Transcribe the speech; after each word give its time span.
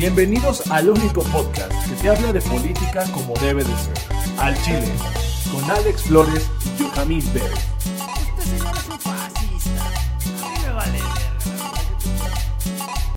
Bienvenidos 0.00 0.66
al 0.70 0.88
único 0.88 1.22
podcast 1.24 1.70
que 1.86 1.94
te 1.96 2.08
habla 2.08 2.32
de 2.32 2.40
política 2.40 3.04
como 3.12 3.34
debe 3.34 3.62
de 3.62 3.76
ser. 3.76 3.98
Al 4.38 4.56
Chile, 4.62 4.88
con 5.52 5.70
Alex 5.70 6.04
Flores 6.04 6.48
y 6.64 6.82
Johamid 6.82 7.22
Bell. 7.34 7.52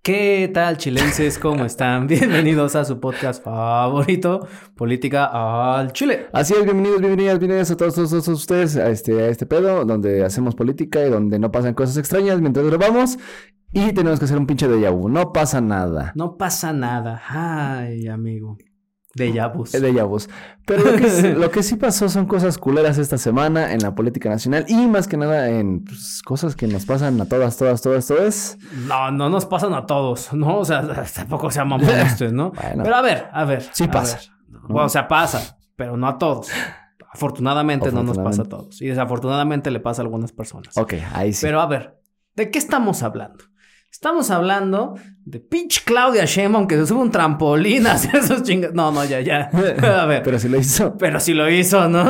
¿Qué 0.05 0.51
tal, 0.53 0.75
chilenses? 0.75 1.39
¿Cómo 1.39 1.63
están? 1.63 2.07
Bienvenidos 2.09 2.75
a 2.75 2.83
su 2.83 2.99
podcast 2.99 3.41
favorito, 3.41 4.45
Política 4.75 5.29
al 5.77 5.93
Chile. 5.93 6.27
Así 6.33 6.53
es, 6.53 6.65
bienvenidos, 6.65 6.99
bienvenidas, 6.99 7.39
bienvenidas 7.39 7.71
a 7.71 7.77
todos, 7.77 7.95
todos, 7.95 8.09
todos 8.09 8.27
ustedes 8.27 8.75
a 8.75 8.89
este, 8.89 9.21
a 9.21 9.29
este 9.29 9.45
pedo 9.45 9.85
donde 9.85 10.25
hacemos 10.25 10.55
política 10.55 11.05
y 11.05 11.09
donde 11.09 11.39
no 11.39 11.53
pasan 11.53 11.73
cosas 11.73 11.95
extrañas 11.95 12.41
mientras 12.41 12.65
grabamos 12.65 13.17
y 13.71 13.93
tenemos 13.93 14.19
que 14.19 14.25
hacer 14.25 14.37
un 14.37 14.45
pinche 14.45 14.67
de 14.67 14.89
vu. 14.89 15.07
No 15.07 15.31
pasa 15.31 15.61
nada. 15.61 16.11
No 16.17 16.35
pasa 16.35 16.73
nada. 16.73 17.21
Ay, 17.29 18.09
amigo. 18.09 18.57
De 19.15 19.27
Es 19.27 19.79
de 19.79 19.93
yabus. 19.93 20.27
Pero 20.65 20.83
lo 20.83 20.97
que, 20.97 21.33
lo 21.35 21.51
que, 21.51 21.61
sí 21.61 21.75
pasó 21.75 22.09
son 22.09 22.25
cosas 22.25 22.57
culeras 22.57 22.97
esta 22.97 23.19
semana 23.19 23.71
en 23.71 23.83
la 23.83 23.93
política 23.93 24.27
nacional 24.27 24.65
y 24.67 24.87
más 24.87 25.07
que 25.07 25.17
nada 25.17 25.49
en 25.49 25.83
pues, 25.83 26.23
cosas 26.23 26.55
que 26.55 26.65
nos 26.65 26.87
pasan 26.87 27.21
a 27.21 27.25
todas, 27.25 27.55
todas, 27.55 27.83
todas, 27.83 28.07
todas. 28.07 28.57
No, 28.87 29.11
no 29.11 29.29
nos 29.29 29.45
pasan 29.45 29.75
a 29.75 29.85
todos, 29.85 30.33
¿no? 30.33 30.57
O 30.57 30.65
sea, 30.65 30.81
tampoco 31.15 31.51
se 31.51 31.59
llaman 31.59 31.81
ustedes, 31.81 32.33
¿no? 32.33 32.53
Pero 32.53 32.95
a 32.95 33.01
ver, 33.03 33.27
a 33.31 33.45
ver. 33.45 33.63
Sí 33.71 33.87
pasa. 33.87 34.19
o 34.67 34.89
sea, 34.89 35.07
pasa, 35.07 35.59
pero 35.75 35.95
no 35.95 36.07
a 36.07 36.17
todos. 36.17 36.49
Afortunadamente, 37.11 37.91
no 37.91 38.01
nos 38.01 38.17
pasa 38.17 38.41
a 38.41 38.45
todos. 38.45 38.81
Y 38.81 38.87
desafortunadamente 38.87 39.69
le 39.69 39.79
pasa 39.79 40.01
a 40.01 40.05
algunas 40.05 40.31
personas. 40.31 40.75
Ok, 40.75 40.95
ahí 41.13 41.33
sí. 41.33 41.45
Pero 41.45 41.61
a 41.61 41.67
ver, 41.67 42.01
¿de 42.35 42.49
qué 42.49 42.57
estamos 42.57 43.03
hablando? 43.03 43.43
Estamos 44.03 44.31
hablando 44.31 44.95
de 45.23 45.39
pinche 45.39 45.79
Claudia 45.85 46.25
Sheinbaum 46.25 46.67
que 46.67 46.75
se 46.75 46.87
sube 46.87 46.99
un 46.99 47.09
trampolín 47.09 47.87
a 47.87 47.93
hacer 47.93 48.17
esos 48.17 48.43
chingados. 48.43 48.75
No, 48.75 48.91
no, 48.91 49.05
ya, 49.05 49.21
ya. 49.21 49.43
A 50.01 50.05
ver. 50.05 50.23
Pero 50.23 50.37
sí 50.39 50.49
lo 50.49 50.59
hizo. 50.59 50.97
Pero 50.97 51.21
sí 51.21 51.33
lo 51.33 51.49
hizo, 51.49 51.87
¿no? 51.87 52.03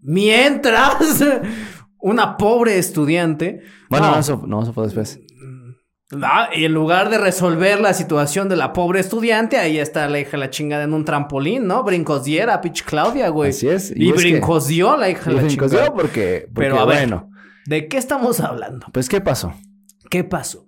Mientras 0.00 1.22
una 2.00 2.38
pobre 2.38 2.78
estudiante. 2.78 3.60
Bueno, 3.90 4.12
no, 4.12 4.18
eso, 4.18 4.44
no, 4.46 4.62
eso 4.62 4.72
fue 4.72 4.84
después. 4.84 5.20
Ah, 6.22 6.48
y 6.54 6.64
en 6.64 6.72
lugar 6.72 7.10
de 7.10 7.18
resolver 7.18 7.82
la 7.82 7.92
situación 7.92 8.48
de 8.48 8.56
la 8.56 8.72
pobre 8.72 9.00
estudiante, 9.00 9.58
ahí 9.58 9.78
está 9.78 10.08
la 10.08 10.18
hija 10.18 10.30
de 10.30 10.38
la 10.38 10.48
chingada 10.48 10.84
en 10.84 10.94
un 10.94 11.04
trampolín, 11.04 11.66
¿no? 11.66 11.84
Brincosdiera, 11.84 12.62
pinche 12.62 12.82
Claudia, 12.82 13.28
güey. 13.28 13.50
Así 13.50 13.68
es. 13.68 13.92
Y, 13.94 14.08
y 14.08 14.12
brincosdió 14.12 14.96
la 14.96 15.10
hija 15.10 15.28
de 15.28 15.42
la 15.42 15.48
chingada. 15.48 15.68
Brincosdió 15.68 15.94
porque, 15.94 16.48
porque. 16.54 16.70
Pero 16.70 16.80
a 16.80 16.86
ver, 16.86 17.08
bueno. 17.10 17.28
¿de 17.66 17.88
qué 17.88 17.98
estamos 17.98 18.40
hablando? 18.40 18.86
Pues, 18.90 19.10
¿qué 19.10 19.20
pasó? 19.20 19.52
¿Qué 20.08 20.24
pasó? 20.24 20.65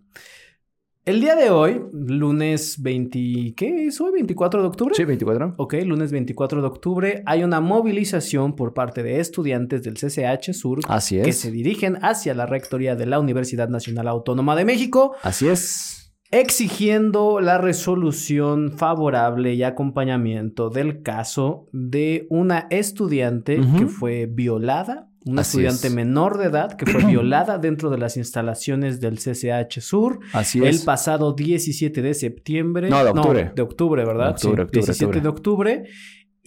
El 1.09 1.23
día 1.23 1.37
de 1.37 1.49
hoy, 1.49 1.81
lunes 1.91 2.83
20... 2.83 3.55
¿Qué 3.57 3.87
es 3.87 3.99
hoy? 3.99 4.13
¿24 4.21 4.61
de 4.61 4.67
octubre? 4.67 4.95
Sí, 4.95 5.07
24. 5.07 5.55
Ok, 5.57 5.77
lunes 5.87 6.13
24 6.13 6.61
de 6.61 6.67
octubre 6.67 7.23
hay 7.25 7.45
una 7.45 7.63
movilización 7.63 8.55
por 8.55 8.75
parte 8.75 9.03
de 9.03 9.19
estudiantes 9.19 9.83
del 9.83 9.95
CCH 9.95 10.53
Sur 10.53 10.81
Así 10.87 11.19
es. 11.19 11.25
que 11.25 11.33
se 11.33 11.51
dirigen 11.51 11.97
hacia 12.03 12.35
la 12.35 12.45
rectoría 12.45 12.95
de 12.95 13.07
la 13.07 13.21
Universidad 13.21 13.71
Nacional 13.71 14.07
Autónoma 14.07 14.55
de 14.55 14.67
México. 14.67 15.15
Así 15.23 15.49
es. 15.49 16.13
Exigiendo 16.31 17.41
la 17.41 17.57
resolución 17.57 18.73
favorable 18.73 19.55
y 19.55 19.63
acompañamiento 19.63 20.69
del 20.69 21.03
caso 21.03 21.69
de 21.73 22.27
una 22.29 22.67
estudiante 22.69 23.59
que 23.79 23.87
fue 23.87 24.27
violada 24.27 25.09
una 25.29 25.43
estudiante 25.43 25.91
menor 25.91 26.39
de 26.39 26.47
edad 26.47 26.73
que 26.77 26.87
fue 26.87 27.05
violada 27.07 27.59
dentro 27.59 27.91
de 27.91 27.99
las 27.99 28.17
instalaciones 28.17 28.99
del 28.99 29.19
CCH 29.19 29.81
Sur. 29.81 30.21
Así 30.33 30.65
es. 30.65 30.81
El 30.81 30.85
pasado 30.85 31.35
17 31.35 32.01
de 32.01 32.15
septiembre. 32.15 32.89
No, 32.89 33.05
de 33.05 33.11
octubre. 33.11 33.53
de 33.55 33.63
octubre, 33.63 34.05
¿verdad? 34.05 34.31
octubre, 34.31 34.65
sí, 34.65 34.71
17 34.73 35.21
de 35.21 35.29
octubre 35.29 35.85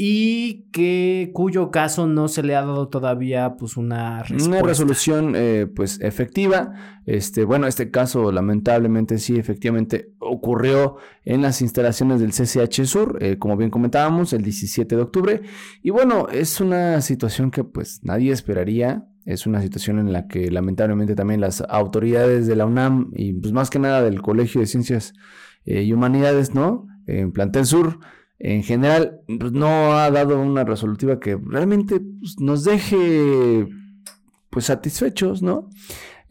y 0.04 0.64
que 0.72 1.30
cuyo 1.32 1.70
caso 1.70 2.08
no 2.08 2.28
se 2.28 2.42
le 2.42 2.56
ha 2.56 2.62
dado 2.62 2.88
todavía 2.88 3.56
pues 3.60 3.78
una 3.78 4.24
respuesta. 4.24 4.50
Una 4.50 4.62
resolución 4.64 5.34
eh, 5.36 5.68
pues 5.68 6.02
efectiva. 6.02 6.74
Este, 7.06 7.44
bueno, 7.44 7.68
este 7.68 7.92
caso 7.92 8.32
lamentablemente 8.32 9.20
sí 9.20 9.38
efectivamente 9.38 10.12
ocurrió 10.18 10.96
en 11.24 11.44
las 11.44 11.62
instalaciones 11.62 12.20
del 12.20 12.32
CCH 12.32 12.84
Sur, 12.86 13.20
eh, 13.22 13.38
como 13.38 13.58
bien 13.58 13.70
comentábamos, 13.70 14.34
el 14.34 14.42
17 14.42 14.96
de 14.96 15.02
octubre. 15.04 15.42
Y 15.84 15.92
bueno, 15.92 16.30
es 16.30 16.60
una 16.60 17.00
situación 17.02 17.52
que 17.52 17.64
pues 17.64 18.00
nadie 18.04 18.32
esperaría. 18.32 19.06
Es 19.26 19.46
una 19.46 19.62
situación 19.62 20.00
en 20.00 20.12
la 20.12 20.28
que 20.28 20.50
lamentablemente 20.50 21.14
también 21.14 21.42
las 21.42 21.62
autoridades 21.70 22.48
de 22.48 22.56
la 22.56 22.66
UNAM 22.66 23.12
y 23.14 23.34
pues 23.34 23.54
más 23.54 23.70
que 23.70 23.78
nada 23.78 24.02
del 24.02 24.24
Colegio 24.24 24.62
de 24.62 24.66
Ciencias 24.66 25.14
eh, 25.64 25.84
y 25.84 25.94
Humanidades, 25.94 26.56
¿no? 26.56 26.88
En 27.06 27.32
Plantel 27.32 27.68
Sur 27.68 28.00
en 28.44 28.64
general 28.64 29.22
pues, 29.40 29.52
no 29.52 29.94
ha 29.94 30.10
dado 30.10 30.42
una 30.42 30.64
resolutiva 30.64 31.20
que 31.20 31.38
realmente 31.38 32.00
pues, 32.00 32.40
nos 32.40 32.64
deje 32.64 33.68
pues 34.50 34.66
satisfechos, 34.66 35.42
¿no? 35.42 35.70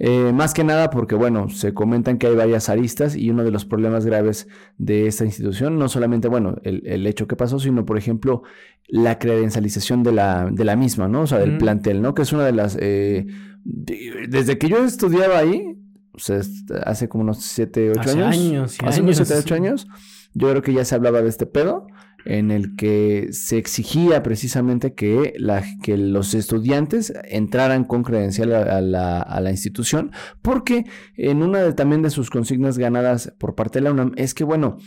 Eh, 0.03 0.33
más 0.33 0.55
que 0.55 0.65
nada 0.65 0.91
porque, 0.91 1.15
bueno, 1.15 1.51
se 1.51 1.75
comentan 1.75 2.19
que 2.19 2.27
hay 2.27 2.35
varias 2.35 2.69
aristas 2.69 3.15
y 3.17 3.31
uno 3.31 3.45
de 3.45 3.51
los 3.51 3.67
problemas 3.67 4.07
graves 4.07 4.49
de 4.79 5.07
esta 5.07 5.25
institución, 5.27 5.79
no 5.79 5.89
solamente, 5.89 6.27
bueno, 6.27 6.57
el, 6.63 7.07
hecho 7.07 7.29
que 7.29 7.37
pasó, 7.37 7.59
sino, 7.59 7.85
por 7.85 7.99
ejemplo, 7.99 8.43
la 8.89 9.19
credencialización 9.19 10.03
de 10.03 10.13
la, 10.13 10.49
de 10.51 10.65
la 10.65 10.75
misma, 10.75 11.07
¿no? 11.07 11.23
O 11.23 11.27
sea, 11.27 11.39
del 11.39 11.59
plantel, 11.59 12.01
¿no? 12.01 12.15
Que 12.15 12.23
es 12.23 12.33
una 12.33 12.45
de 12.45 12.53
las... 12.53 12.79
Eh, 12.81 13.27
desde 13.63 14.57
que 14.57 14.69
yo 14.69 14.83
estudiaba 14.85 15.39
ahí, 15.39 15.77
o 16.13 16.19
sea, 16.19 16.41
hace 16.87 17.09
como 17.11 17.23
unos 17.25 17.43
7, 17.43 17.91
8 17.91 18.01
años. 18.01 18.21
años 18.21 18.79
hace 18.83 19.03
unos 19.03 19.17
7, 19.17 19.35
8 19.37 19.55
años, 19.55 19.87
yo 20.33 20.49
creo 20.49 20.63
que 20.63 20.73
ya 20.73 20.85
se 20.87 20.95
hablaba 20.95 21.21
de 21.21 21.29
este 21.29 21.45
pedo 21.45 21.87
en 22.25 22.51
el 22.51 22.77
que 22.77 23.29
se 23.33 23.59
exigía 23.59 24.23
precisamente 24.23 24.95
que, 24.95 25.35
los 25.97 26.35
estudiantes 26.35 27.13
entraran 27.25 27.85
con 27.85 28.03
credencial 28.03 28.53
a, 28.53 28.81
la, 28.81 29.51
institución, 29.51 30.13
porque 30.43 30.85
en 31.17 31.43
una 31.43 31.61
de, 31.61 31.73
también 31.73 32.03
de 32.03 32.11
sus 32.11 32.31
consignas 32.31 32.79
ganadas 32.79 33.33
por 33.39 33.55
parte 33.55 33.79
de 33.79 33.85
la 33.85 33.93
UNAM 33.93 34.13
es 34.17 34.35
que, 34.35 34.45
bueno, 34.45 34.79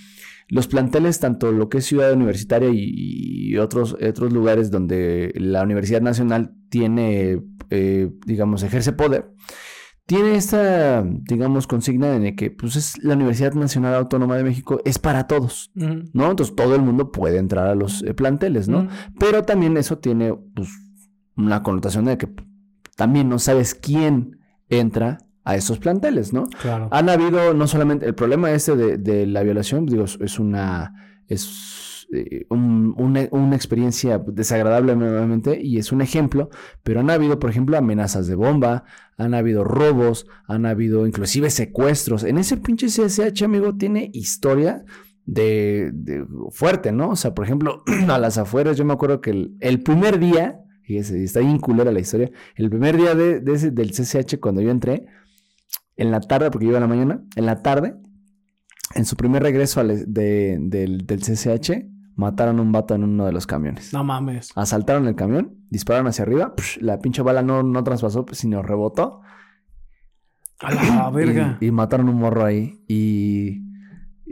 los 0.49 0.67
planteles, 0.67 1.19
tanto 1.19 1.51
lo 1.51 1.69
que 1.69 1.79
es 1.79 1.85
Ciudad 1.85 2.13
Universitaria 2.13 2.69
y, 2.71 3.57
otros, 3.57 3.93
otros 3.93 4.33
lugares 4.33 4.71
donde 4.71 5.31
la 5.35 5.63
Universidad 5.63 6.01
Nacional 6.01 6.53
tiene, 6.69 7.41
eh, 7.69 8.09
digamos, 8.25 8.63
ejerce 8.63 8.93
poder, 8.93 9.31
tiene 10.05 10.35
esta, 10.35 11.03
digamos, 11.03 11.65
consigna 11.67 12.15
en 12.15 12.35
que 12.35 12.51
pues 12.51 12.75
es 12.75 13.03
la 13.03 13.13
Universidad 13.13 13.53
Nacional 13.53 13.95
Autónoma 13.95 14.35
de 14.35 14.43
México 14.43 14.81
es 14.83 14.99
para 14.99 15.27
todos, 15.27 15.71
¿no? 15.75 16.29
Entonces 16.29 16.55
todo 16.55 16.75
el 16.75 16.81
mundo 16.81 17.11
puede 17.11 17.37
entrar 17.37 17.67
a 17.67 17.75
los 17.75 18.03
eh, 18.03 18.13
planteles, 18.13 18.67
¿no? 18.67 18.87
Pero 19.17 19.43
también 19.43 19.77
eso 19.77 19.99
tiene 19.99 20.33
pues, 20.33 20.69
una 21.37 21.63
connotación 21.63 22.05
de 22.05 22.17
que 22.17 22.29
también 22.97 23.29
no 23.29 23.39
sabes 23.39 23.75
quién 23.75 24.39
entra 24.69 25.19
a 25.45 25.55
esos 25.55 25.79
planteles, 25.79 26.33
¿no? 26.33 26.47
Claro. 26.61 26.89
Han 26.91 27.09
habido 27.09 27.53
no 27.53 27.67
solamente 27.67 28.05
el 28.05 28.15
problema 28.15 28.51
este 28.51 28.75
de, 28.75 28.97
de 28.97 29.25
la 29.25 29.43
violación, 29.43 29.85
digo, 29.85 30.05
es 30.05 30.39
una 30.39 30.93
es 31.27 31.72
este, 32.13 32.45
una, 32.49 33.55
experiencia 33.55 34.19
desagradable 34.19 34.95
nuevamente 34.95 35.59
y 35.61 35.77
es 35.77 35.91
un 35.91 36.01
ejemplo, 36.01 36.49
pero 36.83 36.99
han 36.99 37.09
habido, 37.09 37.39
por 37.39 37.49
ejemplo, 37.49 37.77
amenazas 37.77 38.27
de 38.27 38.35
bomba, 38.35 38.83
han 39.17 39.33
habido 39.33 39.63
robos, 39.63 40.27
han 40.47 40.65
habido 40.65 41.07
inclusive 41.07 41.49
secuestros. 41.49 42.23
En 42.23 42.37
ese 42.37 42.57
pinche 42.57 42.87
CSH, 42.87 43.43
amigo, 43.43 43.75
tiene 43.75 44.11
historia 44.13 44.83
de, 45.25 45.91
fuerte, 46.51 46.91
¿no? 46.91 47.09
O 47.09 47.15
sea, 47.15 47.33
por 47.33 47.45
ejemplo, 47.45 47.83
a 48.07 48.17
las 48.19 48.37
afueras, 48.37 48.77
yo 48.77 48.85
me 48.85 48.93
acuerdo 48.93 49.21
que 49.21 49.49
el, 49.59 49.83
primer 49.83 50.19
día, 50.19 50.59
y 50.85 50.97
está 50.97 51.39
bien 51.39 51.59
culera 51.59 51.91
la 51.91 51.99
historia, 51.99 52.31
el 52.55 52.69
primer 52.69 52.97
día 52.97 53.15
de, 53.15 53.39
del 53.39 53.91
CCH 53.91 54.39
cuando 54.39 54.61
yo 54.61 54.69
entré, 54.69 55.07
en 55.95 56.11
la 56.11 56.21
tarde, 56.21 56.49
porque 56.49 56.65
yo 56.65 56.71
iba 56.71 56.79
en 56.79 56.83
la 56.83 56.87
mañana, 56.87 57.23
en 57.35 57.45
la 57.45 57.61
tarde, 57.61 57.95
en 58.95 59.05
su 59.05 59.15
primer 59.15 59.43
regreso 59.43 59.83
del, 59.83 60.05
del 60.07 61.19
CCH, 61.19 61.92
mataron 62.15 62.59
a 62.59 62.61
un 62.61 62.71
vato 62.71 62.95
en 62.95 63.03
uno 63.03 63.25
de 63.25 63.31
los 63.31 63.47
camiones. 63.47 63.93
No 63.93 64.03
mames. 64.03 64.51
Asaltaron 64.55 65.07
el 65.07 65.15
camión, 65.15 65.55
dispararon 65.69 66.07
hacia 66.07 66.23
arriba, 66.23 66.53
la 66.79 66.99
pinche 66.99 67.21
bala 67.21 67.41
no, 67.41 67.63
no 67.63 67.83
traspasó, 67.83 68.25
sino 68.31 68.61
rebotó. 68.61 69.21
A 70.59 70.71
la 70.71 71.09
verga. 71.09 71.57
Y, 71.59 71.71
mataron 71.71 72.09
un 72.09 72.19
morro 72.19 72.45
ahí. 72.45 72.83
Y, 72.87 73.61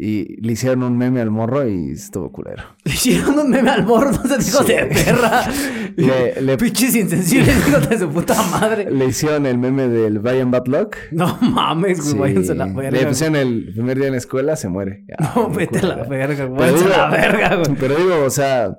Y 0.03 0.41
le 0.41 0.53
hicieron 0.53 0.81
un 0.81 0.97
meme 0.97 1.21
al 1.21 1.29
morro 1.29 1.67
y 1.69 1.91
estuvo 1.91 2.31
culero. 2.31 2.63
Le 2.85 2.91
hicieron 2.93 3.37
un 3.37 3.49
meme 3.51 3.69
al 3.69 3.85
morro, 3.85 4.09
no 4.23 4.23
se 4.23 4.37
dijo 4.39 4.63
Sí. 4.63 4.73
de 4.73 4.85
perra. 4.85 5.43
Le- 5.95 6.41
le- 6.41 6.57
Pinches 6.57 6.95
insensibles, 6.95 7.55
hijos 7.67 7.87
de 7.87 7.99
su 7.99 8.09
puta 8.09 8.33
madre. 8.49 8.89
Le 8.89 9.05
hicieron 9.05 9.45
el 9.45 9.59
meme 9.59 9.87
del 9.89 10.17
Brian 10.17 10.49
Bad 10.49 10.65
Luck. 10.65 10.95
No 11.11 11.37
mames, 11.41 11.99
güey, 11.99 12.11
Sí. 12.13 12.17
váyanse 12.17 12.51
a 12.53 12.55
la 12.55 12.65
Le 12.65 12.73
verga. 12.73 13.07
pusieron 13.09 13.35
el 13.35 13.73
primer 13.73 13.97
día 13.97 14.07
en 14.07 14.13
la 14.13 14.17
escuela, 14.17 14.55
se 14.55 14.69
muere. 14.69 15.05
Ah, 15.19 15.33
No, 15.35 15.49
vete 15.51 15.77
a 15.77 15.83
la 15.83 15.95
verga, 16.05 16.47
Váyanse 16.47 16.85
a 16.85 16.87
la 16.87 17.05
digo- 17.05 17.11
verga, 17.11 17.55
güey. 17.57 17.75
Pero 17.79 17.95
digo, 17.95 18.23
o 18.25 18.29
sea, 18.31 18.71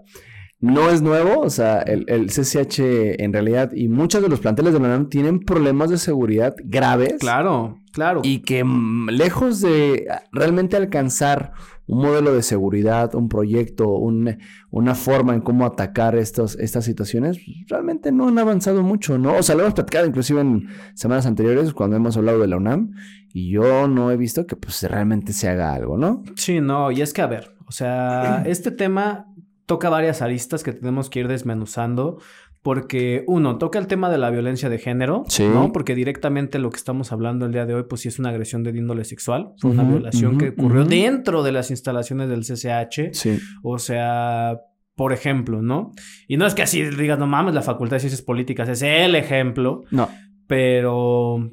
no 0.59 0.91
es 0.91 1.03
nuevo. 1.03 1.41
O 1.41 1.51
sea, 1.51 1.83
el, 1.83 2.05
el 2.09 2.31
CCH 2.31 2.81
en 3.23 3.33
realidad 3.33 3.71
y 3.73 3.87
muchos 3.89 4.23
de 4.23 4.29
los 4.29 4.41
planteles 4.41 4.73
de 4.73 4.81
la 4.81 4.87
UNAM 4.87 5.09
tienen 5.09 5.39
problemas 5.39 5.89
de 5.91 5.99
seguridad 5.99 6.55
graves. 6.65 7.15
Claro, 7.21 7.79
claro. 7.93 8.21
Y 8.25 8.41
que 8.41 8.65
mm, 8.65 9.09
lejos 9.11 9.61
de 9.61 10.07
realmente 10.33 10.77
alcanzar 10.77 11.53
un 11.87 11.99
modelo 12.03 12.33
de 12.33 12.43
seguridad, 12.43 13.15
un 13.15 13.29
proyecto, 13.29 13.89
un- 13.91 14.39
una 14.71 14.95
forma 14.95 15.35
en 15.35 15.41
cómo 15.41 15.67
atacar 15.67 16.15
estos, 16.17 16.57
estas 16.59 16.85
situaciones, 16.85 17.39
realmente 17.69 18.13
no 18.13 18.29
han 18.29 18.39
avanzado 18.39 18.83
mucho, 18.83 19.19
¿no? 19.19 19.37
O 19.37 19.43
sea, 19.43 19.55
lo 19.57 19.63
hemos 19.63 19.75
platicado 19.75 20.07
inclusive 20.07 20.41
en 20.41 20.69
semanas 20.95 21.27
anteriores 21.27 21.73
cuando 21.75 21.97
hemos 21.97 22.17
hablado 22.17 22.39
de 22.41 22.47
la 22.49 22.57
UNAM 22.57 22.93
y 23.35 23.51
yo 23.51 23.89
no 23.89 24.11
he 24.11 24.17
visto 24.17 24.47
que 24.47 24.57
pues 24.57 24.83
realmente 24.85 25.33
se 25.33 25.49
haga 25.49 25.75
algo, 25.75 25.99
¿no? 25.99 26.23
Sí, 26.37 26.61
no, 26.61 26.91
y 26.93 27.03
es 27.03 27.13
que 27.13 27.23
a 27.23 27.27
ver, 27.27 27.57
o 27.67 27.73
sea, 27.73 28.43
este 28.47 28.71
tema 28.71 29.27
toca 29.67 29.91
varias 29.91 30.23
aristas 30.23 30.63
que 30.63 30.73
tenemos 30.73 31.11
que 31.11 31.21
ir 31.21 31.29
desmenuzando. 31.29 32.19
Porque, 32.63 33.25
uno, 33.27 33.59
toca 33.59 33.79
el 33.81 33.89
tema 33.89 34.09
de 34.09 34.19
la 34.19 34.31
violencia 34.31 34.69
de 34.69 34.79
género, 34.79 35.25
Sí. 35.27 35.45
¿no? 35.49 35.73
Porque 35.73 35.95
directamente 35.97 36.61
lo 36.61 36.71
que 36.71 36.77
estamos 36.77 37.11
hablando 37.11 37.45
el 37.47 37.53
día 37.53 37.67
de 37.67 37.75
hoy, 37.75 37.83
pues 37.89 38.03
sí 38.03 38.09
es 38.09 38.19
una 38.21 38.29
agresión 38.29 38.63
de 38.63 38.71
índole 38.71 39.05
sexual. 39.05 39.53
Fue 39.59 39.73
una 39.73 39.83
violación 39.83 40.39
que 40.39 40.51
ocurrió 40.51 40.85
dentro 40.85 41.43
de 41.43 41.51
las 41.53 41.71
instalaciones 41.73 42.29
del 42.29 42.43
CCH. 42.45 43.13
Sí. 43.15 43.39
O 43.65 43.79
sea, 43.79 44.61
por 44.95 45.13
ejemplo, 45.13 45.61
¿no? 45.61 45.91
Y 46.29 46.37
no 46.37 46.47
es 46.47 46.55
que 46.55 46.63
así 46.63 46.83
digas, 46.83 47.19
no 47.19 47.27
mames, 47.27 47.53
la 47.55 47.63
Facultad 47.63 47.97
de 47.97 48.01
Ciencias 48.01 48.23
Políticas 48.23 48.69
es 48.69 48.83
el 48.83 49.17
ejemplo, 49.17 49.83
No. 49.91 50.09
pero 50.47 51.51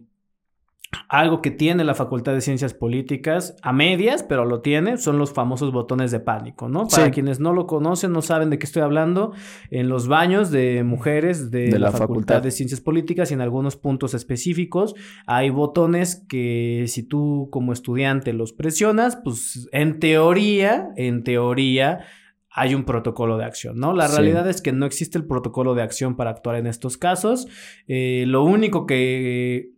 algo 1.07 1.41
que 1.41 1.51
tiene 1.51 1.83
la 1.83 1.93
Facultad 1.93 2.33
de 2.33 2.41
Ciencias 2.41 2.73
Políticas, 2.73 3.55
a 3.61 3.71
medias, 3.73 4.23
pero 4.23 4.45
lo 4.45 4.61
tiene, 4.61 4.97
son 4.97 5.17
los 5.19 5.31
famosos 5.33 5.71
botones 5.71 6.09
de 6.11 6.19
pánico, 6.19 6.67
¿no? 6.67 6.87
Para 6.87 7.05
Sí. 7.05 7.11
quienes 7.11 7.39
no 7.39 7.53
lo 7.53 7.67
conocen, 7.67 8.11
no 8.11 8.21
saben 8.23 8.49
de 8.49 8.57
qué 8.57 8.65
estoy 8.65 8.81
hablando, 8.81 9.33
en 9.69 9.87
los 9.87 10.07
baños 10.07 10.49
de 10.51 10.83
mujeres 10.83 11.51
de, 11.51 11.65
De 11.67 11.71
la, 11.73 11.79
la 11.79 11.91
Facultad 11.91 12.07
facultad. 12.07 12.41
de 12.43 12.51
Ciencias 12.51 12.81
Políticas 12.81 13.29
y 13.29 13.35
en 13.35 13.41
algunos 13.41 13.75
puntos 13.75 14.13
específicos 14.15 14.95
hay 15.27 15.49
botones 15.51 16.25
que 16.27 16.85
si 16.87 17.03
tú 17.03 17.49
como 17.51 17.71
estudiante 17.73 18.33
los 18.33 18.51
presionas, 18.53 19.15
pues 19.23 19.67
en 19.71 19.99
teoría, 19.99 20.89
en 20.95 21.23
teoría 21.23 21.99
hay 22.61 22.75
un 22.75 22.83
protocolo 22.83 23.37
de 23.37 23.45
acción, 23.45 23.77
¿no? 23.79 23.93
La 23.93 24.07
Sí. 24.09 24.15
realidad 24.17 24.47
es 24.49 24.61
que 24.61 24.73
no 24.73 24.85
existe 24.85 25.17
el 25.17 25.25
protocolo 25.25 25.75
de 25.75 25.81
acción 25.81 26.17
para 26.17 26.31
actuar 26.31 26.57
en 26.57 26.67
estos 26.67 26.97
casos. 26.97 27.47
Eh, 27.87 28.25
lo 28.27 28.43
único 28.43 28.85
que... 28.85 29.69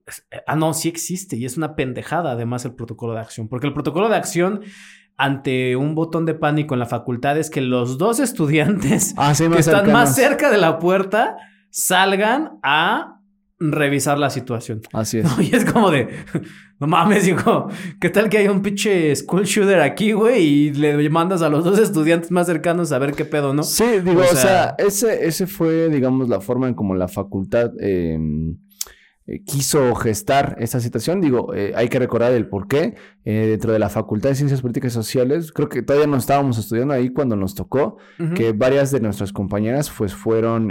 Ah, 0.48 0.56
no, 0.56 0.74
sí 0.74 0.90
existe 0.90 1.36
y 1.38 1.46
es 1.46 1.58
una 1.58 1.76
pendejada 1.76 2.32
además 2.32 2.66
el 2.66 2.74
protocolo 2.74 3.14
de 3.14 3.20
acción, 3.20 3.48
porque 3.48 3.68
el 3.68 3.74
protocolo 3.74 4.10
de 4.10 4.16
acción 4.16 4.62
ante 5.16 5.76
un 5.76 5.94
botón 5.94 6.26
de 6.26 6.34
pánico 6.34 6.74
en 6.74 6.80
la 6.80 6.88
facultad 6.88 7.38
es 7.38 7.52
que 7.52 7.62
los 7.62 8.00
dos 8.00 8.20
estudiantes 8.28 9.14
Ah, 9.16 9.36
sí, 9.36 9.48
que 9.48 9.60
están 9.60 9.92
más 9.92 10.16
cerca 10.16 10.50
de 10.50 10.58
la 10.58 10.80
puerta 10.80 11.38
salgan 11.70 12.60
a 12.64 13.21
revisar 13.70 14.18
la 14.18 14.30
situación. 14.32 14.82
Así 14.92 15.20
es. 15.20 15.26
No, 15.26 15.42
y 15.42 15.54
es 15.56 15.66
como 15.66 15.92
de, 15.92 16.08
no 16.80 16.88
mames, 16.88 17.28
hijo, 17.28 17.68
¿qué 18.00 18.10
tal 18.10 18.28
que 18.28 18.40
hay 18.40 18.48
un 18.48 18.62
pinche 18.64 19.16
school 19.16 19.44
shooter 19.44 19.80
aquí, 19.82 20.14
güey? 20.14 20.44
Y 20.44 20.74
le 20.74 21.10
mandas 21.10 21.42
a 21.44 21.50
los 21.50 21.64
dos 21.64 21.78
estudiantes 21.80 22.32
más 22.32 22.48
cercanos 22.48 22.92
a 22.92 22.98
ver 23.00 23.14
qué 23.14 23.24
pedo, 23.26 23.54
¿no? 23.54 23.64
Sí, 23.64 23.86
digo, 24.04 24.22
O 24.22 24.24
o 24.24 24.28
sea- 24.28 24.36
sea, 24.36 24.76
ese, 24.80 25.28
ese 25.28 25.46
fue, 25.48 25.90
digamos, 25.90 26.28
la 26.28 26.42
forma 26.42 26.68
en 26.68 26.74
como 26.74 26.96
la 26.96 27.08
facultad 27.08 27.72
eh, 27.80 28.18
eh, 29.28 29.44
quiso 29.46 29.94
gestar 29.94 30.56
esta 30.60 30.80
situación. 30.80 31.22
Digo, 31.22 31.54
eh, 31.54 31.74
hay 31.76 31.88
que 31.90 32.00
recordar 32.00 32.32
el 32.34 32.48
por 32.48 32.68
qué. 32.68 32.96
Eh, 33.24 33.46
dentro 33.52 33.72
de 33.72 33.78
la 33.78 33.90
Facultad 33.90 34.30
de 34.30 34.36
Ciencias 34.36 34.62
Políticas 34.62 34.94
y 34.94 34.96
Sociales, 34.96 35.52
creo 35.52 35.70
que 35.70 35.84
todavía 35.84 36.08
no 36.08 36.18
estábamos 36.18 36.58
estudiando 36.58 36.96
ahí 36.96 37.10
cuando 37.14 37.36
nos 37.36 37.54
tocó, 37.54 37.98
que 38.36 38.52
varias 38.54 38.90
de 38.90 39.00
nuestras 39.00 39.32
compañeras 39.32 39.92
pues 39.96 40.16
fueron 40.16 40.70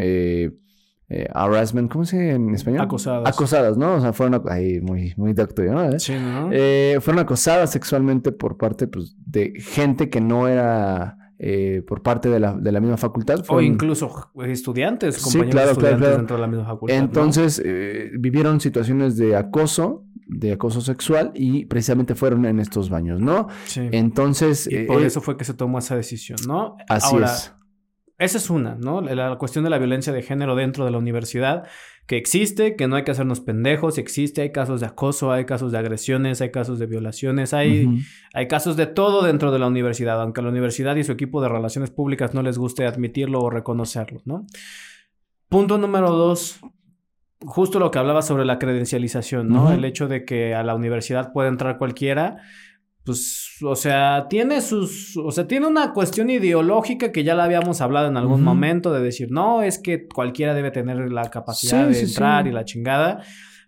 eh, 1.10 1.22
eh, 1.22 1.28
harassment, 1.34 1.90
¿cómo 1.90 2.04
se 2.04 2.16
dice 2.16 2.30
en 2.34 2.54
español? 2.54 2.82
Acosadas. 2.82 3.28
Acosadas, 3.28 3.76
¿no? 3.76 3.96
O 3.96 4.00
sea, 4.00 4.12
fueron, 4.12 4.42
ahí, 4.48 4.80
muy, 4.80 5.12
muy 5.16 5.32
doctor, 5.32 5.66
¿no? 5.66 5.98
Sí, 5.98 6.14
¿no? 6.14 6.50
Eh, 6.52 6.98
fueron 7.00 7.20
acosadas 7.20 7.72
sexualmente 7.72 8.32
por 8.32 8.56
parte 8.56 8.86
pues, 8.86 9.16
de 9.26 9.52
gente 9.58 10.08
que 10.08 10.20
no 10.20 10.48
era 10.48 11.18
eh, 11.42 11.82
por 11.86 12.02
parte 12.02 12.28
de 12.28 12.38
la, 12.38 12.54
de 12.54 12.70
la 12.70 12.80
misma 12.80 12.98
facultad. 12.98 13.42
o 13.48 13.62
incluso 13.62 14.30
estudiantes, 14.46 15.16
Sí, 15.16 15.38
compañeros 15.38 15.50
claro, 15.50 15.54
claro, 15.54 15.70
estudiantes 15.72 15.98
claro. 16.00 16.16
dentro 16.18 16.36
de 16.36 16.42
la 16.42 16.46
misma 16.48 16.64
facultad. 16.66 16.96
Entonces 16.98 17.62
eh, 17.64 18.10
vivieron 18.18 18.60
situaciones 18.60 19.16
de 19.16 19.36
acoso, 19.36 20.04
de 20.26 20.52
acoso 20.52 20.82
sexual 20.82 21.32
y 21.34 21.64
precisamente 21.64 22.14
fueron 22.14 22.44
en 22.44 22.60
estos 22.60 22.90
baños, 22.90 23.20
¿no? 23.20 23.48
Sí. 23.64 23.88
Entonces... 23.90 24.68
Y 24.70 24.76
eh, 24.76 24.84
por 24.84 25.00
eh, 25.00 25.06
eso 25.06 25.22
fue 25.22 25.38
que 25.38 25.44
se 25.44 25.54
tomó 25.54 25.78
esa 25.78 25.96
decisión, 25.96 26.38
¿no? 26.46 26.76
Así 26.88 27.14
Ahora, 27.14 27.32
es. 27.32 27.54
Esa 28.20 28.36
es 28.36 28.50
una, 28.50 28.74
¿no? 28.74 29.00
La, 29.00 29.30
la 29.30 29.36
cuestión 29.36 29.64
de 29.64 29.70
la 29.70 29.78
violencia 29.78 30.12
de 30.12 30.22
género 30.22 30.54
dentro 30.54 30.84
de 30.84 30.90
la 30.90 30.98
universidad, 30.98 31.64
que 32.06 32.18
existe, 32.18 32.76
que 32.76 32.86
no 32.86 32.96
hay 32.96 33.04
que 33.04 33.12
hacernos 33.12 33.40
pendejos, 33.40 33.96
existe, 33.96 34.42
hay 34.42 34.52
casos 34.52 34.80
de 34.80 34.86
acoso, 34.86 35.32
hay 35.32 35.46
casos 35.46 35.72
de 35.72 35.78
agresiones, 35.78 36.42
hay 36.42 36.50
casos 36.50 36.78
de 36.78 36.84
violaciones, 36.84 37.54
hay, 37.54 37.88
hay 38.34 38.46
casos 38.46 38.76
de 38.76 38.86
todo 38.86 39.22
dentro 39.22 39.50
de 39.52 39.58
la 39.58 39.68
universidad, 39.68 40.20
aunque 40.20 40.40
a 40.40 40.44
la 40.44 40.50
universidad 40.50 40.96
y 40.96 41.04
su 41.04 41.12
equipo 41.12 41.40
de 41.40 41.48
relaciones 41.48 41.90
públicas 41.90 42.34
no 42.34 42.42
les 42.42 42.58
guste 42.58 42.84
admitirlo 42.84 43.40
o 43.40 43.48
reconocerlo, 43.48 44.20
¿no? 44.26 44.44
Punto 45.48 45.78
número 45.78 46.10
dos, 46.10 46.60
justo 47.40 47.78
lo 47.78 47.90
que 47.90 47.98
hablaba 47.98 48.20
sobre 48.20 48.44
la 48.44 48.58
credencialización, 48.58 49.48
¿no? 49.48 49.72
El 49.72 49.84
hecho 49.84 50.08
de 50.08 50.26
que 50.26 50.54
a 50.54 50.62
la 50.62 50.74
universidad 50.74 51.32
puede 51.32 51.48
entrar 51.48 51.78
cualquiera, 51.78 52.38
pues, 53.04 53.56
o 53.62 53.74
sea, 53.76 54.26
tiene 54.28 54.60
sus, 54.60 55.16
o 55.16 55.30
sea, 55.30 55.46
tiene 55.46 55.66
una 55.66 55.92
cuestión 55.92 56.30
ideológica 56.30 57.12
que 57.12 57.24
ya 57.24 57.34
la 57.34 57.44
habíamos 57.44 57.80
hablado 57.80 58.08
en 58.08 58.16
algún 58.16 58.42
momento 58.42 58.92
de 58.92 59.00
decir, 59.00 59.28
no, 59.30 59.62
es 59.62 59.78
que 59.78 60.06
cualquiera 60.06 60.54
debe 60.54 60.70
tener 60.70 61.10
la 61.10 61.30
capacidad 61.30 61.82
Sí, 61.84 61.88
de 61.88 61.94
sí, 61.94 62.04
entrar 62.12 62.44
sí. 62.44 62.50
y 62.50 62.52
la 62.52 62.64
chingada. 62.64 63.22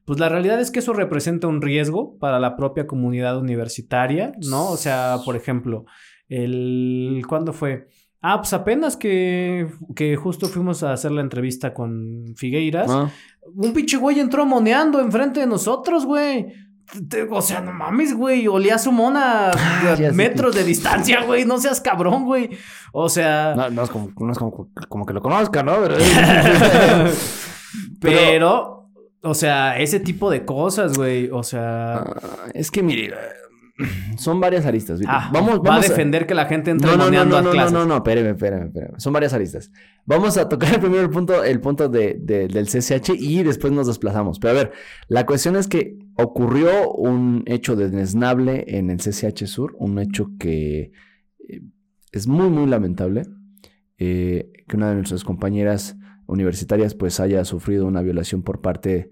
Pues 0.05 0.19
la 0.19 0.29
realidad 0.29 0.61
es 0.61 0.71
que 0.71 0.81
eso 0.81 0.93
representa 0.93 1.47
un 1.47 1.63
riesgo 1.63 2.19
para 2.19 2.41
la 2.41 2.57
propia 2.57 2.87
comunidad 2.87 3.39
universitaria, 3.39 4.33
¿no? 4.49 4.69
O 4.71 4.77
sea, 4.77 5.19
por 5.25 5.37
ejemplo, 5.37 5.85
el, 6.29 7.23
¿cuándo 7.29 7.53
fue? 7.53 7.89
Ah, 8.21 8.39
pues 8.39 8.53
apenas 8.53 8.97
que, 8.97 9.67
que 9.97 10.15
justo 10.17 10.47
fuimos 10.47 10.83
a 10.83 10.93
hacer 10.93 11.11
la 11.11 11.23
entrevista 11.23 11.75
con 11.75 12.35
Figueiras. 12.37 12.89
Ah, 12.91 13.11
Un 13.55 13.73
pinche 13.73 13.97
güey 13.97 14.21
entró 14.21 14.47
moneando 14.47 15.01
enfrente 15.01 15.41
de 15.41 15.47
nosotros, 15.47 16.05
güey. 16.07 16.47
O 17.31 17.43
sea, 17.43 17.61
no 17.61 17.73
mames, 17.73 18.15
güey. 18.15 18.47
Olía 18.49 18.79
su 18.79 18.93
mona 18.93 19.49
a 19.49 19.53
Ah, 19.55 19.97
sé 19.97 20.13
metros 20.13 20.55
de 20.55 20.65
distancia, 20.65 21.23
güey. 21.25 21.45
No 21.45 21.59
seas 21.59 21.81
cabrón, 21.81 22.25
güey. 22.25 22.51
O 22.93 23.09
sea. 23.09 23.55
no, 23.57 23.71
no 23.71 23.83
es, 23.83 23.91
como, 23.91 24.13
no 24.19 24.33
es 24.33 24.39
como, 24.39 24.69
como 24.89 25.07
que 25.07 25.15
lo 25.15 25.23
conozca, 25.23 25.63
¿no? 25.63 25.77
Pero, 25.81 25.97
pero, 28.01 28.91
o 29.23 29.35
sea, 29.35 29.79
ese 29.79 30.01
tipo 30.01 30.31
de 30.31 30.45
cosas, 30.45 30.97
güey. 30.97 31.31
O 31.31 31.43
sea. 31.43 31.97
Ah, 31.97 32.49
es 32.53 32.71
que 32.71 32.83
mire, 32.83 33.15
son 34.19 34.41
varias 34.41 34.67
aristas. 34.67 34.99
mire. 35.01 35.11
ah, 35.13 35.31
vamos, 35.33 35.55
va 35.55 35.55
a 35.57 35.59
vamos 35.71 35.89
defender 35.89 36.27
que 36.27 36.35
la 36.35 36.47
gente 36.47 36.71
entre 36.71 36.91
No, 36.91 36.97
no, 36.97 37.05
no, 37.11 37.25
no, 37.25 37.37
a 37.37 37.43
no, 37.43 37.55
no, 37.55 37.71
no, 37.71 37.87
no, 37.87 37.97
espérame, 37.97 38.31
espérame, 38.31 38.67
espérame. 38.67 38.99
Son 38.99 39.13
varias 39.13 39.33
aristas. 39.33 39.71
Vamos 40.05 40.37
a 40.37 40.49
tocar 40.49 40.79
primero 40.81 41.03
el 41.03 41.11
punto, 41.11 41.43
el 41.43 41.61
punto 41.61 41.89
de, 41.89 42.17
de- 42.21 42.49
del 42.49 42.67
CCH 42.67 43.11
y 43.19 43.43
después 43.43 43.73
nos 43.73 43.87
desplazamos. 43.87 44.39
Pero 44.39 44.51
a 44.51 44.55
ver, 44.55 44.73
la 45.09 45.25
cuestión 45.27 45.57
es 45.57 45.69
que 45.69 45.99
ocurrió 46.17 46.91
un 46.93 47.43
hecho 47.47 47.75
desnable 47.77 48.65
en 48.69 48.91
el 48.91 48.99
CCH 48.99 49.47
Sur, 49.47 49.75
un 49.79 49.99
hecho 49.99 50.31
que 50.39 50.93
eh, 51.49 51.63
es 52.13 52.27
muy, 52.27 52.51
muy 52.51 52.67
lamentable. 52.67 53.23
eh, 53.99 54.51
que 54.69 54.77
una 54.77 54.89
de 54.91 54.97
nuestras 54.97 55.23
compañeras 55.25 55.97
universitarias 56.27 56.95
pues 56.95 57.21
haya 57.21 57.45
sufrido 57.45 57.87
una 57.87 58.01
violación 58.03 58.43
por 58.43 58.61
parte 58.61 59.11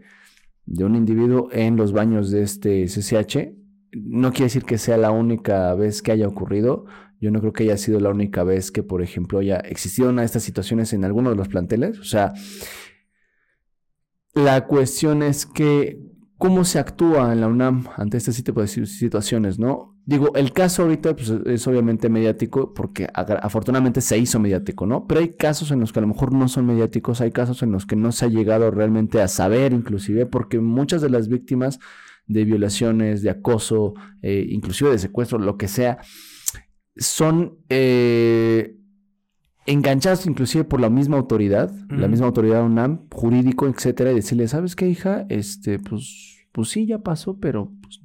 de 0.66 0.84
un 0.84 0.94
individuo 0.96 1.48
en 1.52 1.76
los 1.76 1.92
baños 1.92 2.30
de 2.30 2.42
este 2.42 2.84
CCH. 2.86 3.54
No 3.92 4.30
quiere 4.30 4.44
decir 4.44 4.64
que 4.64 4.78
sea 4.78 4.96
la 4.96 5.10
única 5.10 5.74
vez 5.74 6.02
que 6.02 6.12
haya 6.12 6.28
ocurrido. 6.28 6.86
Yo 7.20 7.30
no 7.30 7.40
creo 7.40 7.52
que 7.52 7.64
haya 7.64 7.76
sido 7.76 8.00
la 8.00 8.10
única 8.10 8.44
vez 8.44 8.70
que, 8.70 8.82
por 8.82 9.02
ejemplo, 9.02 9.40
haya 9.40 9.56
existido 9.58 10.10
una 10.10 10.22
de 10.22 10.26
estas 10.26 10.42
situaciones 10.42 10.92
en 10.92 11.04
alguno 11.04 11.30
de 11.30 11.36
los 11.36 11.48
planteles. 11.48 11.98
O 11.98 12.04
sea, 12.04 12.32
la 14.34 14.66
cuestión 14.66 15.22
es 15.22 15.46
que 15.46 16.00
cómo 16.38 16.64
se 16.64 16.78
actúa 16.78 17.32
en 17.32 17.40
la 17.40 17.48
UNAM 17.48 17.86
ante 17.96 18.16
este 18.16 18.32
tipo 18.42 18.60
de 18.62 18.68
si- 18.68 18.86
situaciones, 18.86 19.58
¿no? 19.58 19.98
Digo, 20.06 20.34
el 20.34 20.52
caso 20.52 20.82
ahorita 20.82 21.14
pues, 21.14 21.30
es 21.46 21.66
obviamente 21.66 22.08
mediático 22.08 22.72
porque 22.72 23.08
afortunadamente 23.14 24.00
se 24.00 24.16
hizo 24.18 24.40
mediático, 24.40 24.86
¿no? 24.86 25.06
Pero 25.06 25.20
hay 25.20 25.36
casos 25.36 25.70
en 25.70 25.80
los 25.80 25.92
que 25.92 25.98
a 25.98 26.02
lo 26.02 26.08
mejor 26.08 26.32
no 26.32 26.48
son 26.48 26.64
mediáticos, 26.66 27.20
hay 27.20 27.30
casos 27.30 27.62
en 27.62 27.70
los 27.72 27.84
que 27.86 27.96
no 27.96 28.10
se 28.10 28.24
ha 28.24 28.28
llegado 28.28 28.70
realmente 28.70 29.20
a 29.20 29.28
saber, 29.28 29.72
inclusive, 29.72 30.24
porque 30.26 30.58
muchas 30.58 31.02
de 31.02 31.10
las 31.10 31.28
víctimas 31.28 31.78
de 32.30 32.44
violaciones, 32.44 33.22
de 33.22 33.30
acoso, 33.30 33.94
eh, 34.22 34.46
inclusive 34.50 34.90
de 34.90 34.98
secuestro, 34.98 35.38
lo 35.38 35.56
que 35.56 35.66
sea, 35.66 35.98
son 36.96 37.58
eh, 37.68 38.76
enganchados 39.66 40.26
inclusive 40.26 40.62
por 40.64 40.80
la 40.80 40.90
misma 40.90 41.16
autoridad, 41.16 41.72
la 41.88 42.06
misma 42.06 42.26
autoridad 42.26 42.64
UNAM, 42.64 43.08
jurídico, 43.12 43.66
etcétera, 43.66 44.12
y 44.12 44.16
decirle, 44.16 44.46
¿sabes 44.46 44.76
qué, 44.76 44.88
hija? 44.88 45.26
Este, 45.28 45.80
pues, 45.80 46.46
pues 46.52 46.68
sí, 46.68 46.86
ya 46.86 47.00
pasó, 47.00 47.38
pero 47.40 47.72
pues, 47.82 48.00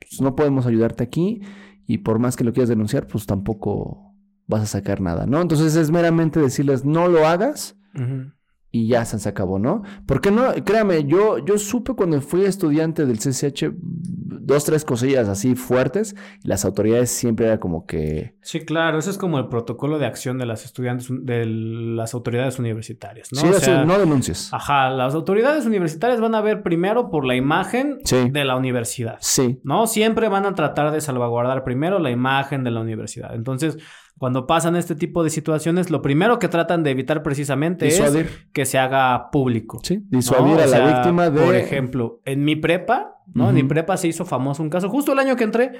pues, 0.00 0.20
no 0.20 0.34
podemos 0.34 0.66
ayudarte 0.66 1.04
aquí 1.04 1.40
y 1.86 1.98
por 1.98 2.18
más 2.18 2.36
que 2.36 2.44
lo 2.44 2.52
quieras 2.52 2.68
denunciar, 2.68 3.06
pues 3.06 3.26
tampoco 3.26 4.12
vas 4.48 4.62
a 4.62 4.66
sacar 4.66 5.00
nada, 5.00 5.26
¿no? 5.26 5.40
Entonces 5.40 5.76
es 5.76 5.90
meramente 5.92 6.40
decirles, 6.40 6.84
no 6.84 7.06
lo 7.06 7.26
hagas 7.26 7.76
Ujú. 7.94 8.32
Y 8.74 8.88
ya 8.88 9.04
se 9.04 9.28
acabó, 9.28 9.58
¿no? 9.58 9.82
Porque 10.06 10.30
no, 10.30 10.44
créame, 10.64 11.04
yo, 11.04 11.38
yo 11.44 11.58
supe 11.58 11.92
cuando 11.92 12.20
fui 12.22 12.44
estudiante 12.46 13.04
del 13.04 13.18
CCH 13.18 13.66
dos, 13.74 14.64
tres 14.64 14.84
cosillas 14.84 15.28
así 15.28 15.54
fuertes 15.54 16.16
y 16.42 16.48
las 16.48 16.64
autoridades 16.64 17.10
siempre 17.10 17.46
era 17.46 17.60
como 17.60 17.84
que... 17.86 18.34
Sí, 18.40 18.60
claro, 18.60 18.98
eso 18.98 19.10
es 19.10 19.18
como 19.18 19.38
el 19.38 19.48
protocolo 19.48 19.98
de 19.98 20.06
acción 20.06 20.38
de 20.38 20.46
las 20.46 20.64
estudiantes, 20.64 21.08
de 21.10 21.44
las 21.46 22.14
autoridades 22.14 22.58
universitarias, 22.58 23.28
¿no? 23.32 23.40
sí, 23.42 23.46
O 23.46 23.50
eso, 23.50 23.60
sea, 23.60 23.84
no 23.84 23.98
denuncies. 23.98 24.52
Ajá, 24.52 24.88
las 24.90 25.14
autoridades 25.14 25.66
universitarias 25.66 26.20
van 26.20 26.34
a 26.34 26.40
ver 26.40 26.62
primero 26.62 27.10
por 27.10 27.24
la 27.26 27.36
imagen 27.36 27.98
Sí. 28.04 28.30
de 28.30 28.44
la 28.44 28.56
universidad. 28.56 29.18
Sí, 29.20 29.60
¿no? 29.64 29.86
Siempre 29.86 30.28
van 30.28 30.46
a 30.46 30.54
tratar 30.54 30.90
de 30.92 31.00
salvaguardar 31.02 31.62
primero 31.62 31.98
la 31.98 32.10
imagen 32.10 32.64
de 32.64 32.70
la 32.70 32.80
universidad. 32.80 33.34
Entonces, 33.34 33.76
cuando 34.22 34.46
pasan 34.46 34.76
este 34.76 34.94
tipo 34.94 35.24
de 35.24 35.30
situaciones, 35.30 35.90
lo 35.90 36.00
primero 36.00 36.38
que 36.38 36.46
tratan 36.46 36.84
de 36.84 36.92
evitar 36.92 37.24
precisamente 37.24 37.86
Disuadir. 37.86 38.26
es 38.26 38.46
que 38.52 38.64
se 38.66 38.78
haga 38.78 39.32
público. 39.32 39.80
sí, 39.82 40.00
disuadir 40.10 40.60
a 40.60 40.66
la 40.68 40.68
sea, 40.68 40.86
víctima 40.86 41.28
de... 41.28 41.44
Por 41.44 41.56
ejemplo, 41.56 42.20
en 42.24 42.44
mi 42.44 42.54
prepa, 42.54 43.16
¿no? 43.34 43.48
En 43.48 43.56
mi 43.56 43.64
prepa 43.64 43.96
se 43.96 44.06
hizo 44.06 44.24
famoso 44.24 44.62
un 44.62 44.70
caso, 44.70 44.88
justo 44.88 45.12
el 45.12 45.18
año 45.18 45.34
que 45.34 45.42
entré, 45.42 45.72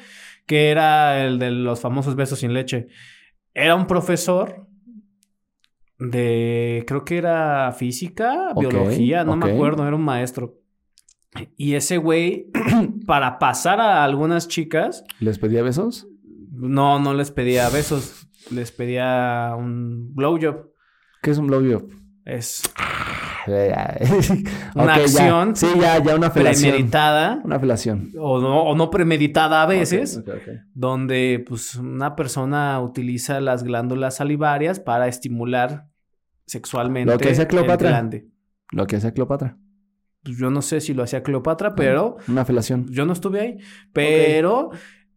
que 0.45 0.71
era 0.71 1.25
el 1.25 1.39
de 1.39 1.53
los 1.53 1.79
famosos 1.79 2.17
besos 2.17 2.41
sin 2.41 2.53
leche. 2.53 2.89
Era 3.55 3.77
un 3.77 3.87
profesor 3.87 4.67
de, 6.01 6.83
creo 6.89 7.05
que 7.05 7.19
era 7.19 7.71
física, 7.71 8.53
biología, 8.57 9.23
no 9.23 9.37
me 9.37 9.53
acuerdo, 9.53 9.87
era 9.87 9.95
un 9.95 10.03
maestro. 10.03 10.59
Y 11.57 11.75
ese 11.75 11.97
güey, 11.97 12.51
para 13.07 13.39
pasar 13.39 13.81
a 13.81 14.03
algunas 14.03 14.49
chicas, 14.49 15.05
¿Les 15.21 15.39
pedía 15.39 15.63
besos? 15.63 16.09
no, 16.51 16.99
no 16.99 17.15
les 17.15 17.31
pedía 17.31 17.69
besos, 17.71 18.22
les 18.51 18.73
pedía 18.73 19.55
un 19.57 20.15
blowjob. 20.15 20.71
¿Qué 21.23 21.31
es 21.31 21.39
un 21.39 21.47
blowjob? 21.47 21.89
Es 22.25 22.63
Una 23.47 24.85
Una 24.85 24.95
acción 24.95 25.57
Sí, 25.57 25.67
ya, 25.81 26.01
ya 26.03 26.15
una 26.15 26.31
felación. 26.31 26.71
premeditada 26.73 27.41
Una 27.45 27.59
felación. 27.59 28.11
o 28.19 28.41
no, 28.41 28.63
o 28.63 28.77
no 28.77 28.91
premeditada 28.91 29.63
a 29.63 29.67
veces, 29.67 30.23
donde 30.75 31.45
pues 31.47 31.75
una 31.77 32.15
persona 32.15 32.81
utiliza 32.81 33.41
las 33.41 33.65
glándulas 33.65 34.17
salivarias 34.17 34.79
para 34.81 35.09
estimular 35.09 35.89
sexualmente 36.47 37.13
Lo 37.13 37.19
que 37.19 37.31
hacía 37.31 37.43
el 37.43 37.49
Cleopatra. 37.49 37.89
glande. 37.91 38.29
Lo 38.71 38.87
que 38.87 38.97
hacía 38.97 39.13
Cleopatra. 39.13 39.59
Pues, 40.23 40.39
yo 40.39 40.51
no 40.51 40.63
sé 40.63 40.81
si 40.81 40.95
lo 40.95 41.03
hacía 41.03 41.23
Cleopatra, 41.25 41.75
pero 41.75 42.17
Una 42.29 42.45
felación. 42.45 42.87
yo 42.91 43.05
no 43.07 43.13
estuve 43.13 43.41
ahí. 43.41 43.57
Pero 43.93 44.71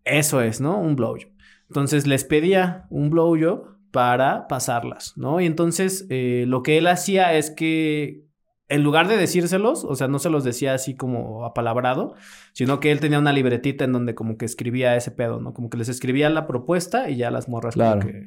eso 0.04 0.42
es, 0.42 0.62
¿no? 0.62 0.80
Un 0.80 0.96
blowjob. 0.96 1.30
Entonces 1.76 2.08
les 2.08 2.24
pedía 2.24 2.86
un 2.90 3.10
blowjob 3.10 3.76
para 3.92 4.48
pasarlas, 4.48 5.12
¿no? 5.18 5.42
Y 5.42 5.46
entonces 5.46 6.08
eh, 6.10 6.46
lo 6.48 6.64
que 6.64 6.78
él 6.78 6.88
hacía 6.88 7.34
es 7.34 7.52
que 7.52 8.24
en 8.70 8.82
lugar 8.82 9.10
de 9.10 9.18
decírselos, 9.18 9.84
o 9.84 9.94
sea, 9.96 10.08
no 10.08 10.20
se 10.20 10.30
los 10.30 10.46
decía 10.46 10.74
así 10.74 10.96
como 10.96 11.44
apalabrado, 11.44 12.14
sino 12.54 12.80
que 12.80 12.94
él 12.94 13.02
tenía 13.02 13.20
una 13.20 13.34
libretita 13.34 13.84
en 13.84 13.92
donde 13.92 14.16
como 14.16 14.38
que 14.38 14.46
escribía 14.46 14.96
ese 14.96 15.12
pedo, 15.12 15.42
¿no? 15.42 15.54
Como 15.54 15.70
que 15.70 15.76
les 15.78 15.90
escribía 15.90 16.30
la 16.30 16.48
propuesta 16.48 17.10
y 17.10 17.18
ya 17.18 17.30
las 17.30 17.50
morras 17.50 17.76
como 17.76 18.00
Claro. 18.00 18.08
que... 18.08 18.24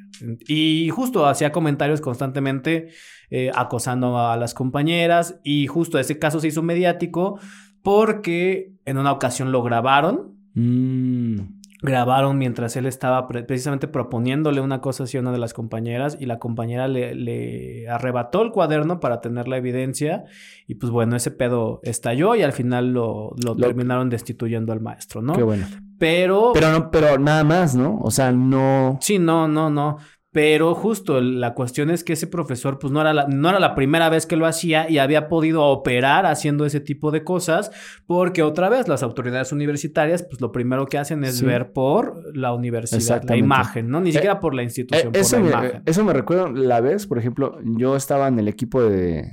Y 0.47 0.91
justo 0.91 1.25
hacía 1.25 1.51
comentarios 1.51 2.03
constantemente 2.03 2.89
eh, 3.31 3.51
acosando 3.55 4.19
a 4.19 4.37
las 4.37 4.53
compañeras 4.53 5.41
y 5.43 5.69
justo 5.69 5.99
ese 5.99 6.19
caso 6.19 6.39
se 6.39 6.49
hizo 6.49 6.63
mediático 6.63 7.41
porque 7.83 8.75
en 8.85 8.99
una 8.99 9.13
ocasión 9.13 9.53
lo 9.53 9.63
grabaron 9.63 10.37
Mm, 10.55 11.58
grabaron 11.81 12.39
mientras 12.39 12.77
él 12.77 12.87
estaba 12.87 13.29
pre- 13.29 13.45
precisamente 13.45 13.87
proponiéndole 13.89 14.61
una 14.61 14.81
cosa 14.81 15.05
así 15.05 15.17
a 15.17 15.21
una 15.21 15.31
de 15.33 15.39
las 15.39 15.55
compañeras 15.55 16.17
y 16.19 16.27
la 16.27 16.39
compañera 16.39 16.89
le, 16.89 17.15
le 17.15 17.89
arrebató 17.89 18.43
el 18.43 18.51
cuaderno 18.51 18.99
para 19.01 19.21
tener 19.21 19.47
la 19.47 19.59
evidencia 19.59 20.25
y 20.67 20.75
pues 20.75 20.91
bueno, 20.91 21.15
ese 21.17 21.31
pedo 21.31 21.81
estalló 21.85 22.35
y 22.35 22.43
al 22.43 22.53
final 22.53 22.93
lo, 22.93 23.33
lo 23.43 23.55
Lo- 23.55 23.57
terminaron 23.57 24.11
destituyendo 24.11 24.73
al 24.73 24.81
maestro, 24.81 25.23
¿no? 25.23 25.35
Qué 25.35 25.43
bueno. 25.43 25.67
Pero... 25.99 26.51
Pero 26.53 26.73
no, 26.73 26.91
pero 26.91 27.19
nada 27.19 27.45
más, 27.45 27.75
¿no? 27.75 27.99
O 28.03 28.11
sea, 28.11 28.33
no. 28.33 28.99
Sí, 29.01 29.19
no, 29.19 29.47
no, 29.49 29.71
no. 29.71 29.99
Pero 30.31 30.75
justo 30.75 31.23
la 31.23 31.55
cuestión 31.55 31.89
es 31.89 32.05
que 32.05 32.13
ese 32.13 32.27
profesor, 32.27 32.79
pues 32.79 32.93
no 32.93 33.01
era, 33.01 33.15
la, 33.15 33.27
no 33.29 33.49
era 33.49 33.59
la 33.59 33.75
primera 33.75 34.11
vez 34.11 34.27
que 34.27 34.37
lo 34.37 34.45
hacía 34.45 34.89
y 34.89 34.99
había 34.99 35.27
podido 35.27 35.65
operar 35.65 36.27
haciendo 36.27 36.67
ese 36.67 36.81
tipo 36.81 37.11
de 37.11 37.25
cosas, 37.25 37.71
porque 38.07 38.43
otra 38.43 38.69
vez 38.69 38.89
las 38.89 39.03
autoridades 39.03 39.53
universitarias, 39.53 40.23
pues 40.23 40.43
lo 40.43 40.53
primero 40.53 40.85
que 40.87 40.99
hacen 40.99 41.25
es 41.25 41.39
Sí. 41.39 41.47
ver 41.47 41.73
por 41.73 42.37
la 42.37 42.53
universidad, 42.53 43.23
la 43.27 43.37
imagen, 43.39 43.89
¿no? 43.89 44.03
Ni 44.03 44.11
Eh, 44.11 44.13
siquiera 44.13 44.39
por 44.39 44.55
la 44.55 44.63
institución, 44.63 45.15
Eh, 45.15 45.21
eso, 45.21 45.39
por 45.39 45.47
la 45.51 45.61
me, 45.61 45.67
imagen. 45.67 45.83
eso 45.87 46.05
me 46.05 46.13
recuerda 46.13 46.51
la 46.51 46.81
vez, 46.83 47.07
por 47.07 47.19
ejemplo, 47.19 47.59
yo 47.65 47.97
estaba 47.97 48.29
en 48.29 48.39
el 48.39 48.49
equipo 48.49 48.83
de, 48.83 49.25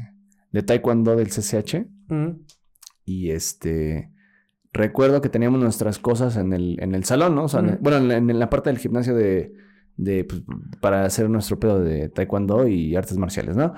de 0.51 0.63
Taekwondo 0.63 1.15
del 1.17 1.27
CCH 1.29 1.87
Mm, 2.07 2.29
y 3.03 3.31
este. 3.31 4.11
Recuerdo 4.71 5.19
que 5.21 5.29
teníamos 5.29 5.59
nuestras 5.59 5.99
cosas 5.99 6.37
en 6.37 6.53
el, 6.53 6.77
en 6.81 6.95
el 6.95 7.03
salón, 7.03 7.35
¿no? 7.35 7.45
O 7.45 7.47
sea, 7.49 7.59
en- 7.61 7.65
Ujú. 7.69 7.77
bueno, 7.81 8.13
en 8.13 8.39
la 8.39 8.49
parte 8.49 8.69
del 8.69 8.77
gimnasio 8.79 9.13
de, 9.15 9.53
de 9.97 10.23
pues, 10.23 10.41
para 10.81 11.05
hacer 11.05 11.29
nuestro 11.29 11.59
pedo 11.59 11.79
de 11.81 12.09
taekwondo 12.09 12.67
y 12.67 12.95
artes 12.95 13.17
marciales, 13.17 13.55
¿no? 13.55 13.73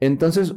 Entonces, 0.00 0.54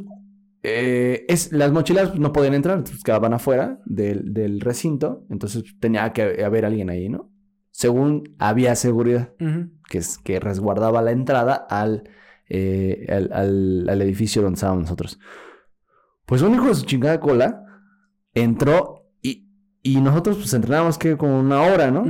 eh, 0.62 1.24
es, 1.28 1.52
las 1.52 1.72
mochilas 1.72 2.18
no 2.18 2.32
podían 2.32 2.54
entrar, 2.54 2.82
quedaban 3.04 3.32
afuera 3.34 3.80
del, 3.84 4.34
del 4.34 4.60
recinto, 4.60 5.24
entonces 5.30 5.62
tenía 5.80 6.12
que 6.12 6.44
haber 6.44 6.64
alguien 6.64 6.90
ahí, 6.90 7.08
¿no? 7.08 7.30
Según 7.70 8.34
había 8.38 8.74
seguridad, 8.74 9.34
que 9.88 9.98
es 9.98 10.18
que 10.18 10.40
resguardaba 10.40 11.02
la 11.02 11.12
entrada 11.12 11.54
al, 11.54 12.08
eh, 12.48 13.06
al, 13.10 13.30
al- 13.32 13.86
al 13.88 14.02
edificio 14.02 14.42
donde 14.42 14.54
estábamos 14.56 14.82
nosotros. 14.84 15.18
Pues 16.24 16.42
un 16.42 16.54
hijo 16.54 16.68
de 16.68 16.74
su 16.74 16.84
chingada 16.86 17.20
cola 17.20 17.62
entró 18.34 19.06
y, 19.22 19.48
y 19.82 20.00
nosotros 20.00 20.36
pues 20.38 20.52
entrenábamos 20.54 20.98
que 20.98 21.16
como 21.16 21.38
una 21.38 21.62
hora, 21.62 21.90
¿no? 21.90 22.04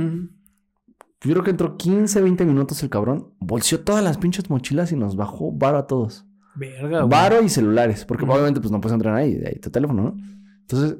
Yo 1.21 1.31
creo 1.31 1.43
que 1.43 1.51
entró 1.51 1.77
15, 1.77 2.21
20 2.21 2.45
minutos 2.45 2.81
el 2.83 2.89
cabrón, 2.89 3.33
bolseó 3.39 3.79
todas 3.79 4.03
las 4.03 4.17
pinches 4.17 4.49
mochilas 4.49 4.91
y 4.91 4.95
nos 4.95 5.15
bajó 5.15 5.51
varo 5.51 5.77
a 5.79 5.87
todos. 5.87 6.25
Verga, 6.55 6.99
güey. 7.01 7.09
Varo 7.09 7.41
y 7.43 7.49
celulares, 7.49 8.05
porque 8.05 8.23
Ujú. 8.23 8.33
obviamente 8.33 8.59
pues 8.59 8.71
no 8.71 8.79
puedes 8.81 8.93
entrar 8.93 9.15
ahí, 9.15 9.35
de 9.35 9.47
ahí 9.49 9.59
tu 9.59 9.69
teléfono, 9.69 10.03
¿no? 10.03 10.15
Entonces 10.61 10.97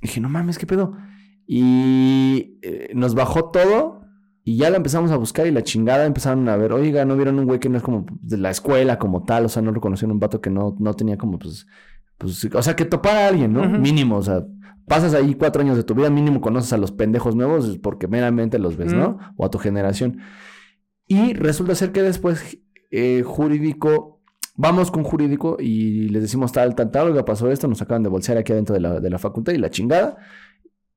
dije, 0.00 0.20
no 0.20 0.28
mames, 0.28 0.58
¿qué 0.58 0.66
pedo? 0.66 0.96
Y 1.46 2.58
eh, 2.62 2.90
nos 2.94 3.14
bajó 3.14 3.50
todo 3.50 4.00
y 4.44 4.56
ya 4.56 4.70
la 4.70 4.76
empezamos 4.76 5.10
a 5.10 5.16
buscar 5.16 5.46
y 5.46 5.50
la 5.50 5.62
chingada 5.62 6.06
empezaron 6.06 6.48
a 6.48 6.56
ver, 6.56 6.72
oiga, 6.72 7.04
¿no 7.04 7.16
vieron 7.16 7.38
un 7.38 7.44
güey 7.46 7.60
que 7.60 7.68
no 7.68 7.76
es 7.76 7.82
como 7.82 8.06
de 8.22 8.38
la 8.38 8.50
escuela 8.50 8.98
como 8.98 9.24
tal? 9.24 9.44
O 9.44 9.48
sea, 9.48 9.62
no 9.62 9.72
reconocieron 9.72 10.12
un 10.12 10.20
vato 10.20 10.40
que 10.40 10.48
no, 10.50 10.76
no 10.78 10.94
tenía 10.94 11.18
como 11.18 11.38
pues, 11.38 11.66
pues, 12.18 12.48
o 12.54 12.62
sea, 12.62 12.76
que 12.76 12.84
topara 12.84 13.26
a 13.26 13.28
alguien, 13.28 13.52
¿no? 13.52 13.68
Mínimo, 13.68 14.16
o 14.16 14.22
sea, 14.22 14.42
pasas 14.90 15.14
ahí 15.14 15.34
cuatro 15.34 15.62
años 15.62 15.76
de 15.76 15.84
tu 15.84 15.94
vida, 15.94 16.10
mínimo 16.10 16.40
conoces 16.40 16.72
a 16.72 16.76
los 16.76 16.90
pendejos 16.90 17.36
nuevos 17.36 17.78
porque 17.78 18.08
meramente 18.08 18.58
los 18.58 18.76
ves, 18.76 18.92
¿no? 18.92 19.18
O 19.36 19.44
a 19.46 19.50
tu 19.50 19.58
generación. 19.58 20.18
Y 21.06 21.32
resulta 21.34 21.74
ser 21.76 21.92
que 21.92 22.02
después 22.02 22.58
eh, 22.90 23.22
jurídico, 23.24 24.20
vamos 24.56 24.90
con 24.90 25.04
jurídico 25.04 25.56
y 25.60 26.08
les 26.08 26.22
decimos 26.22 26.50
tal, 26.50 26.74
tal, 26.74 26.90
tal, 26.90 27.06
oiga, 27.08 27.24
pasó 27.24 27.48
esto, 27.50 27.68
nos 27.68 27.80
acaban 27.82 28.02
de 28.02 28.08
bolsear 28.08 28.36
aquí 28.36 28.52
adentro 28.52 28.74
de 28.74 28.80
la, 28.80 28.98
de 28.98 29.10
la 29.10 29.18
facultad 29.20 29.52
y 29.52 29.58
la 29.58 29.70
chingada. 29.70 30.16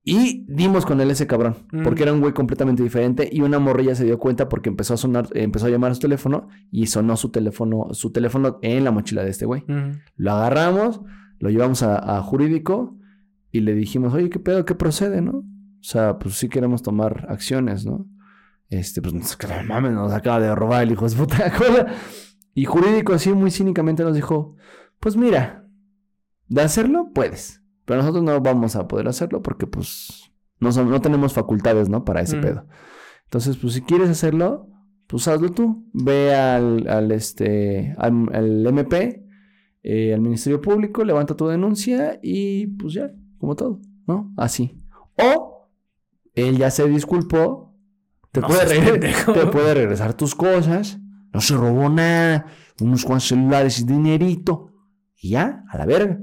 Y 0.05 0.43
dimos 0.49 0.85
con 0.85 0.99
él 0.99 1.11
ese 1.11 1.27
cabrón, 1.27 1.55
Mm. 1.71 1.83
porque 1.83 2.03
era 2.03 2.11
un 2.11 2.19
güey 2.19 2.33
completamente 2.33 2.83
diferente 2.83 3.29
y 3.31 3.41
una 3.41 3.59
morrilla 3.59 3.95
se 3.95 4.03
dio 4.05 4.17
cuenta 4.19 4.49
porque 4.49 4.69
empezó 4.69 4.95
a 4.95 4.97
sonar, 4.97 5.27
empezó 5.33 5.67
a 5.67 5.69
llamar 5.69 5.91
a 5.91 5.93
su 5.95 6.01
teléfono 6.01 6.47
y 6.71 6.87
sonó 6.87 7.15
su 7.15 7.29
teléfono, 7.29 7.87
su 7.93 8.11
teléfono 8.11 8.57
en 8.63 8.83
la 8.83 8.91
mochila 8.91 9.23
de 9.23 9.29
este 9.29 9.45
güey. 9.45 9.63
Lo 10.17 10.31
agarramos, 10.33 10.99
lo 11.39 11.49
llevamos 11.49 11.83
a, 11.83 12.17
a 12.17 12.21
jurídico 12.21 12.97
y 13.53 13.61
le 13.61 13.73
dijimos, 13.73 14.13
oye, 14.13 14.29
¿qué 14.29 14.39
pedo? 14.39 14.65
¿Qué 14.65 14.75
procede, 14.75 15.21
no? 15.21 15.37
O 15.37 15.45
sea, 15.85 16.19
pues 16.19 16.35
sí 16.35 16.49
queremos 16.49 16.81
tomar 16.83 17.25
acciones, 17.29 17.85
¿no? 17.85 18.05
Este, 18.69 19.01
pues 19.01 19.13
no 19.13 19.21
mames, 19.67 19.93
nos 19.93 20.11
acaba 20.11 20.39
de 20.41 20.53
robar 20.55 20.83
el 20.83 20.91
hijo 20.91 21.07
de 21.07 21.15
puta 21.15 21.51
cola. 21.57 21.93
Y 22.55 22.65
jurídico 22.65 23.13
así 23.13 23.31
muy 23.31 23.51
cínicamente 23.51 24.03
nos 24.03 24.15
dijo, 24.15 24.55
pues 24.99 25.15
mira, 25.15 25.67
de 26.47 26.61
hacerlo 26.61 27.11
puedes, 27.13 27.61
pero 27.85 27.99
nosotros 28.01 28.23
no 28.23 28.39
vamos 28.41 28.75
a 28.75 28.87
poder 28.87 29.07
hacerlo 29.07 29.41
porque 29.41 29.67
pues 29.67 30.31
no, 30.59 30.71
son- 30.71 30.89
no 30.89 30.99
tenemos 31.01 31.33
facultades, 31.33 31.89
¿no? 31.89 32.03
Para 32.05 32.21
ese 32.21 32.37
Mm. 32.37 32.41
pedo. 32.41 32.67
Entonces, 33.25 33.57
pues 33.57 33.73
si 33.73 33.81
quieres 33.81 34.09
hacerlo, 34.09 34.67
pues 35.07 35.27
hazlo 35.27 35.49
tú. 35.51 35.89
Ve 35.93 36.33
al, 36.35 36.87
al, 36.87 37.11
este, 37.11 37.93
al, 37.97 38.29
al 38.33 38.65
MP, 38.65 39.23
eh, 39.83 40.13
al 40.13 40.21
Ministerio 40.21 40.61
Público, 40.61 41.03
levanta 41.03 41.35
tu 41.35 41.47
denuncia 41.47 42.19
y 42.23 42.67
pues 42.67 42.93
ya, 42.93 43.11
como 43.43 43.57
todo, 43.57 43.81
¿no? 44.07 44.31
Así. 44.37 44.81
O 45.21 45.67
él 46.33 46.57
ya 46.57 46.71
se 46.71 46.87
disculpó 46.87 47.75
te, 48.31 48.39
No 48.39 48.47
puede, 48.47 48.99
te 48.99 49.73
regresar 49.73 50.13
tus 50.13 50.33
cosas. 50.33 50.97
No 51.33 51.41
se 51.41 51.55
robó 51.57 51.89
nada. 51.89 52.45
Unos 52.79 53.03
cuantos 53.03 53.27
celulares 53.27 53.81
y 53.81 53.83
dinerito. 53.83 54.69
Y 55.21 55.31
ya, 55.31 55.65
a 55.69 55.77
la 55.77 55.85
verga. 55.85 56.17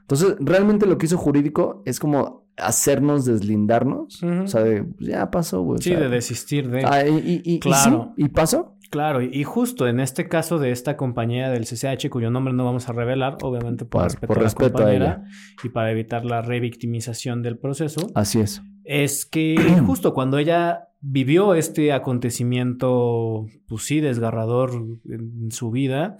Entonces, 0.00 0.34
realmente 0.40 0.84
lo 0.86 0.98
que 0.98 1.06
hizo 1.06 1.16
jurídico 1.16 1.82
es 1.86 2.00
como 2.00 2.48
hacernos 2.56 3.24
deslindarnos. 3.24 4.20
O 4.22 4.46
sea, 4.48 4.62
de, 4.64 4.82
pues, 4.82 5.08
ya 5.10 5.30
pasó, 5.30 5.62
güey. 5.62 5.78
o 5.78 5.82
Sí, 5.82 5.90
sea, 5.90 6.00
de 6.00 6.08
desistir 6.08 6.68
de... 6.70 6.84
ah, 6.84 7.06
y, 7.06 7.12
y- 7.14 7.42
y- 7.44 7.54
y 7.54 7.60
Claro. 7.60 8.12
sí, 8.16 8.24
y 8.24 8.28
pasó. 8.30 8.73
Claro, 8.94 9.20
y- 9.22 9.42
justo 9.42 9.88
en 9.88 9.98
este 9.98 10.28
caso 10.28 10.60
de 10.60 10.70
esta 10.70 10.96
compañía 10.96 11.50
del 11.50 11.64
CCH, 11.66 12.08
cuyo 12.10 12.30
nombre 12.30 12.54
no 12.54 12.64
vamos 12.64 12.88
a 12.88 12.92
revelar, 12.92 13.38
obviamente 13.42 13.84
por, 13.84 14.02
Por- 14.02 14.04
respeto, 14.04 14.26
por 14.28 14.36
a 14.38 14.40
la 14.40 14.44
respeto 14.44 14.66
a 14.66 14.70
compañera 14.70 15.24
y 15.64 15.68
para 15.70 15.90
evitar 15.90 16.24
la 16.24 16.42
revictimización 16.42 17.42
del 17.42 17.58
proceso, 17.58 18.06
Así 18.14 18.38
es. 18.38 18.62
es 18.84 19.26
que 19.26 19.56
justo 19.84 20.14
cuando 20.14 20.38
ella 20.38 20.90
vivió 21.00 21.54
este 21.56 21.92
acontecimiento, 21.92 23.46
pues 23.66 23.82
sí, 23.82 23.98
desgarrador 24.00 24.70
en 25.10 25.50
su 25.50 25.72
vida, 25.72 26.16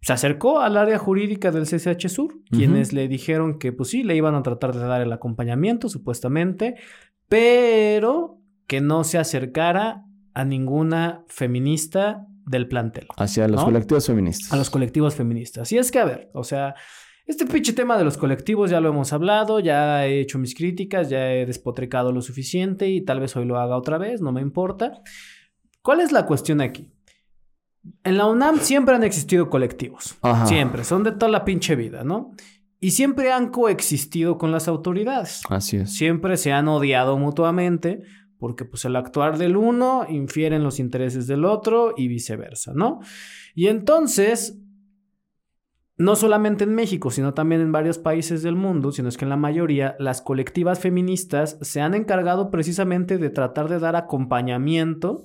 se 0.00 0.12
acercó 0.12 0.60
al 0.60 0.76
área 0.76 0.98
jurídica 0.98 1.50
del 1.50 1.66
CCH 1.66 2.08
Sur, 2.08 2.38
quienes 2.48 2.92
le 2.92 3.08
dijeron 3.08 3.58
que 3.58 3.72
pues 3.72 3.88
sí, 3.88 4.04
le 4.04 4.14
iban 4.14 4.36
a 4.36 4.42
tratar 4.42 4.72
de 4.72 4.80
dar 4.86 5.00
el 5.00 5.12
acompañamiento, 5.12 5.88
supuestamente, 5.88 6.76
pero 7.28 8.38
que 8.68 8.80
no 8.80 9.02
se 9.02 9.18
acercara 9.18 10.04
a 10.34 10.44
ninguna 10.44 11.24
feminista 11.28 12.26
del 12.44 12.68
plantel. 12.68 13.06
Hacia 13.16 13.48
los 13.48 13.60
¿No? 13.60 13.66
colectivos 13.66 14.06
feministas. 14.06 14.52
A 14.52 14.56
los 14.56 14.68
colectivos 14.68 15.14
feministas. 15.14 15.72
Y 15.72 15.78
es 15.78 15.90
que, 15.90 16.00
a 16.00 16.04
ver, 16.04 16.30
o 16.34 16.44
sea, 16.44 16.74
este 17.26 17.46
pinche 17.46 17.72
tema 17.72 17.96
de 17.96 18.04
los 18.04 18.18
colectivos 18.18 18.70
ya 18.70 18.80
lo 18.80 18.90
hemos 18.90 19.12
hablado, 19.12 19.60
ya 19.60 20.06
he 20.06 20.20
hecho 20.20 20.38
mis 20.38 20.54
críticas, 20.54 21.08
ya 21.08 21.32
he 21.32 21.46
despotrecado 21.46 22.12
lo 22.12 22.20
suficiente 22.20 22.88
y 22.88 23.00
tal 23.02 23.20
vez 23.20 23.34
hoy 23.36 23.46
lo 23.46 23.58
haga 23.58 23.76
otra 23.76 23.96
vez, 23.96 24.20
no 24.20 24.32
me 24.32 24.42
importa. 24.42 25.00
¿Cuál 25.80 26.00
es 26.00 26.12
la 26.12 26.26
cuestión 26.26 26.60
aquí? 26.60 26.90
En 28.02 28.18
la 28.18 28.26
UNAM 28.26 28.58
siempre 28.58 28.94
han 28.94 29.04
existido 29.04 29.48
colectivos. 29.48 30.16
Ajá. 30.22 30.46
Siempre, 30.46 30.84
son 30.84 31.04
de 31.04 31.12
toda 31.12 31.30
la 31.30 31.44
pinche 31.44 31.76
vida, 31.76 32.04
¿no? 32.04 32.32
Y 32.80 32.90
siempre 32.90 33.32
han 33.32 33.48
coexistido 33.48 34.36
con 34.36 34.52
las 34.52 34.68
autoridades. 34.68 35.42
Así 35.48 35.78
es. 35.78 35.94
Siempre 35.94 36.36
se 36.36 36.52
han 36.52 36.68
odiado 36.68 37.16
mutuamente 37.16 38.02
porque 38.44 38.66
pues 38.66 38.84
el 38.84 38.94
actuar 38.94 39.38
del 39.38 39.56
uno 39.56 40.04
infiere 40.06 40.56
en 40.56 40.64
los 40.64 40.78
intereses 40.78 41.26
del 41.26 41.46
otro 41.46 41.94
y 41.96 42.08
viceversa, 42.08 42.74
¿no? 42.74 43.00
Y 43.54 43.68
entonces, 43.68 44.60
no 45.96 46.14
solamente 46.14 46.64
en 46.64 46.74
México, 46.74 47.10
sino 47.10 47.32
también 47.32 47.62
en 47.62 47.72
varios 47.72 47.96
países 47.96 48.42
del 48.42 48.54
mundo, 48.54 48.92
sino 48.92 49.08
es 49.08 49.16
que 49.16 49.24
en 49.24 49.30
la 49.30 49.38
mayoría 49.38 49.96
las 49.98 50.20
colectivas 50.20 50.78
feministas 50.78 51.56
se 51.62 51.80
han 51.80 51.94
encargado 51.94 52.50
precisamente 52.50 53.16
de 53.16 53.30
tratar 53.30 53.70
de 53.70 53.78
dar 53.78 53.96
acompañamiento 53.96 55.24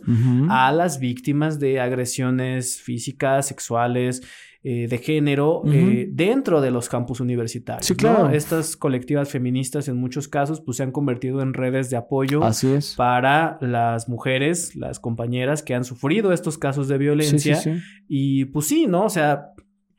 a 0.49 0.71
las 0.71 1.01
víctimas 1.01 1.59
de 1.59 1.81
agresiones 1.81 2.79
físicas, 2.81 3.47
sexuales, 3.47 4.21
eh, 4.61 4.87
de 4.89 4.97
género 4.97 5.61
eh, 5.65 6.09
dentro 6.11 6.59
de 6.59 6.69
los 6.69 6.89
campus 6.89 7.21
universitarios. 7.21 7.85
Sí, 7.85 7.93
¿no? 7.93 7.97
claro. 7.97 8.29
Estas 8.29 8.75
colectivas 8.75 9.29
feministas 9.29 9.87
en 9.87 9.95
muchos 9.95 10.27
casos 10.27 10.59
pues 10.59 10.77
se 10.77 10.83
han 10.83 10.91
convertido 10.91 11.41
en 11.41 11.53
redes 11.53 11.89
de 11.89 11.95
apoyo 11.95 12.43
Así 12.43 12.69
es. 12.73 12.95
para 12.95 13.57
las 13.61 14.09
mujeres, 14.09 14.75
las 14.75 14.99
compañeras 14.99 15.63
que 15.63 15.75
han 15.75 15.85
sufrido 15.85 16.33
estos 16.33 16.57
casos 16.57 16.89
de 16.89 16.97
violencia. 16.97 17.55
sí, 17.55 17.71
sí. 17.71 17.81
Y 18.09 18.45
pues 18.45 18.67
sí, 18.67 18.85
¿no? 18.85 19.05
O 19.05 19.09
sea, 19.09 19.53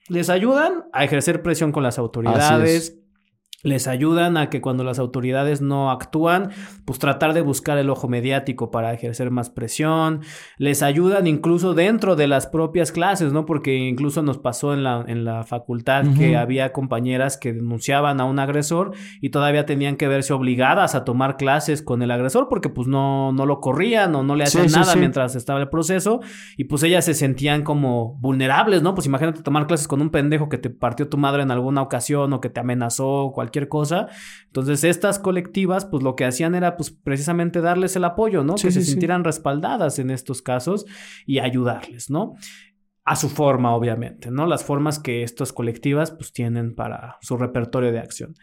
les 0.09 0.29
ayudan 0.29 0.85
a 0.93 1.05
ejercer 1.05 1.40
presión 1.40 1.73
con 1.73 1.83
las 1.83 1.99
autoridades. 1.99 3.00
Les 3.62 3.87
ayudan 3.88 4.38
a 4.38 4.49
que 4.49 4.62
cuando 4.62 4.85
las 4.85 4.99
autoridades 4.99 5.61
no 5.61 5.90
actúan, 5.90 6.50
pues 6.87 6.99
tratar 6.99 7.35
de 7.35 7.43
buscar 7.43 7.76
el 7.76 7.90
ojo 7.90 8.09
mediático 8.09 8.71
para 8.71 8.95
ejercer 8.95 9.31
más 9.31 9.50
presión. 9.50 10.21
Les 10.57 10.83
ayudan 10.83 11.26
incluso 11.26 11.75
dentro 11.75 12.17
de 12.17 12.26
las 12.26 12.47
propias 12.47 12.90
clases, 12.90 13.35
¿no? 13.35 13.45
Porque 13.45 13.76
incluso 13.76 14.23
nos 14.23 14.38
pasó 14.38 14.73
en 14.73 14.83
la, 14.83 15.05
en 15.07 15.25
la 15.25 15.45
facultad 15.45 16.05
que 16.16 16.37
había 16.37 16.73
compañeras 16.73 17.37
que 17.37 17.53
denunciaban 17.53 18.20
a 18.20 18.25
un 18.25 18.38
agresor 18.38 18.92
y 19.20 19.29
todavía 19.29 19.66
tenían 19.66 19.96
que 19.96 20.09
verse 20.09 20.33
obligadas 20.33 20.94
a 20.94 21.05
tomar 21.05 21.37
clases 21.37 21.83
con 21.83 22.03
el 22.03 22.11
agresor 22.11 22.49
porque 22.49 22.70
pues 22.70 22.88
no, 22.88 23.33
no 23.33 23.44
lo 23.44 23.61
corrían 23.61 24.14
o 24.14 24.23
no 24.23 24.37
le 24.37 24.44
hacían 24.44 24.70
sí, 24.70 24.79
nada 24.79 24.92
sí. 24.94 24.99
mientras 24.99 25.35
estaba 25.37 25.61
el 25.61 25.68
proceso 25.68 26.20
y 26.57 26.64
pues 26.64 26.83
ellas 26.83 27.05
se 27.05 27.14
sentían 27.14 27.62
como 27.62 28.16
vulnerables, 28.20 28.83
¿no? 28.83 28.94
Pues 28.94 29.07
imagínate 29.07 29.42
tomar 29.42 29.66
clases 29.66 29.87
con 29.87 30.01
un 30.01 30.11
pendejo 30.11 30.49
que 30.49 30.57
te 30.57 30.70
partió 30.70 31.09
tu 31.09 31.18
madre 31.18 31.42
en 31.42 31.51
alguna 31.51 31.83
ocasión 31.83 32.33
o 32.33 32.40
que 32.40 32.49
te 32.49 32.61
amenazó, 32.61 33.33
cualquier 33.35 33.50
cosa. 33.69 34.09
Entonces 34.47 34.85
estas 34.85 35.19
colectivas 35.19 35.85
pues 35.85 36.03
lo 36.03 36.17
que 36.17 36.25
hacían 36.25 36.55
era 36.55 36.77
pues 36.77 36.91
precisamente 36.91 37.61
darles 37.61 37.97
el 37.97 38.05
apoyo, 38.05 38.45
¿no? 38.45 38.57
Sí, 38.57 38.69
que 38.69 38.73
se 38.73 38.83
sí. 38.83 38.93
sintieran 38.93 39.25
respaldadas 39.25 39.99
en 39.99 40.11
estos 40.11 40.43
casos 40.43 40.87
y 41.27 41.39
ayudarles, 41.39 42.11
¿no? 42.11 42.35
A 43.05 43.17
su 43.17 43.29
forma, 43.29 43.75
obviamente, 43.75 44.31
¿no? 44.31 44.47
Las 44.47 44.65
formas 44.65 44.99
que 44.99 45.23
estas 45.23 45.53
colectivas 45.53 46.11
pues 46.11 46.33
tienen 46.33 46.75
para 46.75 47.19
su 47.21 47.37
repertorio 47.37 47.93
de 47.93 47.99
acción. 47.99 48.35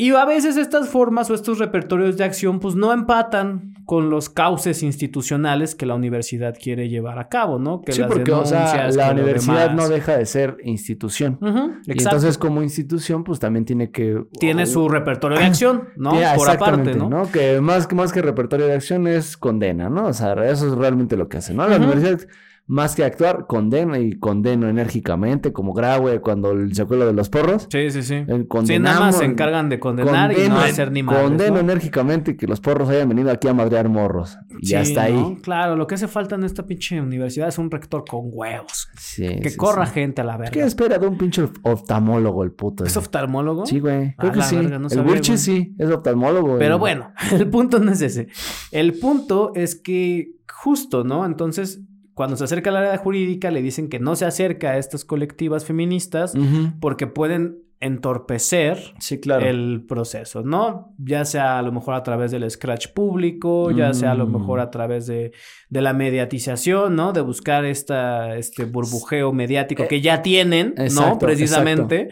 Y 0.00 0.12
a 0.14 0.24
veces 0.24 0.56
estas 0.56 0.88
formas 0.88 1.28
o 1.28 1.34
estos 1.34 1.58
repertorios 1.58 2.16
de 2.16 2.22
acción 2.24 2.60
pues 2.60 2.76
no 2.76 2.92
empatan 2.92 3.74
con 3.84 4.10
los 4.10 4.28
cauces 4.28 4.82
institucionales 4.84 5.74
que 5.74 5.86
la 5.86 5.94
universidad 5.96 6.54
quiere 6.56 6.88
llevar 6.88 7.18
a 7.18 7.28
cabo, 7.28 7.58
¿no? 7.58 7.80
Que 7.82 7.92
Sí, 7.92 8.00
las 8.02 8.08
porque, 8.12 8.30
o 8.30 8.44
sea, 8.46 8.90
la 8.90 9.10
universidad 9.10 9.72
no 9.74 9.88
deja 9.88 10.16
de 10.16 10.24
ser 10.26 10.56
institución. 10.62 11.38
Y 11.86 11.92
entonces, 12.00 12.38
como 12.38 12.62
institución, 12.62 13.24
pues 13.24 13.40
también 13.40 13.64
tiene 13.64 13.90
que. 13.90 14.22
tiene 14.38 14.66
su 14.66 14.88
repertorio 14.88 15.38
de 15.38 15.44
acción, 15.46 15.88
¿no? 15.96 16.10
Tiene- 16.12 16.26
Por 16.36 16.48
aparte, 16.50 16.90
exactamente, 16.90 16.98
¿no? 17.16 17.30
Que 17.32 17.60
más, 17.60 17.86
que 17.88 17.94
más 17.96 18.12
que 18.12 18.22
repertorio 18.22 18.66
de 18.66 18.74
acción 18.74 19.08
es 19.08 19.36
condena, 19.36 19.88
¿no? 19.88 20.06
O 20.06 20.12
sea, 20.12 20.34
eso 20.48 20.68
es 20.68 20.74
realmente 20.74 21.16
lo 21.16 21.28
que 21.28 21.38
hace, 21.38 21.54
¿no? 21.54 21.66
La 21.68 21.76
universidad, 21.78 22.20
más 22.68 22.94
que 22.94 23.02
actuar, 23.02 23.46
condena 23.48 23.98
y 23.98 24.12
condeno 24.18 24.68
enérgicamente, 24.68 25.52
como 25.54 25.72
Graue 25.72 26.20
cuando 26.20 26.52
el- 26.52 26.74
se 26.74 26.82
acuerda 26.82 27.06
de 27.06 27.14
los 27.14 27.30
porros. 27.30 27.66
Sí, 27.70 27.90
sí, 27.90 28.02
sí. 28.02 28.14
Eh, 28.14 28.46
Sí, 28.64 28.78
nada 28.78 29.00
más 29.00 29.16
se 29.18 29.24
encargan 29.24 29.68
de 29.70 29.80
condenar 29.80 30.32
y 30.38 30.48
no 30.48 30.58
hacer 30.58 30.92
ni 30.92 31.02
más. 31.02 31.16
Condeno 31.16 31.58
enérgicamente 31.60 32.36
que 32.36 32.46
los 32.46 32.60
porros 32.60 32.88
hayan 32.90 33.08
venido 33.08 33.30
aquí 33.30 33.48
a 33.48 33.54
madrear 33.54 33.88
morros. 33.88 34.36
Y 34.60 34.68
ya 34.68 34.82
está 34.82 35.04
ahí. 35.04 35.38
Claro, 35.42 35.76
lo 35.76 35.86
que 35.86 35.94
hace 35.94 36.08
falta 36.08 36.34
en 36.34 36.44
esta 36.44 36.66
pinche 36.66 37.00
universidad 37.00 37.48
es 37.48 37.56
un 37.58 37.70
rector 37.70 38.04
con 38.08 38.28
huevos. 38.32 38.88
Sí, 38.98 39.40
Que 39.40 39.50
sí, 39.50 39.56
corra 39.56 39.86
sí. 39.86 39.94
gente 39.94 40.20
a 40.20 40.24
la 40.24 40.36
verga. 40.36 40.52
¿Qué 40.52 40.60
espera 40.62 40.98
de 40.98 41.06
un 41.06 41.16
pinche 41.16 41.48
oftalmólogo 41.62 42.44
el 42.44 42.52
puto? 42.52 42.84
¿Es 42.84 42.90
ese? 42.90 42.98
oftalmólogo? 42.98 43.64
Sí, 43.66 43.80
güey. 43.80 44.14
Creo 44.16 44.32
que 44.32 44.42
sí. 44.42 44.56
verga, 44.56 44.78
no 44.78 44.88
el 44.88 45.02
güey. 45.02 45.22
sí, 45.38 45.74
es 45.78 45.90
oftalmólogo. 45.90 46.46
güey. 46.48 46.58
Pero 46.58 46.78
bueno, 46.78 47.12
el 47.32 47.48
punto 47.48 47.78
no 47.78 47.92
es 47.92 48.02
ese. 48.02 48.28
El 48.72 48.98
punto 48.98 49.52
es 49.54 49.74
que 49.74 50.32
justo, 50.52 51.04
¿no? 51.04 51.24
Entonces, 51.24 51.80
cuando 52.18 52.36
se 52.36 52.42
acerca 52.44 52.70
al 52.70 52.76
área 52.78 52.98
jurídica, 52.98 53.50
le 53.52 53.62
dicen 53.62 53.88
que 53.88 54.00
no 54.00 54.16
se 54.16 54.24
acerca 54.26 54.72
a 54.72 54.76
estas 54.78 55.04
colectivas 55.04 55.64
feministas 55.64 56.34
porque 56.80 57.06
pueden 57.06 57.62
entorpecer 57.80 58.78
Sí, 58.98 59.20
claro. 59.20 59.46
el 59.46 59.84
proceso, 59.86 60.42
¿no? 60.42 60.92
Ya 60.98 61.24
sea 61.24 61.60
a 61.60 61.62
lo 61.62 61.70
mejor 61.70 61.94
a 61.94 62.02
través 62.02 62.32
del 62.32 62.50
scratch 62.50 62.88
público, 62.88 63.70
ya 63.70 63.94
sea 63.94 64.10
a 64.10 64.14
lo 64.16 64.26
Mm. 64.26 64.32
mejor 64.32 64.58
a 64.58 64.70
través 64.70 65.06
de, 65.06 65.30
de 65.70 65.80
la 65.80 65.92
mediatización, 65.92 66.96
¿no? 66.96 67.12
De 67.12 67.20
buscar 67.20 67.64
esta, 67.64 68.36
este 68.36 68.64
burbujeo 68.64 69.32
mediático 69.32 69.86
que 69.86 70.00
ya 70.00 70.22
tienen, 70.22 70.74
¿no? 70.76 70.82
Eh, 70.82 70.86
exacto, 70.86 71.18
Precisamente. 71.20 72.08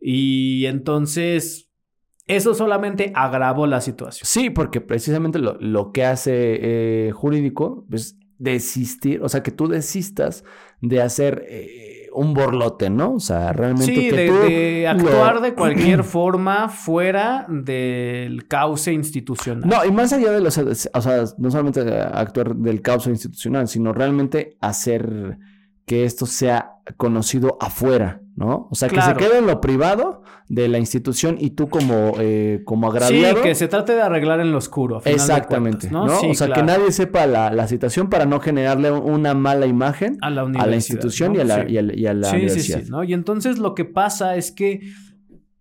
Y 0.00 0.66
entonces, 0.66 1.70
eso 2.26 2.52
solamente 2.54 3.12
agravó 3.14 3.66
la 3.68 3.80
situación. 3.80 4.26
Sí, 4.26 4.50
porque 4.50 4.80
precisamente 4.80 5.38
lo, 5.38 5.56
lo 5.60 5.92
que 5.92 6.04
hace 6.04 6.32
eh, 7.08 7.12
jurídico 7.12 7.86
es 7.92 8.18
desistir, 8.38 9.22
o 9.22 9.28
sea, 9.28 9.42
que 9.42 9.50
tú 9.50 9.68
desistas 9.68 10.44
de 10.80 11.00
hacer 11.00 11.44
eh, 11.48 12.08
un 12.12 12.34
borlote, 12.34 12.90
¿no? 12.90 13.14
O 13.14 13.20
sea, 13.20 13.52
realmente 13.52 13.86
Sí, 13.94 14.08
que 14.10 14.16
de, 14.16 14.26
tú 14.28 14.34
de 14.34 14.88
actuar 14.88 15.34
lo- 15.36 15.40
de 15.40 15.54
cualquier 15.56 16.04
forma 16.04 16.68
fuera 16.68 17.46
del 17.48 18.46
cauce 18.48 18.92
institucional. 18.92 19.68
No, 19.68 19.84
y 19.84 19.90
más 19.92 20.12
allá 20.12 20.30
de 20.32 20.40
los, 20.40 20.58
o 20.58 20.74
sea, 20.74 21.24
no 21.38 21.50
solamente 21.50 21.80
actuar 21.90 22.54
del 22.56 22.82
caos 22.82 23.06
institucional, 23.06 23.66
sino 23.68 23.92
realmente 23.92 24.56
hacer 24.60 25.38
que 25.86 26.04
esto 26.04 26.26
sea 26.26 26.72
conocido 26.96 27.56
afuera, 27.60 28.20
¿no? 28.36 28.66
O 28.70 28.74
sea, 28.74 28.88
que 28.88 29.00
se 29.00 29.14
quede 29.14 29.38
en 29.38 29.46
lo 29.46 29.60
privado 29.60 30.22
de 30.48 30.66
la 30.68 30.78
institución 30.78 31.36
y 31.38 31.50
tú 31.50 31.68
como, 31.68 32.14
eh, 32.18 32.62
como 32.64 32.90
Sí, 32.90 32.96
agraviado. 32.96 33.42
que 33.42 33.54
se 33.54 33.68
trate 33.68 33.94
de 33.94 34.02
arreglar 34.02 34.40
en 34.40 34.50
lo 34.50 34.58
oscuro. 34.58 34.96
a 34.96 35.00
final 35.00 35.16
de 35.16 35.22
Exactamente, 35.22 35.88
cuentas, 35.88 36.12
¿no? 36.14 36.20
Sí, 36.20 36.26
o 36.30 36.34
sea, 36.34 36.48
claro. 36.48 36.60
que 36.62 36.66
nadie 36.66 36.92
sepa 36.92 37.26
la, 37.26 37.52
la 37.52 37.68
situación 37.68 38.10
para 38.10 38.26
no 38.26 38.40
generarle 38.40 38.90
una 38.90 39.34
mala 39.34 39.66
imagen 39.66 40.18
a 40.20 40.30
la, 40.30 40.42
a 40.42 40.66
la 40.66 40.74
institución 40.74 41.32
¿no? 41.32 41.38
y, 41.38 41.42
a 41.42 41.44
la, 41.44 41.54
Sí. 41.66 41.72
y 41.72 41.78
a 41.78 41.82
la- 41.82 41.94
y 41.94 42.06
a 42.06 42.14
la 42.14 42.26
sí, 42.30 42.36
sí, 42.36 42.42
universidad. 42.44 42.82
sí, 42.82 42.90
¿no? 42.90 43.04
Y 43.04 43.12
entonces 43.12 43.58
lo 43.58 43.74
que 43.74 43.84
pasa 43.84 44.34
es 44.36 44.50
que, 44.50 44.80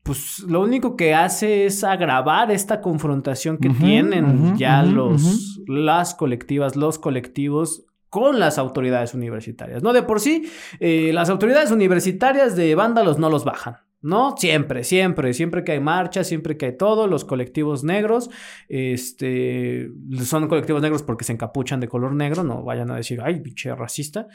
pues, 0.01 0.39
lo 0.39 0.61
único 0.61 0.95
que 0.97 1.13
hace 1.13 1.65
es 1.65 1.83
agravar 1.83 2.51
esta 2.51 2.81
confrontación 2.81 3.57
que 3.57 3.69
tienen 3.69 4.57
ya 4.57 4.83
los, 4.83 5.61
las 5.67 6.13
colectivas, 6.15 6.75
los 6.75 6.99
colectivos 6.99 7.85
con 8.13 8.39
las 8.39 8.59
autoridades 8.59 9.15
universitarias, 9.15 9.81
¿no? 9.81 9.91
De 9.91 10.03
por 10.03 10.19
sí, 10.19 10.47
eh, 10.79 11.09
las 11.13 11.31
autoridades 11.31 11.71
universitarias 11.71 12.55
de 12.55 12.75
vándalos 12.75 13.17
no 13.17 13.27
los 13.27 13.43
bajan. 13.43 13.77
¿no? 14.03 14.35
Siempre, 14.37 14.83
siempre, 14.83 15.33
siempre 15.33 15.63
que 15.63 15.71
hay 15.71 15.79
marcha, 15.79 16.23
siempre 16.23 16.55
que 16.55 16.67
hay 16.67 16.77
todo, 16.77 17.07
los 17.07 17.25
colectivos 17.25 17.83
negros, 17.83 18.29
este, 18.69 19.89
son 20.25 20.47
colectivos 20.47 20.83
negros 20.83 21.01
porque 21.01 21.23
se 21.23 21.33
encapuchan 21.33 21.79
de 21.79 21.87
color 21.87 22.13
negro, 22.13 22.43
no 22.43 22.61
vayan 22.63 22.91
a 22.91 22.97
decir, 22.97 23.19
ay, 23.23 23.39
pinche 23.39 23.73
racista. 23.73 24.27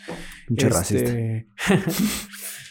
Pinche 0.48 0.68
Este, 0.68 1.46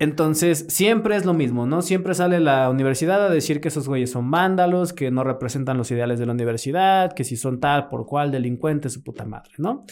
Entonces, 0.00 0.66
siempre 0.68 1.16
es 1.16 1.24
lo 1.24 1.34
mismo, 1.34 1.66
¿no? 1.66 1.82
Siempre 1.82 2.14
sale 2.14 2.38
la 2.38 2.70
universidad 2.70 3.24
a 3.24 3.28
decir 3.30 3.60
que 3.60 3.68
esos 3.68 3.88
güeyes 3.88 4.10
son 4.12 4.30
vándalos, 4.30 4.92
que 4.92 5.10
no 5.10 5.24
representan 5.24 5.76
los 5.76 5.90
ideales 5.90 6.20
de 6.20 6.26
la 6.26 6.32
universidad, 6.32 7.12
que 7.12 7.24
si 7.24 7.36
son 7.36 7.58
tal 7.58 7.88
por 7.88 8.06
cual 8.06 8.30
delincuentes, 8.30 8.92
su 8.92 9.02
puta 9.02 9.24
madre, 9.24 9.50
¿no? 9.58 9.84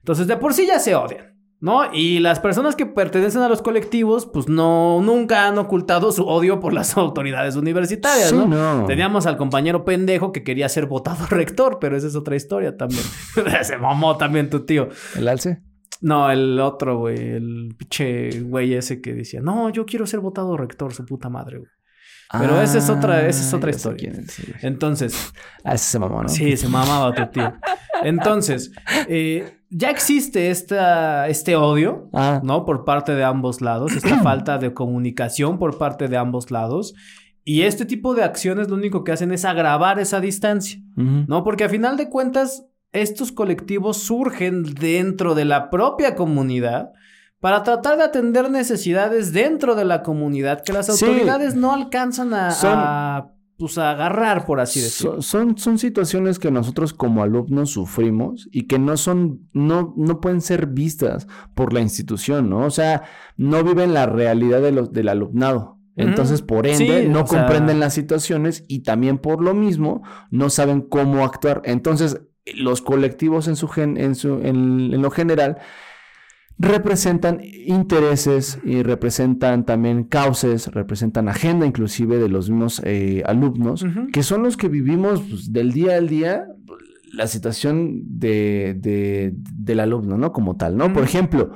Entonces, 0.00 0.26
de 0.26 0.36
por 0.36 0.52
sí 0.52 0.66
ya 0.66 0.78
se 0.78 0.94
odian. 0.94 1.32
¿No? 1.60 1.94
Y 1.94 2.18
las 2.18 2.40
personas 2.40 2.74
que 2.74 2.86
pertenecen 2.86 3.40
a 3.42 3.48
los 3.48 3.62
colectivos, 3.62 4.26
pues 4.26 4.48
no, 4.48 5.00
nunca 5.00 5.46
han 5.46 5.58
ocultado 5.58 6.10
su 6.10 6.26
odio 6.26 6.58
por 6.58 6.72
las 6.72 6.96
autoridades 6.96 7.54
universitarias, 7.54 8.30
Sí, 8.30 8.34
¿no? 8.34 8.48
no. 8.48 8.84
Teníamos 8.86 9.26
al 9.26 9.36
compañero 9.36 9.84
pendejo 9.84 10.32
que 10.32 10.42
quería 10.42 10.68
ser 10.68 10.86
votado 10.86 11.24
rector, 11.30 11.78
pero 11.80 11.96
esa 11.96 12.08
es 12.08 12.16
otra 12.16 12.34
historia 12.34 12.76
también. 12.76 13.04
Se 13.62 13.78
mamó 13.78 14.16
también 14.16 14.50
tu 14.50 14.66
tío. 14.66 14.88
¿El 15.14 15.28
alce? 15.28 15.62
No, 16.02 16.30
el 16.30 16.60
otro, 16.60 16.98
güey, 16.98 17.18
el 17.30 17.74
pinche 17.78 18.40
güey 18.42 18.74
ese 18.74 19.00
que 19.00 19.14
decía, 19.14 19.40
no, 19.40 19.70
yo 19.70 19.86
quiero 19.86 20.06
ser 20.06 20.20
votado 20.20 20.56
rector, 20.56 20.92
su 20.92 21.04
puta 21.06 21.28
madre, 21.30 21.58
güey. 21.58 21.70
Pero 22.38 22.60
esa 22.62 22.78
es 22.78 22.88
otra- 22.88 23.26
esa 23.28 23.42
es 23.46 23.52
otra 23.54 23.70
ya 23.72 23.78
sé 23.78 23.90
historia. 23.90 24.10
quién. 24.12 24.26
Entonces, 24.62 25.32
Ah, 25.64 25.74
ese 25.74 25.84
se 25.84 25.98
mamó, 25.98 26.22
¿no? 26.22 26.28
sí, 26.28 26.56
se 26.56 26.66
mamaba 26.68 27.14
tu 27.14 27.26
tío. 27.30 27.52
Entonces, 28.02 28.72
eh, 29.08 29.58
ya 29.70 29.90
existe 29.90 30.50
esta, 30.50 31.28
este 31.28 31.56
odio, 31.56 32.08
Ah, 32.12 32.40
¿no? 32.42 32.64
Por 32.64 32.84
parte 32.84 33.14
de 33.14 33.22
ambos 33.24 33.60
lados, 33.60 33.92
esta 33.92 34.18
falta 34.22 34.58
de 34.58 34.72
comunicación 34.74 35.58
por 35.58 35.78
parte 35.78 36.08
de 36.08 36.16
ambos 36.16 36.50
lados. 36.50 36.94
Y 37.44 37.62
este 37.62 37.84
tipo 37.84 38.14
de 38.14 38.22
acciones 38.24 38.68
lo 38.68 38.76
único 38.76 39.04
que 39.04 39.12
hacen 39.12 39.32
es 39.32 39.44
agravar 39.44 39.98
esa 39.98 40.20
distancia. 40.20 40.80
¿no? 40.96 41.42
Porque 41.44 41.64
a 41.64 41.68
final 41.68 41.96
de 41.96 42.08
cuentas, 42.08 42.64
estos 42.92 43.32
colectivos 43.32 43.98
surgen 43.98 44.62
dentro 44.74 45.34
de 45.34 45.44
la 45.44 45.70
propia 45.70 46.14
comunidad 46.14 46.90
para 47.40 47.62
tratar 47.64 47.96
de 47.98 48.04
atender 48.04 48.50
necesidades 48.50 49.32
dentro 49.32 49.74
de 49.74 49.84
la 49.84 50.02
comunidad 50.02 50.62
que 50.62 50.72
las 50.72 50.86
Sí. 50.96 51.04
autoridades 51.04 51.54
no 51.56 51.72
alcanzan 51.72 52.34
a, 52.34 52.50
Son- 52.52 52.70
a, 52.76 53.32
pues, 53.58 53.78
a 53.78 53.90
agarrar, 53.90 54.44
por 54.46 54.60
así 54.60 54.80
decirlo. 54.80 55.16
So- 55.16 55.22
son, 55.22 55.58
son 55.58 55.78
situaciones 55.78 56.38
que 56.38 56.50
nosotros 56.52 56.92
como 56.92 57.22
alumnos 57.22 57.70
sufrimos 57.70 58.48
y 58.52 58.66
que 58.68 58.78
no 58.78 58.96
son, 58.96 59.48
no, 59.52 59.92
no 59.96 60.20
pueden 60.20 60.40
ser 60.40 60.66
vistas 60.66 61.26
por 61.54 61.72
la 61.72 61.80
institución, 61.80 62.48
¿no? 62.50 62.58
O 62.66 62.70
sea, 62.70 63.02
no 63.36 63.64
viven 63.64 63.92
la 63.94 64.06
realidad 64.06 64.60
de 64.60 64.72
los, 64.72 64.92
del 64.92 65.08
alumnado. 65.08 65.78
Entonces, 65.96 66.40
por 66.42 66.66
ende, 66.66 67.02
Sí, 67.02 67.08
no 67.08 67.26
sea- 67.26 67.40
comprenden 67.40 67.78
las 67.80 67.92
situaciones 67.92 68.64
y 68.68 68.80
también 68.82 69.18
por 69.18 69.42
lo 69.42 69.52
mismo 69.52 70.02
no 70.30 70.48
saben 70.48 70.80
cómo 70.80 71.22
actuar. 71.24 71.60
Entonces, 71.66 72.20
los 72.54 72.82
colectivos 72.82 73.48
en, 73.48 73.56
su 73.56 73.68
gen- 73.68 73.96
en, 73.96 74.14
su, 74.14 74.34
en, 74.42 74.92
en 74.94 75.02
lo 75.02 75.10
general 75.10 75.58
representan 76.58 77.40
intereses 77.42 78.58
y 78.64 78.82
representan 78.82 79.64
también 79.64 80.04
causas, 80.04 80.68
representan 80.68 81.28
agenda 81.28 81.66
inclusive 81.66 82.18
de 82.18 82.28
los 82.28 82.50
mismos 82.50 82.82
eh, 82.84 83.22
alumnos, 83.26 83.84
que 84.12 84.22
son 84.22 84.42
los 84.42 84.56
que 84.56 84.68
vivimos 84.68 85.22
pues, 85.28 85.52
del 85.52 85.72
día 85.72 85.96
al 85.96 86.08
día 86.08 86.44
la 87.12 87.26
situación 87.26 88.02
de, 88.18 88.74
de- 88.78 89.32
del 89.34 89.80
alumno, 89.80 90.16
¿no? 90.18 90.32
Como 90.32 90.56
tal, 90.56 90.76
¿no? 90.76 90.92
Por 90.92 91.04
ejemplo... 91.04 91.52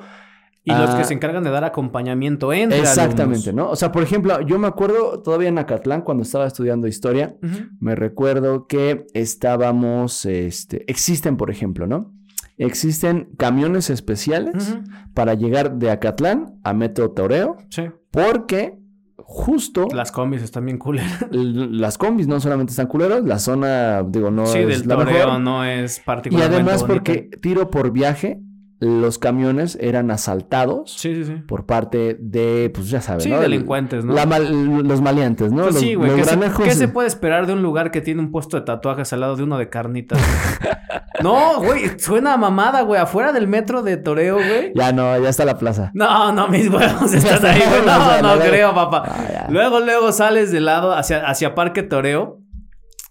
Y 0.68 0.72
los 0.72 0.90
ah, 0.90 0.98
que 0.98 1.04
se 1.04 1.14
encargan 1.14 1.44
de 1.44 1.50
dar 1.50 1.62
acompañamiento 1.64 2.52
entre 2.52 2.80
Exactamente, 2.80 3.50
alumnos. 3.50 3.66
¿no? 3.68 3.70
O 3.72 3.76
sea, 3.76 3.92
por 3.92 4.02
ejemplo, 4.02 4.40
yo 4.40 4.58
me 4.58 4.66
acuerdo 4.66 5.22
todavía 5.22 5.48
en 5.48 5.58
Acatlán 5.58 6.02
cuando 6.02 6.24
estaba 6.24 6.44
estudiando 6.46 6.88
historia, 6.88 7.36
me 7.78 7.94
recuerdo 7.94 8.66
que 8.66 9.06
estábamos, 9.14 10.24
este, 10.26 10.84
existen, 10.90 11.36
por 11.36 11.50
ejemplo, 11.50 11.86
¿no? 11.86 12.12
Existen 12.58 13.28
camiones 13.38 13.90
especiales 13.90 14.76
para 15.14 15.34
llegar 15.34 15.76
de 15.76 15.90
Acatlán 15.90 16.58
a 16.64 16.72
Metro 16.74 17.10
Toreo, 17.12 17.56
Sí. 17.70 17.84
porque 18.10 18.78
justo 19.18 19.86
Las 19.92 20.10
combis 20.10 20.42
están 20.42 20.64
bien 20.64 20.78
culeras. 20.78 21.26
las 21.30 21.98
combis 21.98 22.26
no 22.26 22.40
solamente 22.40 22.70
están 22.70 22.86
culeros, 22.86 23.24
la 23.24 23.38
zona, 23.38 24.02
digo, 24.02 24.30
no 24.30 24.46
sí, 24.46 24.58
es 24.58 24.80
del 24.80 24.88
la 24.88 24.96
toreo 24.96 25.26
mejor. 25.26 25.40
no 25.40 25.64
es 25.64 25.98
Y 25.98 26.00
particularmente 26.02 26.54
además 26.56 26.80
bonita. 26.82 26.94
porque 26.94 27.30
tiro 27.40 27.70
por 27.70 27.90
viaje, 27.92 28.40
los 28.78 29.18
camiones 29.18 29.78
eran 29.80 30.10
asaltados 30.10 30.92
Sí, 30.92 31.14
sí, 31.14 31.24
sí. 31.24 31.32
por 31.48 31.64
parte 31.64 32.16
de, 32.20 32.70
pues 32.74 32.90
ya 32.90 33.00
sabes, 33.00 33.26
¿no? 33.26 33.40
delincuentes, 33.40 34.04
¿no? 34.04 34.12
La 34.12 34.26
mal- 34.26 34.86
los 34.86 35.00
maleantes, 35.00 35.50
¿no? 35.50 35.62
Pues 35.62 35.74
los, 35.74 35.82
sí, 35.82 35.94
güey. 35.94 36.14
¿Qué, 36.14 36.24
se- 36.24 36.30
granejos. 36.36 36.64
qué 36.64 36.70
se 36.72 36.88
puede 36.88 37.08
esperar 37.08 37.46
de 37.46 37.54
un 37.54 37.62
lugar 37.62 37.90
que 37.90 38.00
tiene 38.02 38.20
un 38.20 38.30
puesto 38.30 38.58
de 38.58 38.64
tatuajes 38.66 39.12
al 39.14 39.20
lado 39.20 39.36
de 39.36 39.44
uno 39.44 39.56
de 39.56 39.70
carnitas? 39.70 40.18
no, 41.22 41.60
güey. 41.62 41.98
Suena 41.98 42.34
a 42.34 42.36
mamada, 42.36 42.82
güey. 42.82 43.00
Afuera 43.00 43.32
del 43.32 43.48
metro 43.48 43.82
de 43.82 43.96
Toreo, 43.96 44.34
güey. 44.36 44.72
Ya 44.74 44.92
no, 44.92 45.18
ya 45.18 45.28
está 45.30 45.44
la 45.46 45.56
plaza. 45.56 45.90
No, 45.94 46.32
no, 46.32 46.48
mis 46.48 46.68
huevos 46.68 47.12
están 47.14 47.44
ahí, 47.46 47.62
güey. 47.68 47.82
No, 47.86 48.22
no 48.36 48.40
creo, 48.42 48.74
papá. 48.74 49.02
Ah. 49.06 49.46
Luego, 49.48 49.80
luego 49.80 50.12
sales 50.12 50.52
del 50.52 50.66
lado 50.66 50.92
hacia, 50.94 51.26
hacia 51.26 51.54
Parque 51.54 51.82
Toreo. 51.82 52.40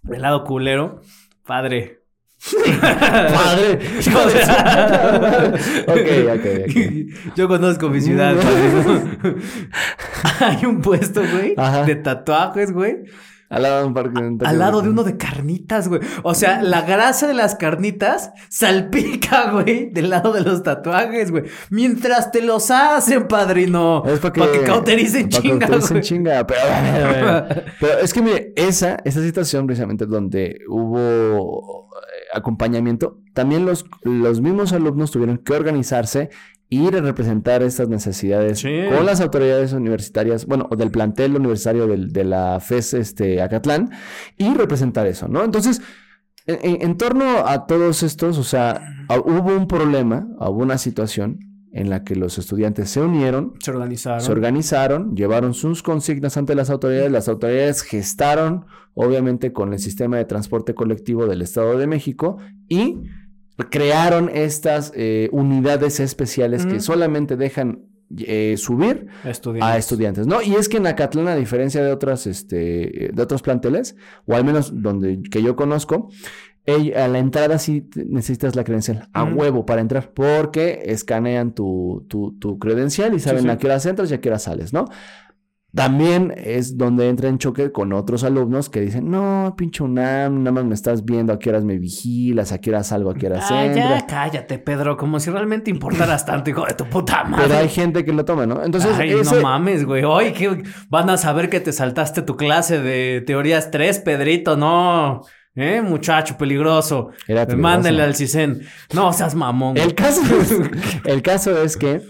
Del 0.03 0.21
lado 0.21 0.43
culero. 0.43 1.01
Padre. 1.45 2.03
Padre. 2.81 3.79
Hijo 3.99 4.19
de- 4.27 4.43
ok, 5.87 6.39
ok, 6.39 6.45
ok. 6.69 7.35
Yo 7.35 7.47
conozco 7.47 7.89
mi 7.89 8.01
ciudad, 8.01 8.35
padre. 8.35 9.35
Hay 10.39 10.65
un 10.65 10.81
puesto, 10.81 11.21
güey, 11.21 11.55
de 11.85 11.95
tatuajes, 11.95 12.71
güey. 12.71 12.97
Al 13.47 13.61
lado 13.61 13.79
de 13.81 13.85
un 13.85 13.93
parque. 13.93 14.19
Al 14.43 14.57
lado 14.59 14.81
de 14.81 14.89
uno 14.89 15.03
de 15.03 15.17
carnitas, 15.17 15.87
güey. 15.87 16.01
O 16.23 16.33
sea, 16.33 16.63
la 16.63 16.81
grasa 16.81 17.27
de 17.27 17.35
las 17.35 17.53
carnitas 17.55 18.31
salpica, 18.49 19.51
güey, 19.51 19.91
del 19.91 20.09
lado 20.09 20.33
de 20.33 20.41
los 20.41 20.63
tatuajes, 20.63 21.29
güey. 21.29 21.43
Mientras 21.69 22.31
te 22.31 22.41
los 22.41 22.71
hacen, 22.71 23.27
padrino. 23.27 24.03
Es 24.07 24.19
para 24.19 24.33
que, 24.33 24.39
Pa' 24.41 24.51
que 24.51 24.61
cautericen 24.61 25.29
pa' 25.29 25.37
que 25.37 25.41
chinga, 25.43 25.67
cautericen 25.67 25.93
güey. 25.97 26.03
chinga. 26.03 26.47
Pero, 26.47 27.63
pero 27.79 27.99
es 27.99 28.13
que 28.13 28.21
mire, 28.23 28.51
esa, 28.55 28.97
esa 29.05 29.21
situación 29.21 29.67
precisamente 29.67 30.07
donde 30.07 30.59
hubo 30.67 31.87
acompañamiento, 32.35 33.19
también 33.33 33.65
los, 33.65 33.85
los 34.03 34.41
mismos 34.41 34.73
alumnos 34.73 35.11
tuvieron 35.11 35.37
que 35.39 35.53
organizarse, 35.53 36.29
ir 36.69 36.95
a 36.95 37.01
representar 37.01 37.61
estas 37.63 37.89
necesidades 37.89 38.59
Sí. 38.59 38.71
con 38.95 39.05
las 39.05 39.21
autoridades 39.21 39.71
universitarias, 39.73 40.45
bueno, 40.45 40.67
o 40.71 40.75
del 40.75 40.89
plantel 40.91 41.35
universitario 41.35 41.85
del- 41.87 42.11
de 42.11 42.23
la 42.23 42.59
FES 42.59 42.95
este, 42.95 43.41
Acatlán, 43.41 43.91
y 44.37 44.53
representar 44.53 45.05
eso, 45.07 45.27
¿no? 45.27 45.43
Entonces, 45.43 45.81
en, 46.47 46.57
en- 46.63 46.81
en 46.81 46.97
torno 46.97 47.45
a 47.47 47.65
todos 47.67 48.03
estos, 48.03 48.37
o 48.37 48.43
sea, 48.43 48.81
hubo 49.25 49.55
un 49.55 49.67
problema, 49.67 50.27
hubo 50.39 50.61
una 50.63 50.77
situación 50.77 51.39
en 51.75 51.89
la 51.89 52.05
que 52.05 52.15
los 52.15 52.37
estudiantes 52.37 52.89
se 52.89 53.01
unieron, 53.01 53.53
Se 53.59 53.69
organizaron. 53.69 54.21
se 54.21 54.31
organizaron, 54.31 55.13
llevaron 55.13 55.53
sus 55.53 55.83
consignas 55.83 56.37
ante 56.37 56.55
las 56.55 56.69
autoridades, 56.69 57.11
las 57.11 57.27
autoridades 57.27 57.81
gestaron, 57.81 58.65
obviamente, 58.93 59.51
con 59.51 59.73
el 59.73 59.79
sistema 59.79 60.15
de 60.15 60.23
transporte 60.23 60.73
colectivo 60.73 61.27
del 61.27 61.41
Estado 61.41 61.77
de 61.77 61.85
México 61.85 62.37
y 62.69 63.01
crearon 63.69 64.31
estas 64.33 64.93
eh, 64.95 65.27
unidades 65.33 65.99
especiales 65.99 66.65
que 66.65 66.79
solamente 66.79 67.35
dejan 67.35 67.81
eh, 68.19 68.55
subir 68.57 69.07
Estudiantes. 69.25 69.73
a 69.73 69.77
estudiantes, 69.77 70.27
¿no? 70.27 70.41
Y 70.41 70.55
es 70.55 70.69
que 70.69 70.77
en 70.77 70.87
Acatlán, 70.87 71.27
a 71.27 71.35
diferencia 71.35 71.83
de 71.83 71.91
otras, 71.91 72.25
este, 72.25 73.09
de 73.13 73.21
otros 73.21 73.41
planteles, 73.41 73.97
o 74.25 74.35
al 74.35 74.45
menos 74.45 74.71
donde 74.81 75.21
que 75.29 75.43
yo 75.43 75.57
conozco, 75.57 76.09
a 76.67 77.07
la 77.07 77.19
entrada 77.19 77.59
sí 77.59 77.87
necesitas 77.95 78.55
la 78.55 78.63
credencial 78.63 79.07
a 79.13 79.23
huevo 79.23 79.65
para 79.65 79.81
entrar, 79.81 80.11
porque 80.13 80.81
escanean 80.85 81.53
tu, 81.53 82.05
tu, 82.09 82.37
tu 82.39 82.57
credencial 82.59 83.13
y 83.13 83.19
saben 83.19 83.43
sí. 83.43 83.49
a 83.49 83.57
qué 83.57 83.67
hora 83.67 83.77
entras 83.83 84.09
y 84.09 84.15
a 84.15 84.21
qué 84.21 84.29
hora 84.29 84.39
sales, 84.39 84.73
¿no? 84.73 84.85
También 85.73 86.33
es 86.37 86.77
donde 86.77 87.09
entra 87.09 87.27
en 87.27 87.37
choque 87.37 87.73
con 87.73 87.91
otros 87.91 88.23
alumnos 88.23 88.69
que 88.69 88.79
dicen, 88.79 89.11
no, 89.11 89.55
pinche 89.57 89.83
UNAM, 89.83 90.41
nada 90.41 90.53
más 90.53 90.63
me 90.63 90.73
estás 90.73 91.03
viendo 91.03 91.33
a 91.33 91.37
qué 91.37 91.49
horas 91.49 91.65
me 91.65 91.77
vigilas, 91.77 92.53
a 92.53 92.61
qué 92.61 92.69
horas 92.69 92.87
salgo, 92.87 93.11
a 93.11 93.13
qué 93.13 93.27
horas 93.27 93.51
Ah, 93.51 93.65
entras. 93.65 93.99
ya 93.99 94.07
cállate, 94.07 94.57
Pedro. 94.57 94.95
Como 94.95 95.19
si 95.19 95.29
realmente 95.29 95.69
importaras 95.69 96.25
tanto, 96.25 96.49
hijo 96.49 96.65
de 96.65 96.75
tu 96.75 96.85
puta 96.85 97.25
madre. 97.25 97.47
Pero 97.49 97.59
hay 97.59 97.67
gente 97.67 98.05
que 98.05 98.13
lo 98.13 98.23
toma, 98.23 98.45
¿no? 98.45 98.63
Entonces, 98.63 98.91
Ay, 98.97 99.11
ese- 99.11 99.35
no 99.35 99.41
mames, 99.41 99.83
güey. 99.85 100.05
Hoy 100.05 100.31
que 100.31 100.63
van 100.89 101.09
a 101.09 101.17
saber 101.17 101.49
que 101.49 101.59
te 101.59 101.73
saltaste 101.73 102.21
tu 102.21 102.37
clase 102.37 102.79
de 102.79 103.21
teorías 103.27 103.69
3, 103.69 103.99
Pedrito, 103.99 104.55
no. 104.55 105.23
¿Eh? 105.55 105.81
Muchacho 105.81 106.37
peligroso. 106.37 107.11
Era 107.27 107.45
peligroso. 107.45 107.61
Mándale 107.61 108.03
al 108.03 108.15
CISEN. 108.15 108.61
No 108.93 109.13
seas 109.13 109.35
mamón. 109.35 109.77
El 109.77 109.95
caso, 109.95 110.21
es, 110.41 110.53
el 111.05 111.21
caso 111.21 111.61
es 111.61 111.77
que 111.77 112.01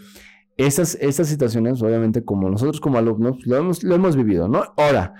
estas, 0.57 0.95
estas 0.99 1.27
situaciones, 1.27 1.81
obviamente, 1.81 2.23
como 2.23 2.49
nosotros 2.49 2.79
como 2.79 2.97
alumnos, 2.97 3.45
lo 3.45 3.57
hemos, 3.57 3.83
lo 3.83 3.95
hemos 3.95 4.15
vivido, 4.15 4.47
¿no? 4.47 4.73
Ahora, 4.77 5.13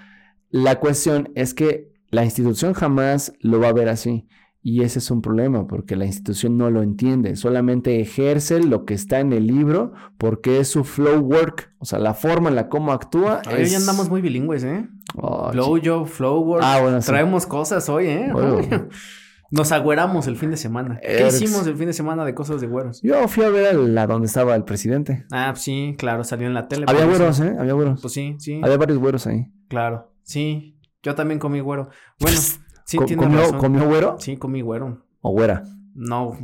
la 0.50 0.80
cuestión 0.80 1.32
es 1.36 1.54
que 1.54 1.92
la 2.10 2.24
institución 2.24 2.74
jamás 2.74 3.34
lo 3.42 3.60
va 3.60 3.70
a 3.70 3.74
ver 3.74 3.90
así. 3.90 4.28
Y 4.68 4.82
ese 4.82 4.98
es 4.98 5.12
un 5.12 5.22
problema 5.22 5.68
porque 5.68 5.96
la 5.96 6.06
institución 6.08 6.58
no 6.58 6.72
lo 6.72 6.82
entiende, 6.82 7.36
solamente 7.36 8.02
ejerce 8.02 8.64
lo 8.64 8.84
que 8.84 8.96
está 8.96 9.20
en 9.20 9.32
el 9.32 9.46
libro 9.46 9.94
porque 10.18 10.60
es 10.60 10.70
su 10.70 10.84
flow 10.84 11.20
work, 11.20 11.72
o 11.78 11.86
sea, 11.86 12.00
la 12.00 12.16
forma 12.16 12.50
en 12.50 12.56
la 12.56 12.68
cómo 12.68 12.92
actúa. 12.92 13.44
Hoy 13.48 13.62
es... 13.62 13.72
ya 13.72 13.78
andamos 13.78 14.10
muy 14.10 14.22
bilingües, 14.22 14.64
¿eh? 14.64 14.90
Oh, 15.14 15.52
Flow 15.52 15.78
yo, 15.78 16.06
flow 16.06 16.40
work. 16.42 16.64
Ah, 16.66 16.80
bueno, 16.82 17.00
sí. 17.00 17.06
Traemos 17.06 17.46
cosas 17.46 17.88
hoy, 17.90 18.08
¿eh? 18.08 18.30
Bueno. 18.32 18.58
Nos 19.52 19.72
agüeramos 19.72 20.26
el 20.26 20.36
fin 20.36 20.50
de 20.50 20.58
semana. 20.58 21.00
¿Qué 21.00 21.28
hicimos 21.28 21.68
el 21.68 21.76
fin 21.76 21.86
de 21.86 21.94
semana 21.94 22.26
de 22.26 22.34
cosas 22.34 22.60
de 22.60 22.66
güeros? 22.66 23.04
Yo 23.04 23.28
fui 23.28 23.44
a 23.44 23.50
ver 23.50 23.68
a 23.68 23.74
la 23.74 24.08
donde 24.08 24.26
estaba 24.26 24.56
el 24.56 24.64
presidente. 24.64 25.28
Ah, 25.32 25.54
sí, 25.56 25.94
claro, 26.00 26.24
salió 26.24 26.48
en 26.48 26.56
la 26.56 26.68
tele. 26.68 26.86
Había 26.88 27.04
por 27.04 27.12
eso. 27.12 27.20
güeros, 27.20 27.40
¿eh? 27.42 27.56
Había 27.60 27.74
güeros. 27.74 28.02
Pues 28.02 28.14
sí, 28.14 28.36
sí, 28.40 28.60
Había 28.64 28.78
varios 28.78 28.98
güeros 28.98 29.28
ahí. 29.28 29.46
claro. 29.70 30.12
Sí, 30.24 30.80
yo 31.04 31.14
también 31.14 31.40
comí 31.40 31.60
güero. 31.60 31.90
Bueno, 32.20 32.40
sí 32.86 32.98
Co- 32.98 33.06
tienes 33.06 33.26
¿Comió, 33.26 33.42
razón. 33.42 33.58
¿Comió 33.60 33.86
güero 33.88 34.16
Sí, 34.20 34.38
comí 34.38 34.62
güero. 34.62 35.06
o 35.22 35.32
güera? 35.32 35.64
No, 35.94 36.38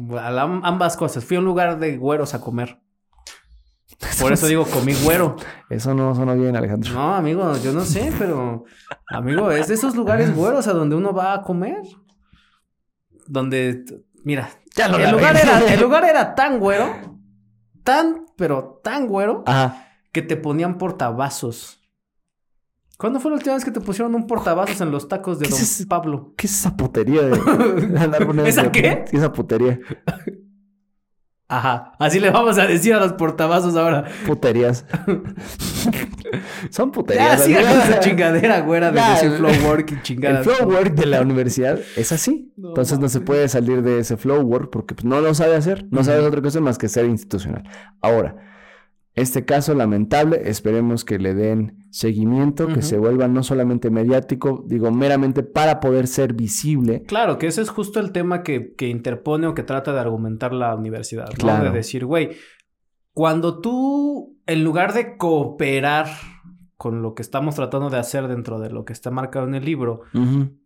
ambas 0.64 0.96
cosas. 0.98 1.24
Fui 1.26 1.38
a 1.38 1.40
un 1.40 1.46
lugar 1.46 1.80
de 1.80 1.98
güeros 1.98 2.34
a 2.34 2.42
comer. 2.42 2.80
Por 4.20 4.34
eso 4.34 4.48
digo, 4.48 4.66
comí 4.66 4.94
güero. 5.04 5.36
Eso 5.70 5.94
no 5.94 6.16
suena 6.16 6.34
bien, 6.34 6.56
Alejandro. 6.56 6.92
No, 6.94 7.14
amigo, 7.14 7.56
yo 7.64 7.72
no 7.72 7.82
sé, 7.82 8.12
pero... 8.18 8.64
Amigo, 9.08 9.52
es 9.52 9.68
de 9.68 9.76
esos 9.76 9.96
lugares 9.96 10.36
güeros 10.36 10.68
a 10.68 10.74
donde 10.74 10.96
uno 10.96 11.14
va 11.14 11.34
a 11.34 11.42
comer. 11.44 11.82
Donde... 13.28 13.84
Mira, 14.24 14.50
Ya 14.76 14.88
lo 14.88 14.98
el 14.98 15.12
lugar, 15.12 15.36
era, 15.36 15.60
el 15.74 15.80
lugar 15.82 16.06
era 16.06 16.34
tan 16.36 16.60
güero, 16.60 17.20
tan, 17.84 18.26
pero 18.38 18.80
tan 18.84 19.08
güero, 19.08 19.44
Ajá. 19.48 19.88
que 20.12 20.22
te 20.22 20.38
ponían 20.38 20.78
portavasos. 20.78 21.81
¿Cuándo 23.02 23.20
fue 23.20 23.32
la 23.32 23.38
última 23.38 23.56
vez 23.56 23.66
que 23.66 23.72
te 23.72 23.82
pusieron 23.82 24.14
un 24.14 24.28
portavasos 24.28 24.80
en 24.80 24.92
los 24.92 25.08
tacos 25.08 25.40
de 25.40 25.46
¿Qué 25.46 25.52
Don 25.52 25.60
es? 25.60 25.86
Pablo? 25.90 26.34
¿Qué 26.38 26.46
es 26.46 26.54
esa 26.60 26.78
putería 26.78 27.24
de, 27.24 27.30
de 28.44 28.48
¿Esa 28.50 28.72
qué? 28.72 28.82
¿Qué 28.82 29.04
es 29.08 29.14
esa 29.16 29.34
putería? 29.34 29.80
Ajá, 31.48 31.94
así 32.00 32.20
le 32.20 32.30
vamos 32.30 32.58
a 32.60 32.68
decir 32.68 32.94
a 32.94 33.00
los 33.00 33.14
portavasos 33.14 33.76
ahora. 33.76 34.06
Puterías. 34.28 34.86
Son 36.70 36.90
Ya, 36.90 36.92
puterías. 36.94 37.42
con 37.42 37.54
amigo. 37.56 37.60
esa 37.84 38.00
chingadera 38.00 38.62
güera 38.62 38.92
de 38.92 38.98
Ya, 39.00 39.12
decir 39.14 39.32
el- 39.32 39.38
flow 39.38 39.52
work 39.68 39.92
y 39.92 39.94
El 39.96 40.02
chingadas. 40.04 40.44
flow 40.46 40.70
work 40.70 40.94
de 40.94 41.06
la 41.08 41.22
universidad 41.22 41.80
es 41.98 42.12
así. 42.12 42.54
No 42.56 42.70
Entonces 42.70 43.00
no 43.00 43.10
se 43.10 43.20
puede 43.20 43.50
salir 43.50 43.82
de 43.82 44.00
ese 44.00 44.16
flow 44.16 44.42
work 44.42 44.70
porque 44.70 44.94
pues, 44.96 45.04
no 45.06 45.20
lo 45.20 45.34
sabe 45.34 45.56
hacer. 45.56 45.88
No 45.92 46.04
sabe 46.04 46.20
otra 46.20 46.42
cosa 46.42 46.62
más 46.62 46.78
que 46.78 46.88
ser 46.88 47.06
institucional. 47.06 47.64
Ahora, 48.00 48.36
este 49.13 49.43
caso 49.43 49.74
lamentable, 49.74 50.41
esperemos 50.45 51.04
que 51.04 51.19
le 51.19 51.34
den 51.34 51.86
seguimiento, 51.91 52.67
que 52.67 52.82
se 52.82 52.97
vuelva 52.97 53.28
no 53.28 53.43
solamente 53.43 53.89
mediático, 53.89 54.63
digo, 54.65 54.89
meramente 54.91 55.43
para 55.43 55.82
poder 55.82 56.08
ser 56.08 56.34
visible. 56.34 57.04
Claro, 57.04 57.38
que 57.38 57.47
ese 57.47 57.62
es 57.62 57.69
justo 57.69 58.00
el 58.00 58.13
tema 58.13 58.41
que, 58.43 58.74
que 58.74 58.88
interpone 58.88 59.47
o 59.47 59.54
que 59.54 59.63
trata 59.63 59.91
de 59.91 60.00
argumentar 60.00 60.54
la 60.54 60.74
universidad, 60.76 61.28
¿no? 61.28 61.36
Claro. 61.36 61.65
De 61.65 61.71
decir, 61.71 62.06
güey, 62.06 62.32
cuando 63.13 63.60
tú, 63.60 64.38
en 64.45 64.63
lugar 64.63 64.93
de 64.93 65.17
cooperar 65.17 66.08
con 66.82 67.04
lo 67.04 67.13
que 67.13 67.22
estamos 67.22 67.54
tratando 67.54 67.91
de 67.91 68.00
hacer 68.00 68.28
dentro 68.28 68.60
de 68.60 68.72
lo 68.72 68.86
que 68.86 68.91
está 68.94 69.12
marcado 69.12 69.48
en 69.48 69.54
el 69.54 69.63
libro, 69.63 70.02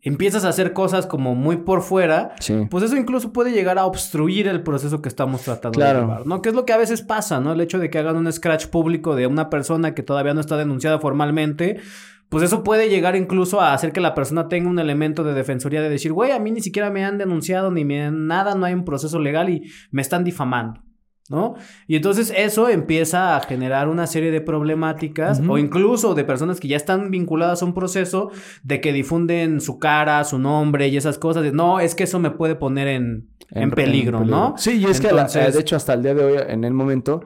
empiezas 0.01 0.45
a 0.45 0.47
hacer 0.49 0.71
cosas 0.71 1.07
como 1.07 1.35
muy 1.35 1.57
por 1.57 1.81
fuera, 1.81 2.31
Sí. 2.39 2.67
pues 2.71 2.85
eso 2.85 2.95
incluso 2.95 3.33
puede 3.33 3.51
llegar 3.51 3.77
a 3.77 3.85
obstruir 3.85 4.47
el 4.47 4.63
proceso 4.63 5.01
que 5.01 5.09
estamos 5.09 5.41
tratando 5.41 5.75
Claro. 5.77 5.99
de 5.99 6.05
llevar, 6.05 6.25
¿no? 6.25 6.41
Que 6.41 6.47
es 6.47 6.55
lo 6.55 6.63
que 6.65 6.71
a 6.71 6.77
veces 6.77 7.01
pasa, 7.01 7.41
¿no? 7.41 7.51
El 7.51 7.59
hecho 7.59 7.79
de 7.79 7.89
que 7.89 7.99
hagan 7.99 8.15
un 8.15 8.31
scratch 8.31 8.67
público 8.67 9.13
de 9.17 9.27
una 9.27 9.49
persona 9.49 9.93
que 9.93 10.03
todavía 10.03 10.33
no 10.33 10.39
está 10.39 10.55
denunciada 10.55 10.99
formalmente, 10.99 11.81
pues 12.29 12.45
eso 12.45 12.63
puede 12.63 12.87
llegar 12.87 13.17
incluso 13.17 13.59
a 13.59 13.73
hacer 13.73 13.91
que 13.91 13.99
la 13.99 14.15
persona 14.15 14.47
tenga 14.47 14.69
un 14.69 14.79
elemento 14.79 15.25
de 15.25 15.33
defensoría 15.33 15.81
de 15.81 15.89
decir, 15.89 16.13
güey, 16.13 16.31
a 16.31 16.39
mí 16.39 16.49
ni 16.49 16.61
siquiera 16.61 16.89
me 16.91 17.03
han 17.03 17.17
denunciado 17.17 17.71
ni 17.71 17.83
me 17.83 18.03
han 18.05 18.25
nada, 18.27 18.55
no 18.55 18.65
hay 18.65 18.73
un 18.73 18.85
proceso 18.85 19.19
legal 19.19 19.49
y 19.49 19.69
me 19.91 20.01
están 20.01 20.23
difamando. 20.23 20.79
¿No? 21.27 21.55
Y 21.87 21.95
entonces 21.95 22.31
eso 22.37 22.69
empieza 22.69 23.35
a 23.35 23.41
generar 23.41 23.87
una 23.87 24.05
serie 24.05 24.29
de 24.29 24.41
problemáticas 24.41 25.41
o 25.47 25.57
incluso 25.57 26.13
de 26.13 26.23
personas 26.23 26.59
que 26.59 26.67
ya 26.67 26.77
están 26.77 27.09
vinculadas 27.09 27.63
a 27.63 27.65
un 27.65 27.73
proceso 27.73 28.29
de 28.61 28.79
que 28.79 28.93
difunden 28.93 29.59
su 29.59 29.79
cara, 29.79 30.23
su 30.23 30.37
nombre 30.37 30.87
y 30.87 30.97
esas 30.97 31.17
cosas. 31.17 31.41
De, 31.41 31.51
no, 31.51 31.79
es 31.79 31.95
que 31.95 32.03
eso 32.03 32.19
me 32.19 32.29
puede 32.29 32.53
poner 32.55 32.87
en, 32.89 33.29
en, 33.49 33.71
peligro, 33.71 34.23
¿no? 34.23 34.53
Sí, 34.57 34.77
y 34.77 34.85
es 34.85 35.01
que, 35.01 35.11
la- 35.11 35.25
de 35.25 35.59
hecho, 35.59 35.75
hasta 35.75 35.95
el 35.95 36.03
día 36.03 36.13
de 36.13 36.23
hoy, 36.23 36.39
en 36.47 36.63
el 36.63 36.73
momento, 36.75 37.21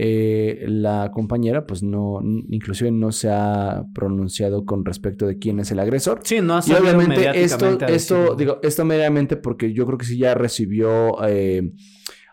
eh, 0.00 0.64
la 0.68 1.10
compañera, 1.12 1.66
pues 1.66 1.82
no, 1.82 2.20
inclusive 2.50 2.92
no 2.92 3.10
se 3.10 3.30
ha 3.30 3.82
pronunciado 3.94 4.64
con 4.64 4.84
respecto 4.84 5.26
de 5.26 5.38
quién 5.38 5.58
es 5.58 5.72
el 5.72 5.80
agresor. 5.80 6.20
Sí, 6.22 6.40
no 6.40 6.56
ha 6.56 6.60
Y 6.64 6.72
obviamente 6.72 7.28
esto, 7.42 7.78
esto, 7.88 8.34
digo, 8.36 8.60
esto 8.62 8.84
meramente 8.84 9.36
porque 9.36 9.72
yo 9.72 9.86
creo 9.86 9.98
que 9.98 10.04
sí 10.06 10.18
ya 10.18 10.34
recibió 10.34 11.16
eh, 11.26 11.72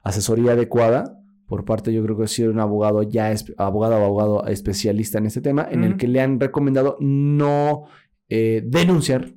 asesoría 0.05 0.53
adecuada 0.53 1.19
por 1.47 1.65
parte, 1.65 1.93
yo 1.93 2.01
creo 2.03 2.17
que 2.17 2.27
sí, 2.27 2.41
de 2.41 2.49
un 2.49 2.59
abogado 2.59 3.03
ya, 3.03 3.33
abogado 3.57 3.97
o 3.97 4.05
abogado 4.05 4.47
especialista 4.47 5.19
en 5.19 5.27
este 5.27 5.41
tema, 5.41 5.67
en 5.69 5.83
el 5.83 5.97
que 5.97 6.07
le 6.07 6.21
han 6.21 6.39
recomendado 6.39 6.97
no 6.99 7.83
eh, 8.29 8.63
denunciar 8.65 9.31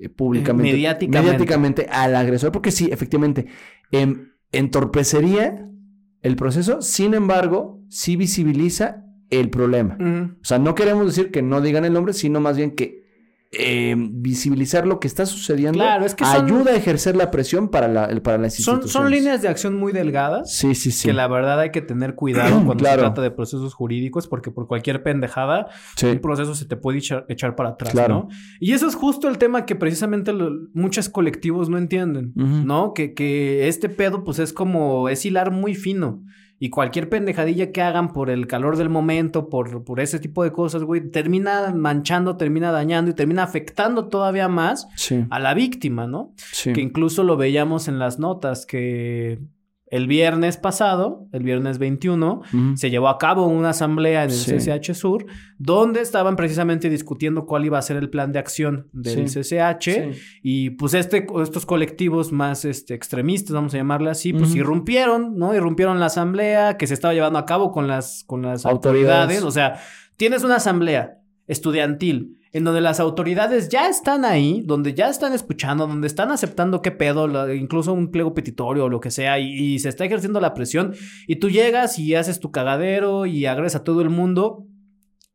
eh, 0.00 0.08
públicamente, 0.08 0.72
Mediáticamente. 0.72 1.28
mediáticamente 1.28 1.86
al 1.90 2.16
agresor, 2.16 2.50
porque 2.50 2.72
sí, 2.72 2.88
efectivamente, 2.90 3.46
em, 3.92 4.32
entorpecería 4.50 5.68
el 6.22 6.34
proceso, 6.34 6.82
sin 6.82 7.14
embargo, 7.14 7.80
sí 7.88 8.16
visibiliza 8.16 9.04
el 9.30 9.50
problema. 9.50 9.96
O 10.40 10.44
sea, 10.44 10.58
no 10.58 10.74
queremos 10.74 11.06
decir 11.06 11.30
que 11.30 11.42
no 11.42 11.60
digan 11.60 11.84
el 11.84 11.92
nombre, 11.92 12.14
sino 12.14 12.40
más 12.40 12.56
bien 12.56 12.72
que 12.72 13.03
eh, 13.58 13.94
visibilizar 13.98 14.86
lo 14.86 15.00
que 15.00 15.06
está 15.06 15.26
sucediendo 15.26 15.78
Claro, 15.78 16.04
es 16.04 16.14
que 16.14 16.24
son- 16.24 16.44
ayuda 16.44 16.72
a 16.72 16.76
ejercer 16.76 17.16
la 17.16 17.30
presión 17.30 17.68
para, 17.68 17.88
la, 17.88 18.08
para 18.22 18.38
las 18.38 18.54
Son, 18.54 18.76
instituciones. 18.76 18.90
son 18.92 19.10
líneas 19.10 19.42
de 19.42 19.48
acción 19.48 19.76
muy 19.78 19.92
delgadas. 19.92 20.52
Sí, 20.54 20.74
sí, 20.74 20.90
sí. 20.90 21.08
Que 21.08 21.14
la 21.14 21.28
verdad 21.28 21.60
hay 21.60 21.70
que 21.70 21.80
tener 21.82 22.14
cuidado 22.14 22.50
cuando 22.64 22.76
Claro. 22.76 23.02
se 23.02 23.06
trata 23.06 23.22
de 23.22 23.30
procesos 23.30 23.74
jurídicos, 23.74 24.26
porque 24.28 24.50
por 24.50 24.66
cualquier 24.66 25.02
pendejada, 25.02 25.68
Sí. 25.96 26.06
un 26.06 26.18
proceso 26.20 26.54
se 26.54 26.64
te 26.66 26.76
puede 26.76 26.98
echar, 26.98 27.24
echar 27.28 27.56
para 27.56 27.70
atrás, 27.70 27.92
Claro. 27.92 28.14
¿no? 28.14 28.28
Y 28.60 28.72
eso 28.72 28.86
es 28.86 28.94
justo 28.94 29.28
el 29.28 29.38
tema 29.38 29.66
que 29.66 29.74
precisamente 29.76 30.32
lo- 30.32 30.50
muchos 30.72 31.08
colectivos 31.08 31.68
no 31.68 31.78
entienden. 31.78 32.32
¿no? 32.34 32.92
Que, 32.94 33.14
que 33.14 33.68
este 33.68 33.88
pedo, 33.88 34.24
pues 34.24 34.38
es 34.38 34.52
como, 34.52 35.08
es 35.08 35.24
hilar 35.24 35.50
muy 35.50 35.74
fino. 35.74 36.22
Y 36.60 36.70
cualquier 36.70 37.08
pendejadilla 37.08 37.72
que 37.72 37.82
hagan 37.82 38.12
por 38.12 38.30
el 38.30 38.46
calor 38.46 38.76
del 38.76 38.88
momento, 38.88 39.48
por, 39.48 39.84
por 39.84 40.00
ese 40.00 40.18
tipo 40.20 40.44
de 40.44 40.52
cosas, 40.52 40.82
güey, 40.84 41.10
termina 41.10 41.72
manchando, 41.74 42.36
termina 42.36 42.70
dañando 42.70 43.10
y 43.10 43.14
termina 43.14 43.42
afectando 43.42 44.06
todavía 44.08 44.48
más 44.48 44.88
Sí, 44.96 45.26
a 45.30 45.38
la 45.40 45.52
víctima, 45.54 46.06
¿no? 46.06 46.32
sí. 46.36 46.72
Que 46.72 46.80
incluso 46.80 47.24
lo 47.24 47.36
veíamos 47.36 47.88
en 47.88 47.98
las 47.98 48.18
notas 48.18 48.66
que 48.66 49.40
el 49.94 50.06
viernes 50.08 50.56
pasado, 50.56 51.28
el 51.32 51.42
viernes 51.44 51.78
21, 51.78 52.42
Ujú. 52.52 52.76
se 52.76 52.90
llevó 52.90 53.08
a 53.08 53.16
cabo 53.18 53.46
una 53.46 53.70
asamblea 53.70 54.24
en 54.24 54.30
el 54.30 54.36
Sí. 54.36 54.50
CCH 54.58 54.92
Sur, 54.94 55.26
donde 55.58 56.00
estaban 56.00 56.34
precisamente 56.36 56.90
discutiendo 56.90 57.46
cuál 57.46 57.64
iba 57.64 57.78
a 57.78 57.82
ser 57.82 57.96
el 57.98 58.10
plan 58.10 58.32
de 58.32 58.38
acción 58.40 58.88
del 58.92 59.28
Sí. 59.28 59.40
CCH. 59.40 59.82
Sí. 60.14 60.20
Y 60.42 60.70
pues 60.70 60.94
este, 60.94 61.26
estos 61.42 61.64
colectivos 61.64 62.32
más 62.32 62.64
este, 62.64 62.94
extremistas, 62.94 63.54
vamos 63.54 63.72
a 63.74 63.76
llamarle 63.76 64.10
así, 64.10 64.32
pues 64.32 64.54
irrumpieron, 64.54 65.36
¿no? 65.38 65.54
Irrumpieron 65.54 66.00
la 66.00 66.06
asamblea 66.06 66.76
que 66.76 66.86
se 66.86 66.94
estaba 66.94 67.14
llevando 67.14 67.38
a 67.38 67.46
cabo 67.46 67.70
con 67.70 67.86
las, 67.86 68.24
con 68.26 68.42
las 68.42 68.66
Autoridades. 68.66 69.38
autoridades. 69.38 69.42
O 69.44 69.50
sea, 69.52 69.80
tienes 70.16 70.42
una 70.44 70.56
asamblea 70.56 71.18
estudiantil 71.46 72.38
en 72.54 72.62
donde 72.62 72.80
las 72.80 73.00
autoridades 73.00 73.68
ya 73.68 73.88
están 73.88 74.24
ahí, 74.24 74.62
donde 74.64 74.94
ya 74.94 75.08
están 75.08 75.32
escuchando, 75.32 75.88
donde 75.88 76.06
están 76.06 76.30
aceptando 76.30 76.82
qué 76.82 76.92
pedo, 76.92 77.52
incluso 77.52 77.92
un 77.92 78.12
pliego 78.12 78.32
petitorio 78.32 78.84
o 78.84 78.88
lo 78.88 79.00
que 79.00 79.10
sea, 79.10 79.40
y, 79.40 79.76
se 79.80 79.88
está 79.88 80.04
ejerciendo 80.04 80.40
la 80.40 80.54
presión, 80.54 80.94
y 81.26 81.36
tú 81.36 81.50
llegas 81.50 81.98
y 81.98 82.14
haces 82.14 82.38
tu 82.38 82.52
cagadero 82.52 83.26
y 83.26 83.46
agredes 83.46 83.74
a 83.74 83.82
todo 83.82 84.02
el 84.02 84.08
mundo, 84.08 84.68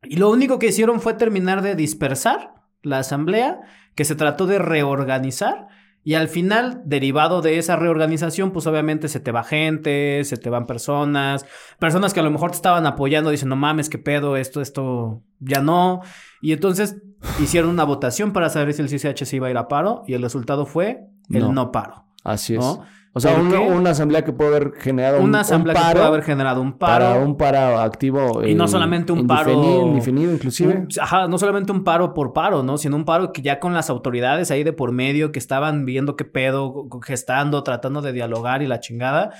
y 0.02 0.16
lo 0.16 0.30
único 0.30 0.58
que 0.58 0.68
hicieron 0.68 0.98
fue 1.02 1.12
terminar 1.12 1.60
de 1.60 1.74
dispersar 1.74 2.54
la 2.82 3.00
asamblea, 3.00 3.60
que 3.94 4.06
se 4.06 4.14
trató 4.14 4.46
de 4.46 4.58
reorganizar. 4.58 5.66
Y 6.02 6.14
al 6.14 6.28
final, 6.28 6.80
derivado 6.86 7.42
de 7.42 7.58
esa 7.58 7.76
reorganización, 7.76 8.52
pues 8.52 8.66
obviamente 8.66 9.08
se 9.08 9.20
te 9.20 9.32
va 9.32 9.44
gente, 9.44 10.24
se 10.24 10.38
te 10.38 10.48
van 10.48 10.64
personas, 10.64 11.44
personas 11.78 12.14
que 12.14 12.20
a 12.20 12.22
lo 12.22 12.30
mejor 12.30 12.52
te 12.52 12.56
estaban 12.56 12.86
apoyando, 12.86 13.28
dicen, 13.28 13.50
no 13.50 13.56
mames, 13.56 13.90
qué 13.90 13.98
pedo, 13.98 14.38
esto, 14.38 14.62
esto, 14.62 15.22
ya 15.40 15.60
no. 15.60 16.00
Y 16.40 16.52
entonces 16.52 16.96
hicieron 17.40 17.70
una 17.70 17.84
votación 17.84 18.32
para 18.32 18.48
saber 18.50 18.72
si 18.74 18.82
el 18.82 18.88
CCH 18.88 19.24
se 19.24 19.36
iba 19.36 19.46
a 19.48 19.50
ir 19.50 19.56
a 19.56 19.68
paro 19.68 20.02
y 20.06 20.14
el 20.14 20.22
resultado 20.22 20.66
fue 20.66 21.06
el 21.30 21.40
No. 21.42 21.52
no, 21.52 21.72
paro. 21.72 22.04
Así 22.24 22.54
es. 22.54 22.60
¿no? 22.60 22.82
O 23.12 23.18
sea, 23.18 23.34
¿Por 23.34 23.42
una, 23.44 23.90
asamblea 23.90 24.24
que 24.24 24.32
puede 24.32 24.54
haber 24.54 24.72
generado 24.78 25.16
un, 25.18 25.24
Una 25.24 25.38
un 25.38 25.40
asamblea 25.40 25.74
que 25.74 25.80
paro 25.80 25.94
puede 25.94 26.06
haber 26.06 26.22
generado 26.22 26.60
un 26.62 26.78
paro. 26.78 27.04
para 27.06 27.20
un 27.24 27.36
paro 27.36 27.80
activo. 27.80 28.44
Y 28.46 28.54
no 28.54 28.66
eh, 28.66 28.68
solamente 28.68 29.12
un 29.12 29.26
paro- 29.26 29.86
indefinido, 29.88 30.32
inclusive. 30.32 30.74
Un- 30.76 30.88
ajá, 31.00 31.26
no 31.26 31.36
solamente 31.36 31.72
un 31.72 31.82
paro 31.82 32.14
por 32.14 32.32
paro, 32.32 32.62
¿no? 32.62 32.78
Sino 32.78 32.94
un 32.94 33.04
paro 33.04 33.32
que 33.32 33.42
ya 33.42 33.58
con 33.58 33.74
las 33.74 33.90
autoridades 33.90 34.52
ahí 34.52 34.62
de 34.62 34.72
por 34.72 34.92
medio 34.92 35.32
que 35.32 35.40
estaban 35.40 35.84
viendo 35.86 36.14
qué 36.14 36.24
pedo, 36.24 36.86
gestando, 37.04 37.64
tratando 37.64 38.00
de 38.00 38.12
dialogar 38.12 38.62
y 38.62 38.68
la 38.68 38.78
chingada, 38.78 39.32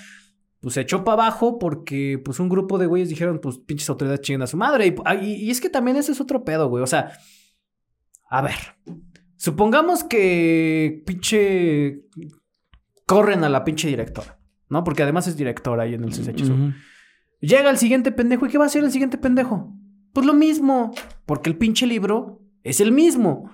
pues 0.60 0.74
se 0.74 0.80
echó 0.80 1.04
para 1.04 1.22
abajo 1.22 1.60
porque 1.60 2.20
pues 2.24 2.40
un 2.40 2.48
grupo 2.48 2.76
de 2.76 2.86
güeyes 2.86 3.08
dijeron, 3.08 3.38
pues 3.40 3.58
pinches 3.58 3.88
autoridades 3.88 4.22
chingan 4.22 4.42
a 4.42 4.46
su 4.48 4.56
madre. 4.56 4.88
Y, 4.88 4.94
ah, 5.04 5.14
y- 5.14 5.34
y 5.34 5.50
es 5.50 5.60
que 5.60 5.70
también 5.70 5.96
ese 5.96 6.10
es 6.10 6.20
otro 6.20 6.42
pedo, 6.44 6.68
güey. 6.68 6.82
O 6.82 6.88
sea, 6.88 7.12
a 8.30 8.42
ver, 8.42 8.54
supongamos 9.36 10.04
que 10.04 11.02
pinche 11.04 12.04
corren 13.04 13.42
a 13.42 13.48
la 13.48 13.64
pinche 13.64 13.88
directora, 13.88 14.38
¿no? 14.68 14.84
Porque 14.84 15.02
además 15.02 15.26
es 15.26 15.36
directora 15.36 15.82
ahí 15.82 15.94
en 15.94 16.04
el 16.04 16.10
CCH 16.10 16.46
Sur. 16.46 16.52
Ujú. 16.52 16.72
Llega 17.40 17.70
el 17.70 17.76
siguiente 17.76 18.12
pendejo. 18.12 18.46
¿Y 18.46 18.50
qué 18.50 18.58
va 18.58 18.64
a 18.64 18.66
hacer 18.68 18.84
el 18.84 18.92
siguiente 18.92 19.18
pendejo? 19.18 19.74
Pues 20.12 20.26
lo 20.26 20.34
mismo. 20.34 20.92
Porque 21.26 21.50
el 21.50 21.56
pinche 21.56 21.86
libro 21.86 22.40
es 22.62 22.80
el 22.80 22.92
mismo. 22.92 23.50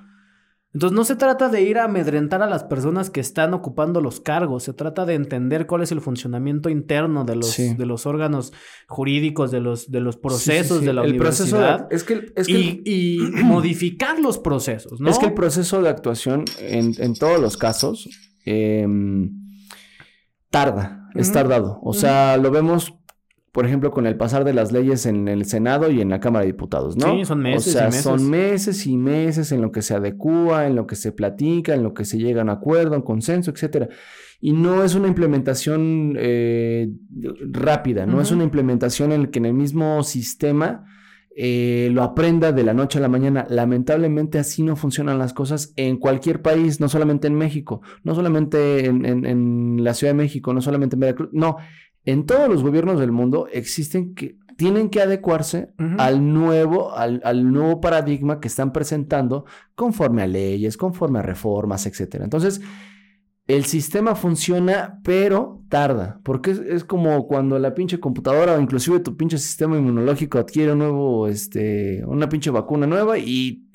Entonces 0.77 0.95
no 0.95 1.05
se 1.05 1.17
trata 1.17 1.49
de 1.49 1.63
ir 1.63 1.79
a 1.79 1.85
amedrentar 1.85 2.43
a 2.43 2.47
las 2.47 2.63
personas 2.65 3.09
que 3.09 3.21
están 3.21 3.55
ocupando 3.55 4.03
los 4.03 4.21
cargos. 4.21 4.65
Se 4.65 4.75
trata 4.75 5.07
de 5.07 5.15
entender 5.15 5.67
cuál 5.67 5.81
es 5.81 5.91
el 5.91 6.03
funcionamiento 6.03 6.69
interno 6.69 7.25
de 7.25 7.35
los, 7.37 7.47
Sí. 7.47 7.73
de 7.75 7.87
los 7.87 8.05
órganos 8.05 8.53
jurídicos, 8.87 9.51
de 9.51 9.61
los, 9.61 9.91
de 9.91 10.01
los 10.01 10.19
procesos 10.19 10.77
sí, 10.77 10.81
sí. 10.81 10.87
de 10.87 10.93
la 10.93 11.03
el 11.05 11.17
proceso 11.17 11.57
universidad. 11.57 11.89
de- 11.89 11.97
es 11.97 12.05
que, 12.05 12.27
es 12.37 12.47
que 12.47 12.53
y, 12.53 12.83
y 12.85 13.19
modificar 13.45 14.19
los 14.21 14.37
procesos, 14.37 15.01
¿no? 15.01 15.09
Es 15.09 15.19
que 15.19 15.25
el 15.25 15.33
proceso 15.33 15.81
de 15.81 15.89
actuación 15.89 16.45
en, 16.61 16.93
en 16.99 17.15
todos 17.15 17.41
los 17.41 17.57
casos 17.57 18.07
em, 18.45 19.31
tarda, 20.51 21.09
es 21.15 21.33
tardado. 21.33 21.81
O 21.83 21.95
sea, 21.95 22.37
lo 22.37 22.51
vemos, 22.51 22.93
por 23.57 23.65
ejemplo, 23.67 23.91
con 23.91 24.07
el 24.07 24.17
pasar 24.17 24.45
de 24.45 24.53
las 24.53 24.71
leyes 24.71 25.07
en 25.07 25.29
el 25.29 25.47
Senado 25.47 25.91
y 25.91 26.03
en 26.03 26.11
la 26.11 26.21
Cámara 26.21 26.45
de 26.45 26.53
Diputados, 26.53 26.95
¿no? 26.99 27.17
Sí, 27.17 27.25
son 27.25 27.41
meses 27.41 27.69
O 27.69 27.71
sea, 27.79 27.83
y 27.85 27.87
meses. 27.87 28.03
son 28.03 28.31
meses 28.31 28.87
y 28.87 28.97
meses 28.99 29.51
en 29.51 29.63
lo 29.63 29.73
que 29.73 29.81
se 29.81 29.95
adecúa, 29.95 30.67
en 30.67 30.77
lo 30.77 30.87
que 30.87 30.95
se 30.95 31.11
platica, 31.13 31.73
en 31.75 31.83
lo 31.83 31.95
que 31.95 32.05
se 32.05 32.19
llega 32.19 32.43
a 32.43 32.45
un 32.45 32.51
acuerdo, 32.51 32.95
a 32.95 32.99
un 32.99 33.05
consenso, 33.05 33.51
etcétera. 33.51 33.89
Y 34.41 34.53
no 34.53 34.85
es 34.85 34.95
una 34.95 35.09
implementación 35.09 36.17
eh, 36.19 36.91
rápida, 37.51 38.05
no 38.05 38.21
es 38.21 38.31
una 38.31 38.45
implementación 38.45 39.13
en 39.13 39.23
el 39.23 39.31
que 39.31 39.39
en 39.39 39.47
el 39.47 39.55
mismo 39.55 40.03
sistema 40.03 40.85
eh, 41.39 41.91
lo 41.93 42.03
aprenda 42.03 42.53
de 42.53 42.63
la 42.63 42.73
noche 42.75 42.99
a 42.99 43.03
la 43.03 43.09
mañana. 43.09 43.47
Lamentablemente 43.49 44.39
así 44.39 44.63
no 44.63 44.75
funcionan 44.77 45.19
las 45.19 45.33
cosas 45.35 45.73
en 45.77 45.97
cualquier 45.99 46.41
país, 46.43 46.81
no 46.81 46.89
solamente 46.89 47.27
en 47.29 47.35
México, 47.35 47.81
no 48.05 48.15
solamente 48.15 48.87
en, 48.87 49.05
en- 49.05 49.27
en 49.27 49.85
la 49.85 49.93
Ciudad 49.95 50.13
de 50.13 50.19
México, 50.19 50.53
no 50.55 50.61
solamente 50.63 50.97
en 50.97 51.01
Veracruz, 51.01 51.29
no, 51.33 51.57
en 52.07 52.25
todos 52.25 52.49
los 52.49 52.63
gobiernos 52.63 52.99
del 52.99 53.13
mundo 53.13 53.49
existen 53.53 54.15
que 54.15 54.39
tienen 54.57 54.89
que 54.89 55.03
adecuarse 55.03 55.75
al 55.99 56.33
nuevo, 56.33 56.95
al, 56.95 57.21
al 57.25 57.53
nuevo 57.53 57.81
paradigma 57.81 58.41
que 58.41 58.49
están 58.49 58.73
presentando 58.73 59.45
conforme 59.75 60.23
a 60.23 60.27
leyes, 60.27 60.79
conforme 60.79 61.19
a 61.19 61.23
reformas, 61.23 61.85
etcétera. 61.85 62.25
Entonces, 62.25 62.63
el 63.47 63.65
sistema 63.67 64.15
funciona, 64.15 64.99
pero 65.05 65.63
tarda, 65.69 66.21
porque 66.25 66.53
es, 66.53 66.59
es 66.59 66.85
como 66.85 67.27
cuando 67.27 67.59
la 67.59 67.75
pinche 67.75 68.01
computadora 68.01 68.55
o 68.55 68.61
inclusive 68.61 69.01
tu 69.01 69.17
pinche 69.17 69.37
sistema 69.37 69.77
inmunológico 69.77 70.39
adquiere 70.39 70.73
un 70.73 70.79
nuevo, 70.79 71.29
este, 71.29 72.03
una 72.07 72.29
pinche 72.29 72.51
vacuna 72.51 72.87
nueva 72.87 73.19
y 73.19 73.69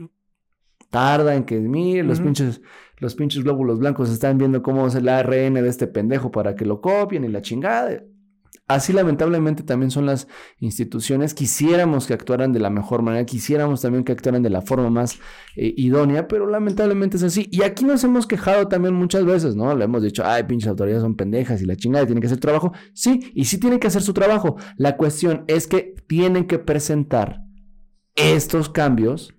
tarda 0.89 1.35
en 1.35 1.45
que, 1.45 1.59
mire, 1.59 2.03
los 2.03 2.19
pinches, 2.19 2.61
los 2.97 3.15
pinches 3.15 3.43
glóbulos 3.43 3.79
blancos 3.79 4.09
están 4.09 4.37
viendo 4.37 4.61
cómo 4.61 4.87
es 4.87 4.95
el 4.95 5.07
ARN 5.07 5.53
de 5.53 5.67
este 5.69 5.87
pendejo 5.87 6.31
para 6.31 6.55
que 6.55 6.65
lo 6.65 6.81
copien 6.81 7.23
y 7.23 7.29
la 7.29 7.41
chingada. 7.41 8.03
Así 8.67 8.93
lamentablemente 8.93 9.63
también 9.63 9.91
son 9.91 10.05
las 10.05 10.27
instituciones. 10.59 11.33
Quisiéramos 11.33 12.07
que 12.07 12.13
actuaran 12.13 12.53
de 12.53 12.59
la 12.59 12.69
mejor 12.69 13.01
manera, 13.01 13.25
quisiéramos 13.25 13.81
también 13.81 14.03
que 14.03 14.13
actuaran 14.13 14.43
de 14.43 14.49
la 14.49 14.61
forma 14.61 14.89
más 14.89 15.19
eh, 15.55 15.73
idónea, 15.75 16.27
pero 16.27 16.47
lamentablemente 16.47 17.17
es 17.17 17.23
así. 17.23 17.47
Y 17.51 17.63
aquí 17.63 17.83
nos 17.83 18.03
hemos 18.03 18.27
quejado 18.27 18.67
también 18.67 18.93
muchas 18.93 19.25
veces, 19.25 19.55
¿no? 19.55 19.75
Le 19.75 19.85
hemos 19.85 20.03
dicho, 20.03 20.23
ay, 20.25 20.43
pinches 20.43 20.69
autoridades 20.69 21.03
son 21.03 21.15
pendejas 21.15 21.61
y 21.61 21.65
la 21.65 21.75
chingada 21.75 22.05
tienen 22.05 22.21
que 22.21 22.27
hacer 22.27 22.39
trabajo. 22.39 22.71
Sí, 22.93 23.31
y 23.33 23.45
sí 23.45 23.59
tienen 23.59 23.79
que 23.79 23.87
hacer 23.87 24.01
su 24.01 24.13
trabajo. 24.13 24.55
La 24.77 24.95
cuestión 24.95 25.43
es 25.47 25.67
que 25.67 25.95
tienen 26.07 26.45
que 26.45 26.59
presentar 26.59 27.41
estos 28.15 28.69
cambios 28.69 29.33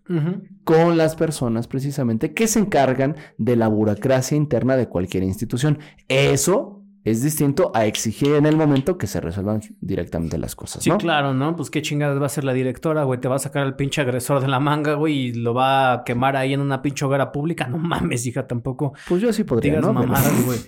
con 0.65 0.97
las 0.97 1.17
personas 1.17 1.67
precisamente 1.67 2.35
que 2.35 2.47
se 2.47 2.59
encargan 2.59 3.17
de 3.39 3.57
la 3.57 3.69
burocracia 3.69 4.37
interna 4.37 4.77
de 4.77 4.89
cualquier 4.89 5.23
institución. 5.23 5.79
Eso 6.09 6.72
es 7.05 7.23
distinto 7.23 7.73
a 7.75 7.87
exigir 7.87 8.35
en 8.35 8.47
el 8.47 8.57
momento 8.57 8.97
que 8.97 9.07
se 9.07 9.21
resuelvan 9.21 9.61
directamente 9.81 10.39
las 10.39 10.55
cosas, 10.55 10.85
Sí, 10.85 10.91
¿no? 10.91 10.99
claro, 10.99 11.35
¿no? 11.35 11.57
Pues 11.57 11.69
qué 11.71 11.83
chingadas 11.83 12.21
va 12.21 12.27
a 12.27 12.29
ser 12.29 12.45
la 12.45 12.53
directora, 12.53 13.03
güey. 13.05 13.21
Te 13.21 13.27
va 13.29 13.37
a 13.37 13.41
sacar 13.41 13.65
al 13.65 13.75
pinche 13.77 14.01
agresor 14.01 14.41
de 14.41 14.49
la 14.49 14.61
manga, 14.61 14.95
güey, 14.95 15.15
y 15.19 15.33
lo 15.35 15.53
va 15.55 15.93
a 15.93 16.05
quemar 16.05 16.37
ahí 16.37 16.53
en 16.55 16.61
una 16.61 16.81
pinche 16.81 17.05
hoguera 17.05 17.33
pública. 17.33 17.67
No 17.67 17.79
mames, 17.79 18.25
hija, 18.27 18.47
tampoco 18.47 18.93
Pues 19.09 19.21
yo 19.21 19.33
sí 19.33 19.43
podría, 19.45 19.73
digas 19.73 19.87
¿no? 19.87 19.93
Mamadas, 19.93 20.45
güey. 20.47 20.59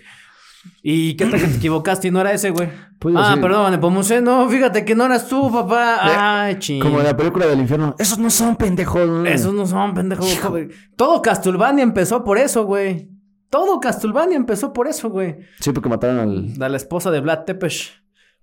¿Y 0.82 1.14
qué 1.16 1.26
tal 1.26 1.40
que 1.40 1.46
te 1.46 1.56
equivocaste 1.56 2.08
y 2.08 2.10
no 2.10 2.20
era 2.20 2.32
ese, 2.32 2.50
güey? 2.50 2.68
Pues 2.98 3.14
ah, 3.18 3.32
sí. 3.34 3.40
perdón, 3.40 3.70
Nepomuceno, 3.70 4.44
no, 4.44 4.48
fíjate 4.50 4.84
que 4.84 4.94
no 4.94 5.04
eras 5.04 5.28
tú, 5.28 5.52
papá. 5.52 6.44
Ay, 6.44 6.58
ching. 6.58 6.80
Como 6.82 7.00
en 7.00 7.04
la 7.04 7.16
película 7.16 7.46
del 7.46 7.60
infierno. 7.60 7.94
Esos 7.98 8.18
no 8.18 8.30
son 8.30 8.56
pendejos. 8.56 9.26
Esos 9.26 9.52
no 9.52 9.66
son 9.66 9.92
pendejos. 9.94 10.48
güey. 10.48 10.68
Todo 10.96 11.20
Castlevania 11.20 11.82
empezó 11.82 12.24
por 12.24 12.38
eso, 12.38 12.64
güey. 12.64 13.10
Todo 13.54 13.78
Castlevania 13.78 14.36
empezó 14.36 14.72
por 14.72 14.88
eso, 14.88 15.10
güey. 15.10 15.36
Sí, 15.60 15.70
porque 15.72 15.88
mataron 15.88 16.18
al... 16.18 16.58
Da 16.58 16.68
la 16.68 16.76
esposa 16.76 17.12
de 17.12 17.20
Vlad 17.20 17.44
Tepes. 17.44 17.92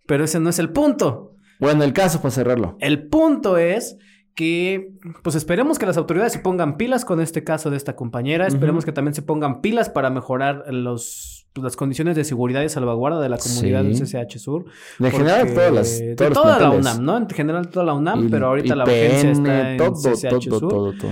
Pero 0.06 0.24
ese 0.24 0.40
no 0.40 0.50
es 0.50 0.58
el 0.58 0.70
punto. 0.70 1.36
Bueno, 1.60 1.84
el 1.84 1.92
caso 1.92 2.22
para 2.22 2.32
cerrarlo. 2.32 2.78
El 2.80 3.08
punto 3.10 3.58
es 3.58 3.98
que, 4.36 4.94
pues 5.22 5.36
esperemos 5.36 5.78
que 5.78 5.86
las 5.86 5.98
autoridades 5.98 6.32
se 6.32 6.40
pongan 6.40 6.78
pilas 6.78 7.04
con 7.04 7.20
este 7.20 7.44
caso 7.44 7.70
de 7.70 7.76
esta 7.76 7.96
compañera. 7.98 8.48
Esperemos 8.48 8.86
que 8.86 8.94
también 8.94 9.14
se 9.14 9.22
pongan 9.22 9.60
pilas 9.60 9.90
para 9.90 10.10
mejorar 10.10 10.64
los, 10.74 11.46
pues, 11.52 11.64
las 11.64 11.76
condiciones 11.76 12.16
de 12.16 12.24
seguridad 12.24 12.62
y 12.62 12.70
salvaguarda 12.70 13.20
de 13.20 13.28
la 13.28 13.38
comunidad 13.38 13.82
Sí. 13.84 13.88
del 13.88 14.26
CCH 14.28 14.40
Sur. 14.40 14.66
De 14.98 15.12
general, 15.12 15.54
todas 15.54 15.74
las... 15.74 16.00
de 16.00 16.16
toda 16.16 16.58
la. 16.60 16.70
UNAM, 16.72 17.04
¿no? 17.04 17.18
En 17.18 17.30
general 17.30 17.68
toda 17.70 17.86
la 17.86 17.94
UNAM, 17.94 18.28
Y- 18.28 18.30
pero 18.30 18.48
ahorita 18.48 18.76
la 18.78 18.86
urgencia 18.86 19.30
PN, 19.30 19.32
está 19.34 19.72
en 19.72 19.78
todo, 19.78 19.92
CCH 20.16 20.30
todo, 20.50 20.60
Sur. 20.60 20.70
todo, 20.70 20.94
todo. 20.94 21.12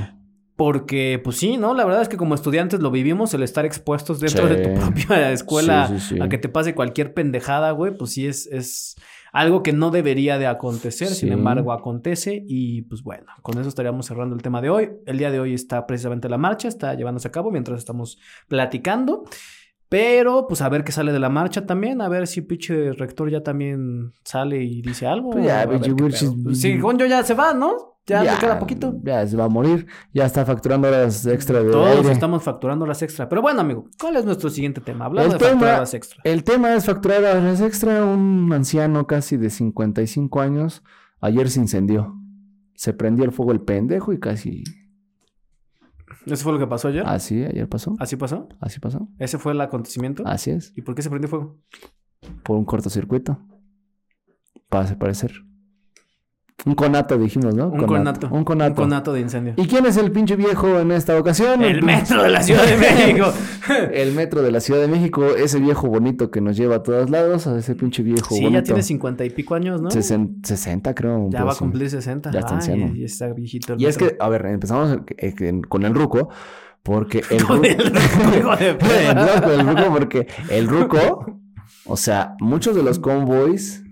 Porque, 0.59 1.21
pues 1.23 1.37
sí, 1.37 1.55
¿no? 1.55 1.73
La 1.73 1.85
verdad 1.85 2.01
es 2.01 2.09
que 2.09 2.17
como 2.17 2.35
estudiantes 2.35 2.81
lo 2.81 2.91
vivimos, 2.91 3.33
el 3.33 3.43
estar 3.43 3.65
expuestos 3.65 4.19
dentro 4.19 4.45
Sí. 4.49 4.55
de 4.55 4.67
tu 4.67 4.73
propia 4.77 5.31
escuela 5.31 5.87
Sí, 5.87 5.99
sí, 6.01 6.15
sí. 6.15 6.21
a 6.21 6.27
que 6.27 6.37
te 6.37 6.49
pase 6.49 6.75
cualquier 6.75 7.13
pendejada, 7.13 7.71
güey, 7.71 7.95
pues 7.97 8.11
sí 8.11 8.27
es, 8.27 8.45
es 8.47 8.95
algo 9.31 9.63
que 9.63 9.71
no 9.71 9.89
debería 9.89 10.37
de 10.37 10.47
acontecer, 10.47 11.07
sin 11.07 11.31
embargo 11.31 11.71
acontece 11.71 12.43
y 12.45 12.81
pues 12.81 13.03
bueno, 13.03 13.27
con 13.41 13.57
eso 13.57 13.69
estaríamos 13.69 14.07
cerrando 14.07 14.35
el 14.35 14.41
tema 14.41 14.59
de 14.61 14.69
hoy. 14.69 14.89
El 15.05 15.17
día 15.17 15.31
de 15.31 15.39
hoy 15.39 15.53
está 15.53 15.87
precisamente 15.87 16.27
la 16.27 16.37
marcha, 16.37 16.67
está 16.67 16.93
llevándose 16.93 17.29
a 17.29 17.31
cabo 17.31 17.51
mientras 17.51 17.77
estamos 17.77 18.17
platicando. 18.49 19.23
Pero, 19.89 20.45
pues 20.47 20.61
a 20.61 20.69
ver 20.69 20.83
qué 20.83 20.91
sale 20.91 21.11
de 21.11 21.19
la 21.19 21.29
marcha 21.29 21.65
también, 21.65 21.99
a 22.01 22.09
ver 22.09 22.27
si 22.27 22.41
pinche 22.41 22.93
rector 22.93 23.29
ya 23.31 23.41
también 23.41 24.11
sale 24.23 24.63
y 24.63 24.81
dice 24.83 25.07
algo. 25.07 25.31
Pues 25.31 25.45
ya. 25.45 25.67
Pues 25.67 26.59
sí, 26.61 26.77
con 26.79 26.97
yo 26.99 27.07
ya 27.07 27.23
se 27.23 27.33
va, 27.33 27.53
¿no? 27.55 27.97
Ya, 28.05 28.23
le 28.23 28.39
queda 28.39 28.57
poquito. 28.57 28.95
Ya 29.03 29.25
se 29.27 29.35
va 29.37 29.45
a 29.45 29.49
morir. 29.49 29.85
Ya 30.13 30.25
está 30.25 30.43
facturando 30.43 30.87
horas 30.87 31.25
extra 31.27 31.61
de 31.61 31.69
Todos 31.71 31.97
aire. 31.97 32.11
estamos 32.11 32.41
facturando 32.41 32.85
horas 32.85 33.01
extra. 33.03 33.29
Pero 33.29 33.41
bueno, 33.43 33.61
amigo, 33.61 33.87
¿cuál 33.99 34.15
es 34.15 34.25
nuestro 34.25 34.49
siguiente 34.49 34.81
tema? 34.81 35.05
Hablando 35.05 35.33
El 35.33 35.37
de 35.39 35.45
facturar 35.45 35.59
tema- 35.65 35.77
horas 35.77 35.93
extra. 35.93 36.21
El 36.23 36.43
tema 36.43 36.73
es 36.73 36.85
facturar 36.85 37.23
horas 37.23 37.61
extra. 37.61 38.03
Un 38.05 38.51
anciano 38.51 39.05
casi 39.05 39.37
de 39.37 39.51
55 39.51 40.41
años 40.41 40.83
ayer 41.21 41.49
se 41.51 41.59
incendió. 41.59 42.15
Se 42.73 42.93
prendió 42.93 43.25
el 43.25 43.31
fuego 43.31 43.51
el 43.51 43.61
pendejo 43.61 44.11
y 44.13 44.19
casi... 44.19 44.63
¿Eso 46.33 46.43
fue 46.43 46.53
lo 46.53 46.59
que 46.59 46.67
pasó 46.67 46.87
ayer? 46.87 47.03
Así, 47.05 47.43
ayer 47.43 47.67
pasó. 47.67 47.95
¿Así 47.99 48.15
pasó? 48.15 48.47
Así 48.59 48.79
pasó. 48.79 49.07
¿Ese 49.17 49.37
fue 49.37 49.53
el 49.53 49.61
acontecimiento? 49.61 50.23
Así 50.25 50.51
es. 50.51 50.73
¿Y 50.75 50.81
por 50.81 50.95
qué 50.95 51.01
se 51.01 51.09
prendió 51.09 51.29
fuego? 51.29 51.59
Por 52.43 52.57
un 52.57 52.65
cortocircuito. 52.65 53.39
Para 54.69 54.97
parecer. 54.97 55.31
Un 56.65 56.75
conato, 56.75 57.17
dijimos, 57.17 57.55
¿no? 57.55 57.69
Un 57.69 57.85
conato. 57.85 58.27
Un 58.29 58.43
conato. 58.43 58.81
Un 58.81 58.87
conato 58.89 59.13
de 59.13 59.21
incendio. 59.21 59.53
¿Y 59.55 59.65
quién 59.67 59.85
es 59.85 59.95
el 59.95 60.11
pinche 60.11 60.35
viejo 60.35 60.79
en 60.79 60.91
esta 60.91 61.17
ocasión? 61.17 61.63
El 61.63 61.81
metro 61.83 62.21
de 62.21 62.29
la 62.29 62.43
Ciudad 62.43 62.65
de 62.65 62.75
México. 62.77 63.31
El 63.93 64.11
metro 64.13 64.41
de 64.41 64.51
la 64.51 64.59
Ciudad 64.59 64.81
de 64.81 64.87
México, 64.89 65.25
ese 65.25 65.59
viejo 65.59 65.87
bonito 65.87 66.31
que 66.31 66.41
nos 66.41 66.57
lleva 66.57 66.75
a 66.77 66.83
todos 66.83 67.09
lados, 67.09 67.47
a 67.47 67.57
ese 67.57 67.75
pinche 67.75 68.03
viejo 68.03 68.35
sí, 68.35 68.41
bonito. 68.43 68.59
ya 68.59 68.63
tiene 68.63 68.83
cincuenta 68.83 69.23
y 69.23 69.29
pico 69.29 69.55
años, 69.55 69.81
¿no? 69.81 69.89
Sesen- 69.89 70.45
60 70.45 70.93
creo. 70.95 71.29
Ya 71.29 71.45
va 71.45 71.53
a 71.53 71.55
cumplir 71.55 71.89
60. 71.89 72.31
Ya 72.31 72.39
está 72.39 72.55
anciano. 72.55 72.93
Y 72.93 73.05
está 73.05 73.31
viejito 73.31 73.73
el 73.73 73.81
Y 73.81 73.85
es 73.85 73.97
que, 73.97 74.17
a 74.19 74.27
ver, 74.27 74.45
empezamos 74.47 74.97
eh, 75.17 75.61
con 75.69 75.85
el 75.85 75.93
ruco, 75.95 76.29
porque 76.83 77.23
el 77.29 77.39
ruco... 77.39 77.59
de 77.61 77.69
el 79.55 79.67
ruco 79.67 79.83
porque 79.93 80.27
el 80.49 80.67
ruco, 80.67 81.39
o 81.85 81.95
sea, 81.97 82.35
muchos 82.41 82.75
de 82.75 82.83
los 82.83 82.99
convoys, 82.99 83.83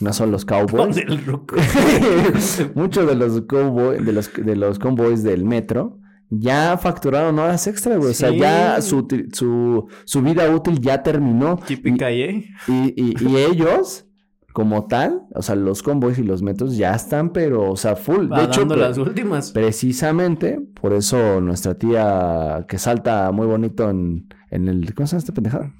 no 0.00 0.12
son 0.12 0.30
los 0.32 0.44
cowboys, 0.44 0.96
muchos 2.74 3.06
de 3.06 3.14
los 3.14 3.40
cowboy, 3.42 4.02
de 4.04 4.12
los 4.12 4.32
de 4.32 4.56
los 4.56 4.78
convoys 4.78 5.22
del 5.22 5.44
metro 5.44 5.98
ya 6.28 6.76
facturaron 6.76 7.38
horas 7.38 7.68
extra, 7.68 7.96
güey. 7.96 8.10
O 8.10 8.14
sea, 8.14 8.30
ya 8.32 8.80
su, 8.82 9.06
su, 9.32 9.86
su 10.04 10.22
vida 10.22 10.50
útil 10.52 10.80
ya 10.80 11.00
terminó. 11.04 11.56
Típica, 11.64 12.10
¿eh? 12.10 12.46
Y, 12.66 12.72
y, 13.00 13.14
y 13.24 13.36
ellos, 13.36 14.06
como 14.52 14.88
tal, 14.88 15.22
o 15.36 15.42
sea, 15.42 15.54
los 15.54 15.84
convoys 15.84 16.18
y 16.18 16.24
los 16.24 16.42
metros 16.42 16.76
ya 16.76 16.96
están, 16.96 17.30
pero, 17.30 17.70
o 17.70 17.76
sea, 17.76 17.94
full. 17.94 18.26
Va 18.32 18.38
de 18.40 18.44
hecho, 18.46 18.64
las 18.64 18.98
últimas. 18.98 19.52
precisamente 19.52 20.58
por 20.80 20.94
eso 20.94 21.40
nuestra 21.40 21.74
tía 21.78 22.64
que 22.68 22.78
salta 22.78 23.30
muy 23.30 23.46
bonito 23.46 23.88
en, 23.88 24.26
en 24.50 24.66
el. 24.66 24.94
¿Cómo 24.94 25.06
se 25.06 25.12
llama 25.12 25.20
esta 25.20 25.32
pendejada? 25.32 25.72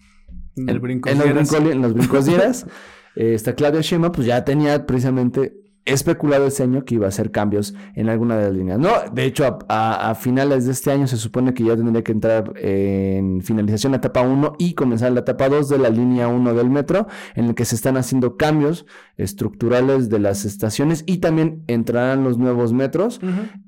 En 0.54 0.68
el 0.68 0.78
brinco. 0.78 1.08
En 1.08 1.18
los, 1.18 1.26
brincoli- 1.26 1.72
en 1.72 1.82
los 1.82 1.92
brincos 1.92 2.24
dieras. 2.26 2.66
esta 3.16 3.54
Claudia 3.54 3.80
Sheinbaum, 3.80 4.12
pues 4.12 4.26
ya 4.26 4.44
tenía 4.44 4.86
precisamente 4.86 5.56
especulado 5.84 6.48
este 6.48 6.64
año 6.64 6.84
que 6.84 6.96
iba 6.96 7.06
a 7.06 7.10
hacer 7.10 7.30
cambios 7.30 7.72
en 7.94 8.08
alguna 8.08 8.36
de 8.36 8.46
las 8.48 8.54
líneas. 8.56 8.76
No, 8.80 8.90
de 9.12 9.24
hecho, 9.24 9.44
a, 9.44 9.58
a- 9.68 10.10
a 10.10 10.14
finales 10.16 10.66
de 10.66 10.72
este 10.72 10.90
año 10.90 11.06
se 11.06 11.16
supone 11.16 11.54
que 11.54 11.62
ya 11.62 11.76
tendría 11.76 12.02
que 12.02 12.10
entrar 12.10 12.52
en 12.56 13.40
finalización 13.40 13.92
la 13.92 13.98
etapa 13.98 14.22
1 14.22 14.54
y 14.58 14.74
comenzar 14.74 15.12
la 15.12 15.20
etapa 15.20 15.48
2 15.48 15.68
de 15.68 15.78
la 15.78 15.88
línea 15.88 16.26
1 16.26 16.54
del 16.54 16.70
metro, 16.70 17.06
en 17.36 17.44
el 17.44 17.54
que 17.54 17.64
se 17.64 17.76
están 17.76 17.96
haciendo 17.96 18.36
cambios 18.36 18.84
estructurales 19.16 20.08
de 20.08 20.18
las 20.18 20.44
estaciones 20.44 21.04
y 21.06 21.18
también 21.18 21.62
entrarán 21.68 22.24
los 22.24 22.38
nuevos 22.38 22.72
metros 22.72 23.20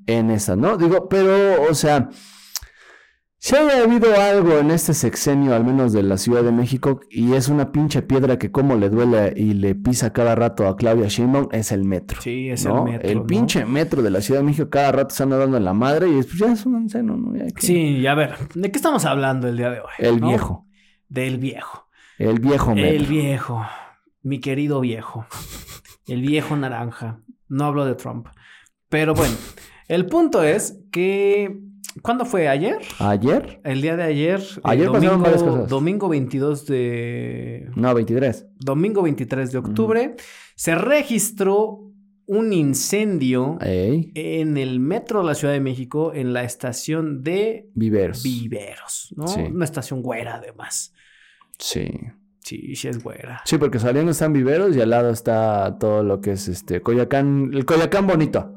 en 0.06 0.30
esa, 0.30 0.56
¿no? 0.56 0.76
Digo, 0.76 1.08
pero, 1.08 1.62
o 1.70 1.74
sea, 1.74 2.08
si 3.40 3.54
haya 3.54 3.82
habido 3.84 4.14
algo 4.20 4.58
en 4.58 4.70
este 4.70 4.94
sexenio, 4.94 5.54
al 5.54 5.64
menos 5.64 5.92
de 5.92 6.02
la 6.02 6.16
Ciudad 6.18 6.42
de 6.42 6.50
México, 6.52 7.00
y 7.10 7.34
es 7.34 7.48
una 7.48 7.70
pinche 7.72 8.02
piedra 8.02 8.36
que 8.38 8.50
como 8.50 8.74
le 8.74 8.90
duele 8.90 9.32
y 9.36 9.54
le 9.54 9.74
pisa 9.74 10.12
cada 10.12 10.34
rato 10.34 10.66
a 10.66 10.76
Claudia 10.76 11.06
Sheinbaum, 11.08 11.48
es 11.52 11.70
el 11.72 11.84
metro. 11.84 12.20
Sí, 12.20 12.50
es 12.50 12.64
¿no? 12.66 12.86
el 12.86 12.92
metro. 12.92 13.14
¿no? 13.14 13.26
pinche 13.26 13.64
metro 13.64 14.02
de 14.02 14.10
la 14.10 14.20
Ciudad 14.20 14.40
de 14.40 14.46
México 14.46 14.68
cada 14.68 14.90
rato 14.92 15.14
se 15.14 15.22
anda 15.22 15.36
dando 15.38 15.56
en 15.56 15.64
la 15.64 15.72
madre 15.72 16.08
y 16.08 16.14
después 16.14 16.38
ya 16.38 16.52
es 16.52 16.66
un 16.66 16.88
seno, 16.90 17.16
¿no? 17.16 17.36
Ya 17.36 17.46
que- 17.46 17.64
Sí, 17.66 17.76
y 17.76 18.06
a 18.06 18.14
ver, 18.14 18.34
¿de 18.54 18.70
qué 18.70 18.76
estamos 18.76 19.04
hablando 19.04 19.46
el 19.48 19.56
día 19.56 19.70
de 19.70 19.80
hoy? 19.80 19.90
El 19.98 20.20
no? 20.20 20.28
viejo. 20.28 20.66
Del 21.08 21.38
viejo. 21.38 21.86
El 22.18 22.40
viejo 22.40 22.74
metro. 22.74 22.90
El 22.90 23.06
viejo. 23.06 23.64
Mi 24.22 24.40
querido 24.40 24.80
viejo. 24.80 25.26
El 26.06 26.22
viejo 26.22 26.56
naranja. 26.56 27.20
No 27.48 27.66
hablo 27.66 27.84
de 27.84 27.94
Trump. 27.94 28.26
Pero 28.88 29.14
bueno, 29.14 29.34
el 29.88 30.06
punto 30.06 30.42
es 30.42 30.78
que. 30.90 31.60
¿Cuándo 32.02 32.24
fue? 32.24 32.46
¿Ayer? 32.48 32.78
¿Ayer? 33.00 33.60
El 33.64 33.82
día 33.82 33.96
de 33.96 34.04
ayer. 34.04 34.40
eh, 34.40 34.60
Ayer 34.62 34.90
pasaron 34.90 35.20
varias 35.20 35.40
domingo, 35.40 35.56
cosas. 35.56 35.70
domingo 35.70 36.08
22 36.08 36.66
de. 36.66 37.70
No, 37.74 37.92
23. 37.94 38.46
Domingo 38.60 39.02
23 39.02 39.50
de 39.52 39.58
octubre. 39.58 40.14
Se 40.54 40.74
registró 40.74 41.80
un 42.26 42.52
incendio 42.52 43.56
Ey, 43.60 44.12
en 44.14 44.58
el 44.58 44.80
metro 44.80 45.20
de 45.20 45.26
la 45.26 45.34
Ciudad 45.34 45.54
de 45.54 45.60
México, 45.60 46.12
en 46.14 46.32
la 46.34 46.44
estación 46.44 47.24
de 47.24 47.68
viveros. 47.74 48.22
Viveros, 48.22 49.14
¿no? 49.16 49.26
Sí. 49.26 49.40
Una 49.40 49.64
estación 49.64 50.02
güera, 50.02 50.36
además. 50.36 50.92
Sí. 51.58 51.88
Sí, 52.40 52.76
sí 52.76 52.88
es 52.88 53.02
güera. 53.02 53.40
Sí, 53.44 53.58
porque 53.58 53.78
saliendo 53.78 54.12
están 54.12 54.32
viveros 54.32 54.76
y 54.76 54.80
al 54.80 54.90
lado 54.90 55.10
está 55.10 55.76
todo 55.78 56.02
lo 56.02 56.20
que 56.20 56.32
es 56.32 56.48
este 56.48 56.80
Coyoacán, 56.80 57.50
el 57.52 57.64
Coyoacán 57.66 58.06
bonito, 58.06 58.54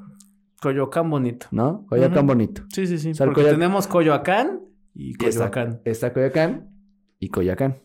Coyoacán 0.61 1.09
bonito. 1.09 1.47
¿no? 1.51 1.85
Coyoacán 1.89 2.25
bonito. 2.27 2.63
Sí, 2.73 2.87
sí, 2.87 2.97
sí. 2.97 3.11
O 3.11 3.13
sea, 3.15 3.25
el 3.25 3.29
porque 3.31 3.41
Coyoacán- 3.41 3.55
tenemos 3.55 3.87
Coyoacán 3.87 4.59
y 4.93 5.07
Y 5.07 5.11
está, 5.11 5.49
Coyoacán. 5.51 5.81
está 5.85 6.13
Coyoacán 6.13 6.69
y 7.19 7.29
Coyoacán, 7.29 7.77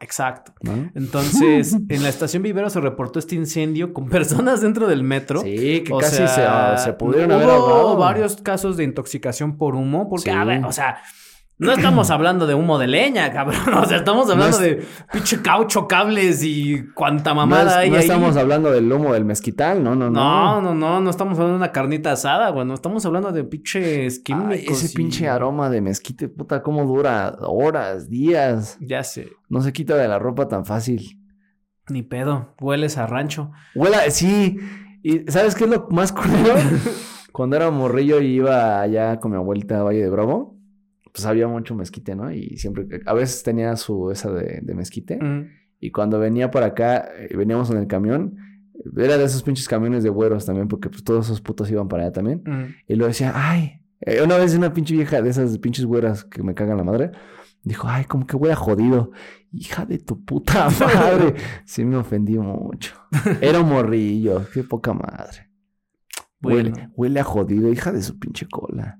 Exacto. 0.00 0.52
¿no? 0.62 0.90
Entonces, 0.94 1.74
en 1.88 2.02
la 2.02 2.08
estación 2.10 2.42
Vivero 2.42 2.68
se 2.68 2.80
reportó 2.80 3.18
este 3.18 3.34
incendio 3.34 3.92
con 3.94 4.08
personas 4.10 4.60
dentro 4.60 4.86
del 4.86 5.02
metro. 5.02 5.40
Sí, 5.40 5.82
que 5.84 5.92
O 5.92 5.98
casi 5.98 6.16
sea, 6.16 6.28
se, 6.28 6.42
ah, 6.42 6.76
se 6.78 6.92
pudieron 6.92 7.32
haber 7.32 7.46
hubo 7.46 7.52
ahogado. 7.54 7.96
varios 7.96 8.36
casos 8.42 8.76
de 8.76 8.84
intoxicación 8.84 9.56
por 9.56 9.74
humo, 9.74 10.08
porque, 10.08 10.30
Sí. 10.30 10.36
a 10.36 10.44
ver, 10.44 10.64
o 10.64 10.72
sea, 10.72 10.98
no 11.58 11.72
estamos 11.72 12.10
hablando 12.10 12.46
de 12.46 12.54
humo 12.54 12.78
de 12.78 12.86
leña, 12.86 13.32
cabrón. 13.32 13.56
O 13.82 13.84
sea, 13.86 13.98
estamos 13.98 14.28
hablando 14.30 14.56
es- 14.58 14.62
de 14.62 14.86
pinche 15.12 15.40
caucho, 15.40 15.88
cables 15.88 16.42
y 16.44 16.84
cuanta 16.94 17.30
No, 17.30 17.36
mamada 17.36 17.70
es- 17.70 17.76
hay 17.76 17.90
no 17.90 17.96
ahí. 17.96 18.02
estamos 18.02 18.36
hablando 18.36 18.70
del 18.70 18.92
humo 18.92 19.12
del 19.14 19.24
mezquital, 19.24 19.82
no, 19.82 19.94
no, 19.94 20.10
No, 20.10 20.60
no. 20.60 20.62
no, 20.62 20.74
no, 20.74 21.00
no 21.00 21.10
estamos 21.10 21.34
hablando 21.38 21.54
de 21.54 21.64
una 21.64 21.72
carnita 21.72 22.12
asada, 22.12 22.50
güey. 22.50 22.66
No 22.66 22.74
estamos 22.74 23.04
hablando 23.06 23.32
de 23.32 23.44
pinches 23.44 24.18
químicos. 24.20 24.50
Ay, 24.52 24.66
ese 24.68 24.86
y- 24.86 24.94
pinche 24.94 25.28
aroma 25.28 25.70
de 25.70 25.80
mezquite, 25.80 26.28
puta, 26.28 26.62
cómo 26.62 26.84
dura 26.84 27.36
horas, 27.40 28.08
días. 28.10 28.76
Ya 28.80 29.02
sé, 29.02 29.30
No 29.48 29.62
se 29.62 29.72
quita 29.72 29.96
de 29.96 30.08
la 30.08 30.18
ropa 30.18 30.48
tan 30.48 30.64
fácil. 30.66 31.20
ni 31.88 32.02
pedo. 32.02 32.54
Hueles 32.60 32.98
a 32.98 33.06
rancho. 33.06 33.52
Huela, 33.74 34.10
sí. 34.10 34.58
¿Y 35.04 35.20
sabes 35.30 35.54
qué 35.54 35.64
es 35.64 35.70
lo 35.70 35.86
más 35.90 36.10
curioso? 36.12 36.52
Cuando 37.32 37.54
era 37.56 37.70
morrillo 37.70 38.20
y 38.20 38.26
iba 38.34 38.80
allá 38.80 39.20
con 39.20 39.30
mi 39.30 39.36
abuelita 39.36 39.78
a 39.78 39.82
Valle 39.84 40.02
de 40.02 40.10
Bravo, 40.10 40.55
pues 41.16 41.24
había 41.24 41.48
mucho 41.48 41.74
mezquite, 41.74 42.14
¿no? 42.14 42.30
Y 42.30 42.58
siempre, 42.58 43.00
a 43.06 43.14
veces 43.14 43.42
tenía 43.42 43.74
su 43.76 44.10
esa 44.10 44.30
de, 44.30 44.60
de 44.62 44.74
mezquite. 44.74 45.16
Mm. 45.16 45.48
Y 45.80 45.90
cuando 45.90 46.18
venía 46.18 46.50
por 46.50 46.62
acá, 46.62 47.08
eh, 47.16 47.34
veníamos 47.34 47.70
en 47.70 47.78
el 47.78 47.86
camión, 47.86 48.36
era 48.94 49.16
de 49.16 49.24
esos 49.24 49.42
pinches 49.42 49.66
camiones 49.66 50.04
de 50.04 50.10
güeros 50.10 50.44
también, 50.44 50.68
porque 50.68 50.90
pues 50.90 51.02
todos 51.02 51.24
esos 51.24 51.40
putos 51.40 51.70
iban 51.70 51.88
para 51.88 52.02
allá 52.02 52.12
también. 52.12 52.42
Mm. 52.44 52.74
Y 52.86 52.96
lo 52.96 53.06
decía, 53.06 53.32
ay, 53.34 53.80
eh, 54.02 54.20
una 54.22 54.36
vez 54.36 54.54
una 54.54 54.74
pinche 54.74 54.92
vieja 54.92 55.22
de 55.22 55.30
esas 55.30 55.56
pinches 55.56 55.86
güeras 55.86 56.22
que 56.24 56.42
me 56.42 56.52
cagan 56.52 56.76
la 56.76 56.84
madre, 56.84 57.12
dijo, 57.62 57.88
ay, 57.88 58.04
como 58.04 58.26
que 58.26 58.36
huele 58.36 58.52
a 58.52 58.56
jodido. 58.56 59.10
Hija 59.52 59.86
de 59.86 59.98
tu 59.98 60.22
puta 60.22 60.68
madre. 60.80 61.34
sí 61.64 61.82
me 61.86 61.96
ofendí 61.96 62.38
mucho. 62.38 62.94
Era 63.40 63.62
un 63.62 63.70
morrillo, 63.70 64.46
qué 64.52 64.64
poca 64.64 64.92
madre. 64.92 65.48
Bueno. 66.40 66.74
Huele, 66.74 66.88
huele 66.94 67.20
a 67.20 67.24
jodido, 67.24 67.72
hija 67.72 67.90
de 67.90 68.02
su 68.02 68.18
pinche 68.18 68.46
cola. 68.46 68.98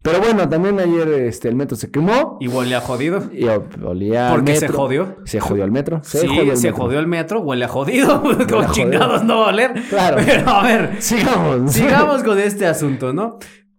Pero 0.00 0.20
bueno, 0.20 0.48
también 0.48 0.78
ayer 0.78 1.08
este, 1.08 1.48
el 1.48 1.56
metro 1.56 1.76
se 1.76 1.90
quemó. 1.90 2.36
Y 2.40 2.46
huele 2.48 2.76
a 2.76 2.80
jodido. 2.80 3.24
Y 3.32 3.44
olía 3.84 4.28
Porque 4.30 4.54
se 4.54 4.62
metro. 4.66 4.76
jodió. 4.78 5.16
Se 5.24 5.40
jodió 5.40 5.64
el 5.64 5.72
metro. 5.72 6.00
Se 6.04 6.20
sí, 6.20 6.26
jodió 6.28 6.52
el 6.52 6.56
se 6.56 6.68
metro. 6.68 6.84
jodió 6.84 6.98
el 7.00 7.06
metro, 7.08 7.40
huele 7.40 7.64
a 7.64 7.68
jodido. 7.68 8.22
Como 8.48 8.72
chingados 8.72 9.24
no 9.24 9.40
va 9.40 9.46
a 9.46 9.48
oler. 9.48 9.72
Claro. 9.90 10.18
Pero 10.24 10.48
a 10.48 10.62
ver, 10.62 11.02
Sigamos. 11.02 11.72
sigamos 11.72 12.22
con 12.22 12.38
este 12.38 12.66
asunto, 12.66 13.12
¿no? 13.12 13.38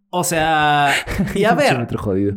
O 0.09 0.23
sea, 0.23 0.91
y 1.35 1.45
a 1.45 1.53
ver, 1.53 1.77
metro 1.77 1.97
jodido. 1.99 2.35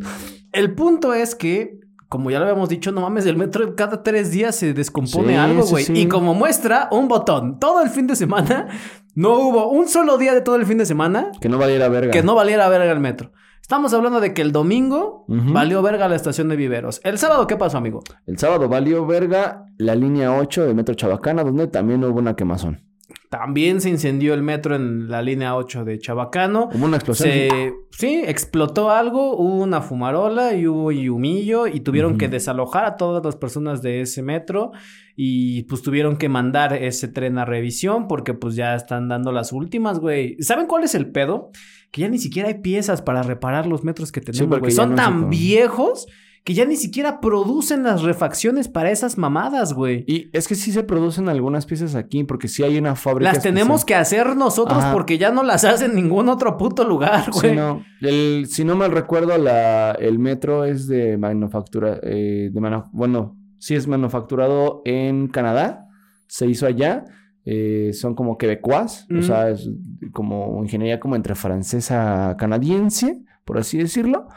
el 0.53 0.73
punto 0.75 1.13
es 1.13 1.35
que, 1.35 1.79
como 2.07 2.31
ya 2.31 2.37
lo 2.39 2.45
habíamos 2.45 2.69
dicho, 2.69 2.91
no 2.93 3.01
mames, 3.01 3.25
el 3.25 3.35
metro 3.35 3.75
cada 3.75 4.01
tres 4.01 4.31
días 4.31 4.55
se 4.55 4.73
descompone 4.73 5.33
Sí, 5.33 5.35
algo, 5.35 5.63
sí, 5.63 5.71
güey. 5.71 5.83
sí. 5.85 5.93
Y 5.93 6.07
como 6.07 6.33
muestra, 6.35 6.87
un 6.91 7.07
botón. 7.09 7.59
Todo 7.59 7.81
el 7.81 7.89
fin 7.89 8.07
de 8.07 8.15
semana, 8.15 8.67
no 9.15 9.33
hubo 9.39 9.69
un 9.71 9.89
solo 9.89 10.17
día 10.17 10.33
de 10.33 10.41
todo 10.41 10.55
el 10.55 10.65
fin 10.65 10.77
de 10.77 10.85
semana 10.85 11.31
Que 11.41 11.49
no 11.49 11.57
valiera 11.57 11.89
verga. 11.89 12.11
que 12.11 12.23
no 12.23 12.33
valiera 12.35 12.69
verga 12.69 12.91
el 12.91 12.99
metro. 13.01 13.31
Estamos 13.63 13.93
hablando 13.93 14.19
de 14.19 14.33
que 14.33 14.41
el 14.41 14.51
domingo 14.51 15.23
valió 15.29 15.81
verga 15.81 16.09
la 16.09 16.17
estación 16.17 16.49
de 16.49 16.57
Viveros. 16.57 16.99
¿El 17.05 17.17
sábado 17.17 17.47
qué 17.47 17.55
pasó, 17.55 17.77
amigo? 17.77 18.03
El 18.27 18.37
sábado 18.37 18.67
valió 18.67 19.05
verga 19.05 19.67
la 19.77 19.95
línea 19.95 20.37
8 20.37 20.65
de 20.65 20.73
Metro 20.73 20.93
Chabacana, 20.95 21.45
donde 21.45 21.67
también 21.67 22.03
hubo 22.03 22.19
una 22.19 22.35
quemazón. 22.35 22.81
También 23.29 23.79
se 23.79 23.89
incendió 23.89 24.33
el 24.33 24.43
metro 24.43 24.75
en 24.75 25.09
la 25.09 25.21
línea 25.21 25.55
8 25.55 25.85
de 25.85 25.97
Chabacano. 25.97 26.71
Hubo 26.73 26.85
una 26.85 26.97
explosión. 26.97 27.29
Se, 27.31 27.73
sí, 27.91 28.21
explotó 28.25 28.91
algo, 28.91 29.37
hubo 29.37 29.63
una 29.63 29.81
fumarola 29.81 30.53
y 30.53 30.67
hubo 30.67 30.91
y 30.91 31.07
humillo 31.07 31.65
y 31.65 31.79
tuvieron 31.79 32.17
que 32.17 32.27
desalojar 32.27 32.83
a 32.83 32.97
todas 32.97 33.23
las 33.23 33.37
personas 33.37 33.81
de 33.81 34.01
ese 34.01 34.21
metro 34.21 34.73
y 35.15 35.63
pues 35.63 35.81
tuvieron 35.81 36.17
que 36.17 36.29
mandar 36.29 36.73
ese 36.73 37.07
tren 37.07 37.37
a 37.37 37.45
revisión 37.45 38.07
porque 38.07 38.33
pues 38.33 38.55
ya 38.55 38.75
están 38.75 39.07
dando 39.09 39.31
las 39.31 39.51
últimas, 39.53 39.99
güey. 39.99 40.37
¿Saben 40.41 40.67
cuál 40.67 40.83
es 40.83 40.95
el 40.95 41.11
pedo? 41.11 41.51
Que 41.91 42.01
ya 42.01 42.09
ni 42.09 42.17
siquiera 42.17 42.47
hay 42.49 42.55
piezas 42.61 43.01
para 43.01 43.21
reparar 43.23 43.67
los 43.67 43.83
metros 43.83 44.11
que 44.11 44.21
tenemos, 44.21 44.47
porque 44.47 44.59
güey. 44.61 44.71
Son 44.71 44.89
no 44.91 44.95
tan 44.95 45.29
viejos 45.29 46.07
que 46.43 46.53
ya 46.55 46.65
ni 46.65 46.75
siquiera 46.75 47.21
producen 47.21 47.83
las 47.83 48.01
refacciones 48.01 48.67
para 48.67 48.91
esas 48.91 49.17
mamadas, 49.17 49.71
güey. 49.73 50.03
Y 50.07 50.29
es 50.33 50.47
que 50.49 50.55
sí 50.55 50.73
se 50.73 50.83
producen 50.83 51.29
algunas 51.29 51.65
piezas 51.65 51.95
aquí, 51.95 52.25
porque 52.25 52.49
sí 52.49 52.63
hay 52.63 52.77
una 52.77 52.95
fábrica. 52.95 53.31
Las 53.31 53.41
tenemos 53.43 53.85
que 53.85 53.95
hacer 53.95 54.35
nosotros 54.35 54.79
Ajá. 54.79 54.91
porque 54.91 55.17
ya 55.17 55.31
no 55.31 55.41
las 55.43 55.63
hace 55.63 55.85
en 55.85 55.95
ningún 55.95 56.27
otro 56.27 56.57
puto 56.57 56.83
lugar, 56.85 57.29
güey. 57.31 57.51
Sí, 57.51 57.55
no. 57.55 57.85
El- 58.01 58.47
si 58.49 58.65
no 58.65 58.75
mal 58.75 58.91
recuerdo, 58.91 59.37
la, 59.37 59.91
el 59.93 60.19
metro 60.19 60.65
es 60.65 60.87
de 60.87 61.17
manufactura. 61.17 61.99
eh, 62.03 62.49
de 62.51 62.59
manu- 62.59 62.89
bueno, 62.91 63.37
sí 63.63 63.75
es 63.75 63.87
manufacturado 63.87 64.81
en 64.85 65.27
Canadá. 65.29 65.87
Se 66.27 66.45
hizo 66.47 66.65
allá. 66.65 67.05
eh, 67.45 67.91
son 67.91 68.15
como 68.15 68.37
quebecuas. 68.37 69.05
O 69.11 69.15
Mm. 69.15 69.21
sea, 69.21 69.49
es 69.49 69.69
como 70.13 70.61
ingeniería 70.63 70.97
como 71.01 71.17
entre 71.17 71.35
francesa 71.35 72.35
canadiense, 72.39 73.21
por 73.43 73.57
así 73.57 73.77
decirlo. 73.77 74.27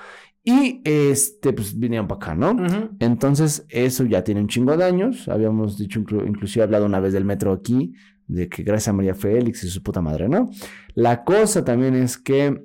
Y 0.42 0.80
este, 0.84 1.52
pues 1.52 1.78
vinieron 1.78 2.08
para 2.08 2.16
acá, 2.18 2.34
¿no? 2.34 2.56
Entonces, 2.98 3.64
eso 3.68 4.04
ya 4.04 4.24
tiene 4.24 4.40
un 4.40 4.48
chingo 4.48 4.76
de 4.76 4.84
años. 4.84 5.28
Habíamos 5.28 5.78
dicho, 5.78 6.00
inclu- 6.00 6.26
inclusive 6.26 6.64
hablado 6.64 6.84
una 6.84 6.98
vez 6.98 7.12
del 7.12 7.24
metro 7.24 7.52
aquí, 7.52 7.92
de 8.26 8.48
que 8.48 8.64
gracias 8.64 8.88
a 8.88 8.92
María 8.92 9.14
Félix 9.14 9.62
y 9.62 9.68
su 9.70 9.82
puta 9.84 10.00
madre, 10.00 10.28
¿no? 10.28 10.50
La 10.96 11.22
cosa 11.22 11.64
también 11.64 11.94
es 11.94 12.18
que 12.18 12.60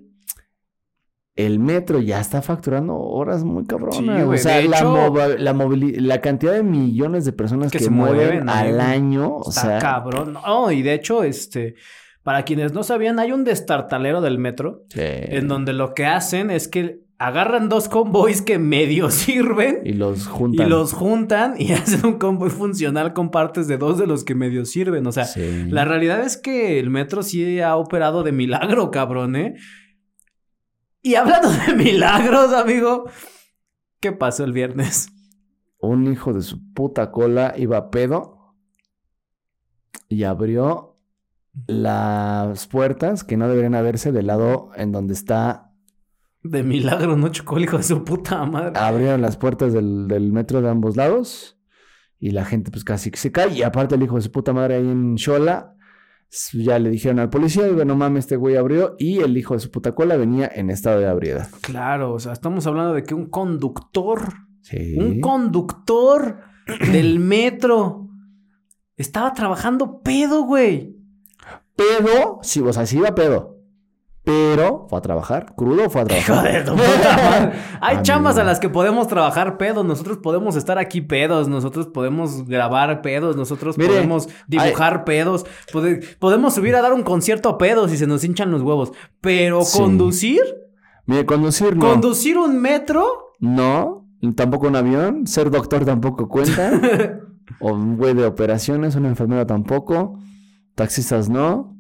el 1.46 1.60
metro 1.60 2.00
ya 2.00 2.20
está 2.20 2.42
facturando 2.42 2.96
horas 2.98 3.44
muy 3.44 3.66
cabronas. 3.66 3.98
Sí, 3.98 4.10
o 4.10 4.38
sea, 4.38 4.58
de 4.58 4.68
la, 4.68 4.78
hecho- 4.78 5.38
la, 5.38 5.54
la 5.54 6.22
cantidad 6.22 6.54
de 6.54 6.64
millones 6.64 7.26
de 7.26 7.34
personas 7.34 7.72
Que 7.72 7.78
que, 7.80 7.84
se 7.86 7.90
mueven, 7.90 8.50
al 8.50 8.80
año, 8.82 9.36
o 9.38 9.50
Está 9.50 9.62
sea, 9.62 9.80
cabrón. 9.80 10.34
No, 10.34 10.72
y 10.72 10.82
de 10.82 10.94
hecho, 10.94 11.24
este, 11.24 11.76
para 12.24 12.44
quienes 12.44 12.74
no 12.74 12.84
sabían, 12.84 13.20
hay 13.20 13.32
un 13.32 13.44
destartalero 13.44 14.22
del 14.22 14.38
metro 14.38 14.84
sí. 14.90 15.00
en 15.02 15.48
donde 15.48 15.74
lo 15.74 15.94
que 15.94 16.06
hacen 16.06 16.52
es 16.52 16.68
que 16.68 17.02
agarran 17.18 17.70
dos 17.70 17.88
convoys 17.88 18.42
que 18.42 18.58
medio 18.58 19.10
sirven 19.12 19.82
y 19.86 19.94
los 19.94 20.24
y 20.24 20.26
juntan. 20.26 20.70
los 20.70 20.92
juntan 20.94 21.54
y 21.60 21.72
hacen 21.74 22.04
un 22.06 22.14
convoy 22.18 22.50
funcional 22.50 23.14
con 23.14 23.30
partes 23.30 23.68
de 23.68 23.78
dos 23.78 24.00
de 24.00 24.08
los 24.08 24.24
que 24.24 24.34
medio 24.34 24.66
sirven. 24.66 25.06
O 25.06 25.12
sea, 25.12 25.26
Sí. 25.26 25.66
la 25.70 25.86
realidad 25.86 26.22
es 26.22 26.38
que 26.38 26.80
el 26.80 26.90
metro 26.90 27.22
sí 27.22 27.60
ha 27.62 27.76
operado 27.76 28.24
de 28.24 28.32
milagro, 28.32 28.90
cabrón, 28.90 29.36
¿eh? 29.36 29.54
Y 31.02 31.16
hablando 31.16 31.50
de 31.50 31.74
milagros, 31.76 32.54
amigo, 32.54 33.10
¿qué 34.00 34.12
pasó 34.12 34.44
el 34.44 34.54
viernes? 34.54 35.10
un 35.82 36.12
hijo 36.12 36.32
de 36.32 36.42
su 36.42 36.74
puta 36.74 37.12
cola 37.12 37.54
iba 37.58 37.78
a 37.78 37.90
pedo 37.90 38.56
y 40.08 40.24
abrió 40.24 41.00
las 41.68 42.68
puertas 42.68 43.24
que 43.24 43.36
no 43.36 43.48
deberían 43.48 43.76
haberse 43.76 44.12
del 44.12 44.28
lado 44.28 44.70
en 44.76 44.92
donde 44.92 45.14
está. 45.14 45.74
De 46.44 46.64
milagro, 46.64 47.18
no 47.18 47.30
chocó 47.30 47.58
el 47.58 47.64
hijo 47.64 47.78
de 47.78 47.84
su 47.84 48.04
puta 48.04 48.46
madre. 48.46 48.80
Abrieron 48.80 49.22
las 49.22 49.38
puertas 49.38 49.74
del, 49.74 50.08
del 50.08 50.32
metro 50.32 50.62
de 50.62 50.70
ambos 50.70 50.96
lados 50.96 51.60
y 52.20 52.32
la 52.32 52.46
gente 52.46 52.72
pues 52.72 52.84
casi 52.84 53.12
que 53.12 53.18
se 53.18 53.32
cae. 53.32 53.54
Y 53.54 53.64
aparte 53.64 53.96
el 53.96 54.04
hijo 54.04 54.16
de 54.16 54.22
su 54.22 54.32
puta 54.32 54.54
madre 54.54 54.76
ahí 54.76 54.88
en 54.88 55.16
Shola, 55.16 55.76
ya 56.54 56.80
le 56.80 56.90
dijeron 56.90 57.20
al 57.20 57.30
policía, 57.30 57.66
digo, 57.66 57.84
no 57.86 57.96
mames, 57.96 58.26
este 58.26 58.38
güey 58.38 58.56
abrió 58.56 58.96
y 58.98 59.20
el 59.20 59.38
hijo 59.38 59.54
de 59.54 59.60
su 59.60 59.70
puta 59.70 59.94
cola 59.94 60.16
venía 60.16 60.50
en 60.54 60.70
estado 60.70 61.00
de 61.00 61.06
ebriedad. 61.08 61.50
Claro, 61.62 62.14
o 62.14 62.20
sea, 62.20 62.32
estamos 62.32 62.66
hablando 62.68 62.94
de 62.94 63.04
que 63.04 63.14
un 63.14 63.30
conductor, 63.30 64.22
Sí. 64.62 64.96
un 64.98 65.20
conductor 65.20 66.40
del 66.92 67.20
metro 67.20 68.08
estaba 68.96 69.34
trabajando 69.34 70.02
pedo, 70.02 70.44
güey. 70.44 70.96
Pedo, 71.76 72.40
sí, 72.44 72.62
o 72.62 72.72
sea, 72.72 72.86
sí 72.86 72.98
iba 72.98 73.14
pedo. 73.16 73.51
Pero 74.24 74.86
fue 74.88 75.00
a 75.00 75.02
trabajar, 75.02 75.54
crudo 75.56 75.90
fue 75.90 76.02
a 76.02 76.06
trabajar. 76.06 76.36
Madre. 76.36 76.64
Hay 77.82 77.96
Amigo. 77.96 78.04
chambas 78.04 78.38
a 78.38 78.44
las 78.44 78.60
que 78.60 78.70
podemos 78.70 79.08
trabajar 79.08 79.58
pedos. 79.58 79.84
Nosotros 79.84 80.20
podemos 80.20 80.56
estar 80.56 80.78
aquí 80.78 81.02
pedos. 81.02 81.48
Nosotros 81.48 81.88
podemos 81.88 82.46
grabar 82.48 83.02
pedos. 83.02 83.36
Nosotros 83.36 83.80
Mire, 83.80 83.90
podemos 83.90 84.30
dibujar 84.48 85.06
pedos. 85.06 85.46
pode- 85.74 86.02
podemos 86.20 86.54
subir 86.54 86.76
a 86.76 86.82
dar 86.84 86.94
un 86.94 87.02
concierto 87.02 87.50
a 87.50 87.58
pedos 87.58 87.92
y 87.94 87.98
se 87.98 88.06
nos 88.06 88.24
hinchan 88.24 88.52
los 88.52 88.62
huevos. 88.62 88.92
Pero 89.22 89.64
Sí. 89.64 89.80
conducir, 89.80 90.42
Mire, 91.08 91.26
conducir 91.26 91.76
no. 91.76 91.90
conducir 91.90 92.38
un 92.38 92.62
metro. 92.62 93.34
no, 93.40 94.06
tampoco 94.36 94.68
un 94.68 94.76
avión. 94.76 95.26
Ser 95.26 95.50
doctor 95.50 95.84
tampoco 95.84 96.30
cuenta. 96.30 96.72
o 97.60 97.74
un 97.74 97.98
güey 97.98 98.14
de 98.14 98.26
operaciones, 98.28 98.94
una 98.96 99.08
enfermera 99.10 99.48
tampoco. 99.48 100.20
Taxistas 100.76 101.28
no. 101.28 101.76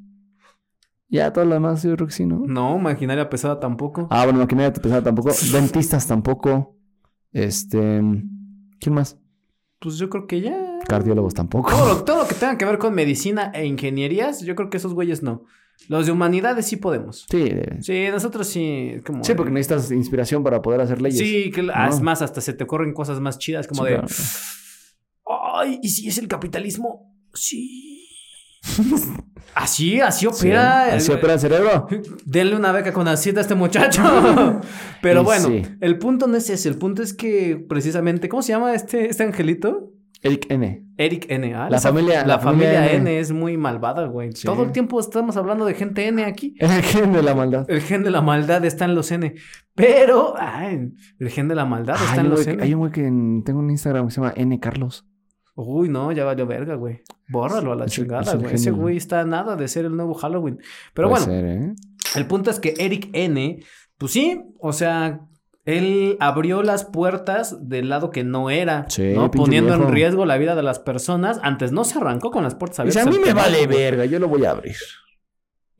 Ya, 1.11 1.31
todo 1.33 1.43
lo 1.45 1.53
demás 1.55 1.83
yo 1.83 1.93
creo 1.95 2.07
que 2.07 2.13
sí, 2.13 2.25
¿no? 2.25 2.41
No, 2.47 2.77
maquinaria 2.77 3.29
pesada 3.29 3.59
tampoco. 3.59 4.07
Ah, 4.09 4.23
bueno, 4.23 4.39
maquinaria 4.39 4.71
pesada 4.71 5.03
tampoco. 5.03 5.29
Dentistas 5.51 6.07
tampoco. 6.07 6.77
Este. 7.33 8.01
¿Quién 8.79 8.95
más? 8.95 9.17
Pues 9.79 9.97
yo 9.97 10.09
creo 10.09 10.25
que 10.25 10.39
ya. 10.41 10.79
Cardiólogos 10.87 11.33
tampoco. 11.33 11.69
Todo 11.69 11.87
lo, 11.93 12.03
todo 12.05 12.17
lo 12.23 12.27
que 12.27 12.35
tenga 12.35 12.57
que 12.57 12.65
ver 12.65 12.77
con 12.77 12.93
medicina 12.93 13.51
e 13.53 13.65
ingenierías, 13.65 14.41
yo 14.41 14.55
creo 14.55 14.69
que 14.69 14.77
esos 14.77 14.93
güeyes 14.93 15.21
no. 15.21 15.43
Los 15.89 16.05
de 16.05 16.11
humanidades 16.11 16.67
sí 16.67 16.77
podemos. 16.77 17.25
Sí, 17.29 17.51
Sí, 17.81 18.05
nosotros 18.11 18.47
sí. 18.47 18.93
Como 19.05 19.23
sí, 19.23 19.33
porque 19.33 19.51
necesitas 19.51 19.91
inspiración 19.91 20.43
para 20.43 20.61
poder 20.61 20.79
hacer 20.79 21.01
leyes. 21.01 21.19
Sí, 21.19 21.51
que 21.51 21.63
¿no? 21.63 21.73
es 21.89 21.99
más, 22.01 22.21
hasta 22.21 22.39
se 22.39 22.53
te 22.53 22.63
ocurren 22.63 22.93
cosas 22.93 23.19
más 23.19 23.37
chidas 23.37 23.67
como 23.67 23.83
Sí, 23.83 23.89
de. 23.89 23.95
claro. 23.97 24.07
Ay, 25.55 25.79
¿y 25.81 25.89
si 25.89 26.07
es 26.07 26.17
el 26.19 26.27
capitalismo? 26.27 27.13
Sí. 27.33 27.90
Así, 29.55 29.99
así 30.01 30.25
opera. 30.27 30.85
Sí, 30.91 30.95
Así 30.97 31.11
el- 31.11 31.17
opera 31.17 31.33
el 31.33 31.39
cerebro. 31.39 31.87
Denle 32.25 32.55
una 32.55 32.71
beca 32.71 32.93
con 32.93 33.07
acita 33.07 33.39
a 33.39 33.43
este 33.43 33.55
muchacho. 33.55 34.01
Pero 35.01 35.23
bueno, 35.23 35.47
sí. 35.47 35.63
el 35.81 35.97
punto 35.97 36.27
no 36.27 36.37
es 36.37 36.49
ese. 36.49 36.69
El 36.69 36.75
punto 36.77 37.01
es 37.01 37.13
que 37.13 37.63
precisamente, 37.67 38.29
¿cómo 38.29 38.41
se 38.41 38.53
llama 38.53 38.73
este, 38.73 39.09
este 39.09 39.23
angelito? 39.23 39.91
Eric 40.23 40.45
N. 40.51 40.85
Eric 40.97 41.25
N. 41.29 41.55
Ah, 41.55 41.67
La 41.67 41.77
esa- 41.77 41.89
familia- 41.89 42.23
La, 42.27 42.37
familia, 42.37 42.73
familia 42.73 42.91
N. 42.93 43.09
N. 43.09 43.19
es 43.19 43.31
muy 43.31 43.57
malvada, 43.57 44.05
güey. 44.05 44.31
Sí. 44.33 44.45
Todo 44.45 44.63
el 44.63 44.71
tiempo 44.71 44.99
estamos 44.99 45.35
hablando 45.35 45.65
de 45.65 45.73
gente 45.73 46.07
N 46.07 46.23
aquí. 46.23 46.53
El 46.59 46.69
gen 46.83 47.11
de 47.11 47.23
la 47.23 47.33
maldad. 47.33 47.65
El 47.67 47.81
gen 47.81 48.03
de 48.03 48.11
la 48.11 48.21
maldad 48.21 48.63
está 48.63 48.85
en 48.85 48.93
los 48.93 49.11
N. 49.11 49.33
Pero, 49.73 50.35
ay, 50.37 50.91
el 51.17 51.29
gen 51.29 51.47
de 51.47 51.55
la 51.55 51.65
maldad 51.65 51.95
Ay, 51.97 52.05
está 52.09 52.21
en 52.21 52.29
los 52.29 52.45
N. 52.45 52.61
hay 52.61 52.73
un 52.75 52.79
güey 52.81 52.91
que 52.91 53.07
en- 53.07 53.43
tengo 53.43 53.59
un 53.61 53.71
Instagram 53.71 54.05
que 54.07 54.11
se 54.13 54.21
llama 54.21 54.33
N 54.35 54.59
Carlos. 54.59 55.07
Uy, 55.63 55.89
no, 55.89 56.11
ya 56.11 56.23
valió 56.25 56.45
verga, 56.45 56.75
güey. 56.75 57.01
Bórralo 57.29 57.71
a 57.71 57.75
la 57.75 57.85
chingada, 57.85 58.35
güey. 58.35 58.55
Ese 58.55 58.71
güey 58.71 58.97
está 58.97 59.23
nada 59.25 59.55
de 59.55 59.67
ser 59.67 59.85
el 59.85 59.95
nuevo 59.95 60.13
Halloween. 60.13 60.59
Pero 60.93 61.09
Puede 61.09 61.25
bueno, 61.25 61.33
ser, 61.33 61.45
¿eh? 61.45 61.73
el 62.15 62.27
punto 62.27 62.49
es 62.49 62.59
que 62.59 62.73
Eric 62.77 63.09
N, 63.13 63.63
pues 63.97 64.11
sí, 64.11 64.41
o 64.59 64.73
sea, 64.73 65.21
él 65.65 66.17
abrió 66.19 66.63
las 66.63 66.85
puertas 66.85 67.69
del 67.69 67.89
lado 67.89 68.09
que 68.09 68.23
no 68.23 68.49
era, 68.49 68.85
Sí, 68.89 69.13
¿no? 69.13 69.29
Poniendo 69.29 69.73
en 69.73 69.89
riesgo 69.91 70.25
la 70.25 70.37
vida 70.37 70.55
de 70.55 70.63
las 70.63 70.79
personas. 70.79 71.39
Antes 71.43 71.71
no 71.71 71.83
se 71.83 71.99
arrancó 71.99 72.31
con 72.31 72.43
las 72.43 72.55
puertas 72.55 72.79
abiertas. 72.79 73.05
a 73.05 73.09
mí 73.09 73.17
me 73.23 73.33
vale 73.33 73.67
verga, 73.67 74.05
yo 74.05 74.19
lo 74.19 74.27
voy 74.27 74.45
a 74.45 74.51
abrir. 74.51 74.75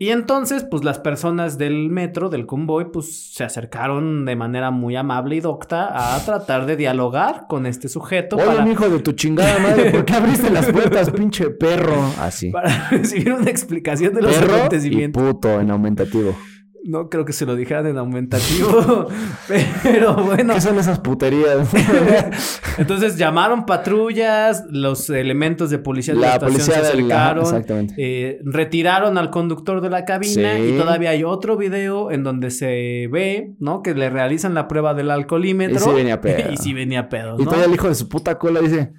Y 0.02 0.10
entonces, 0.10 0.64
pues 0.64 0.84
las 0.84 0.98
personas 0.98 1.60
del 1.60 1.92
metro, 1.92 2.30
del 2.30 2.48
convoy, 2.48 2.86
pues 2.92 3.34
se 3.36 3.44
acercaron 3.44 4.26
de 4.26 4.36
manera 4.36 4.72
muy 4.72 4.96
amable 4.96 5.36
y 5.36 5.42
docta 5.42 6.16
a 6.16 6.26
tratar 6.26 6.66
de 6.66 6.76
dialogar 6.76 7.46
con 7.48 7.68
este 7.68 7.88
sujeto 7.88 8.38
Oye, 8.38 8.46
para, 8.48 8.68
hijo 8.68 8.90
de 8.90 8.98
tu 8.98 9.12
chingada 9.12 9.60
madre, 9.60 9.92
¿por 9.92 10.04
qué 10.04 10.14
abriste 10.14 10.50
las 10.50 10.72
puertas, 10.72 11.12
pinche 11.12 11.52
perro? 11.52 12.04
Así. 12.20 12.50
para 12.52 12.90
recibir 12.90 13.32
una 13.34 13.52
explicación 13.52 14.16
de 14.16 14.24
los 14.24 14.34
Perro 14.34 14.54
y 14.54 14.56
acontecimientos. 14.56 15.22
puto 15.22 15.62
en 15.62 15.70
aumentativo. 15.70 16.36
No 16.84 17.10
creo 17.10 17.26
que 17.26 17.34
se 17.34 17.46
lo 17.46 17.56
dijeran 17.56 17.86
en 17.86 17.98
aumentativo, 18.00 19.08
pero 19.84 20.16
bueno. 20.16 20.56
¿Qué 20.56 20.62
son 20.62 20.80
esas 20.80 21.00
puterías? 21.00 21.70
Entonces 22.80 23.18
llamaron 23.18 23.66
patrullas, 23.68 24.64
los 24.70 25.10
elementos 25.12 25.70
de 25.70 25.78
policía 25.78 26.16
de 26.16 26.22
la, 26.22 26.28
la 26.28 26.34
estación 26.34 26.54
policía 26.54 26.76
se 26.76 26.82
la... 26.82 26.88
acercaron, 26.90 27.44
Exactamente. 27.44 27.94
eh, 27.98 28.40
retiraron 28.44 29.18
al 29.20 29.30
conductor 29.30 29.82
de 29.82 29.90
la 29.92 30.06
cabina 30.06 30.56
Sí. 30.56 30.74
y 30.74 30.78
todavía 30.78 31.12
hay 31.12 31.24
otro 31.24 31.56
video 31.56 32.10
en 32.12 32.24
donde 32.24 32.50
se 32.50 33.08
ve, 33.12 33.54
¿no? 33.60 33.82
Que 33.84 33.94
le 33.94 34.10
realizan 34.10 34.54
la 34.56 34.68
prueba 34.68 34.94
del 34.96 35.12
alcoholímetro. 35.12 35.76
Y 35.76 35.80
sí 35.80 35.92
venía 35.92 36.20
pedo. 36.22 36.52
y 36.52 36.58
sí 36.58 36.74
venía 36.74 37.10
pedo, 37.10 37.36
Y 37.38 37.44
todavía 37.44 37.66
el 37.66 37.74
hijo 37.76 37.90
de 37.90 37.96
su 37.96 38.10
puta 38.10 38.38
cola 38.40 38.60
dice... 38.60 38.92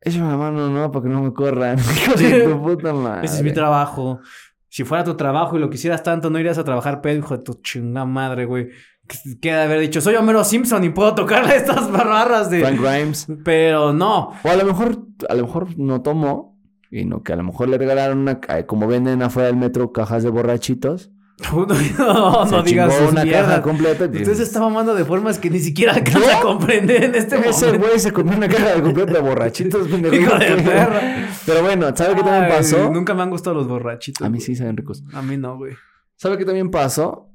Échame 0.00 0.30
la 0.30 0.36
mano, 0.36 0.68
no, 0.70 0.92
para 0.92 1.02
que 1.02 1.08
no 1.08 1.22
me 1.24 1.32
corran. 1.34 1.76
Hijo 1.76 2.14
de 2.14 2.42
tu 2.44 2.62
puta 2.62 2.92
madre. 2.92 3.26
Ese 3.26 3.38
es 3.38 3.42
mi 3.42 3.52
trabajo. 3.52 4.20
Si 4.68 4.84
fuera 4.84 5.04
tu 5.04 5.14
trabajo 5.16 5.56
y 5.56 5.60
lo 5.60 5.70
quisieras 5.70 6.02
tanto, 6.02 6.30
no 6.30 6.38
irías 6.38 6.58
a 6.58 6.64
trabajar 6.64 7.00
pedo, 7.00 7.18
hijo 7.18 7.36
de 7.36 7.42
tu 7.44 7.54
chingada 7.62 8.04
madre, 8.06 8.44
güey. 8.44 8.68
Que- 9.06 9.38
Queda 9.40 9.64
haber 9.64 9.80
dicho, 9.80 10.00
soy 10.00 10.14
Homero 10.16 10.44
Simpson 10.44 10.84
y 10.84 10.90
puedo 10.90 11.14
tocarle 11.14 11.56
estas 11.56 11.90
barras 11.90 12.50
de... 12.50 12.60
Frank 12.60 12.78
Grimes. 12.80 13.26
Pero 13.44 13.92
no. 13.92 14.32
O 14.44 14.48
a 14.48 14.56
lo 14.56 14.64
mejor, 14.66 14.98
a 15.28 15.34
lo 15.34 15.42
mejor 15.46 15.78
no 15.78 16.02
tomó. 16.02 16.58
Y 16.90 17.04
no, 17.04 17.22
que 17.22 17.32
a 17.32 17.36
lo 17.36 17.42
mejor 17.44 17.68
le 17.68 17.78
regalaron 17.78 18.18
una... 18.18 18.40
eh, 18.48 18.64
Como 18.66 18.86
venden 18.86 19.22
afuera 19.22 19.46
del 19.48 19.56
metro 19.56 19.92
cajas 19.92 20.22
de 20.22 20.30
borrachitos. 20.30 21.10
No, 21.50 21.66
no, 21.66 22.44
no 22.46 22.62
digas 22.62 22.92
una 23.08 23.24
caja 23.24 23.62
completa. 23.62 24.06
Usted 24.06 24.34
se 24.34 24.42
está 24.42 24.60
mamando 24.60 24.94
de 24.94 25.04
formas 25.04 25.38
que 25.38 25.48
ni 25.50 25.60
siquiera 25.60 25.94
alcanza 25.94 26.38
a 26.38 26.40
comprender 26.40 27.04
en 27.04 27.14
este 27.14 27.36
Ese 27.48 27.66
momento. 27.66 27.86
güey 27.86 27.98
se 28.00 28.12
comió 28.12 28.36
una 28.36 28.48
caja 28.48 28.74
de 28.74 28.82
completa 28.82 29.12
de 29.12 29.20
borrachitos. 29.20 29.88
Hijo 29.88 30.02
de 30.38 30.62
perra. 30.62 31.00
Pero 31.46 31.62
bueno, 31.62 31.94
¿sabe 31.96 32.16
qué 32.16 32.22
también 32.22 32.48
pasó? 32.48 32.90
Nunca 32.90 33.14
me 33.14 33.22
han 33.22 33.30
gustado 33.30 33.54
los 33.54 33.68
borrachitos. 33.68 34.26
A 34.26 34.28
mí 34.30 34.40
sí 34.40 34.56
saben 34.56 34.76
ricos. 34.76 35.04
A 35.12 35.22
mí 35.22 35.36
no, 35.36 35.56
güey. 35.56 35.74
¿Sabe 36.16 36.36
qué 36.38 36.44
también 36.44 36.70
pasó? 36.70 37.30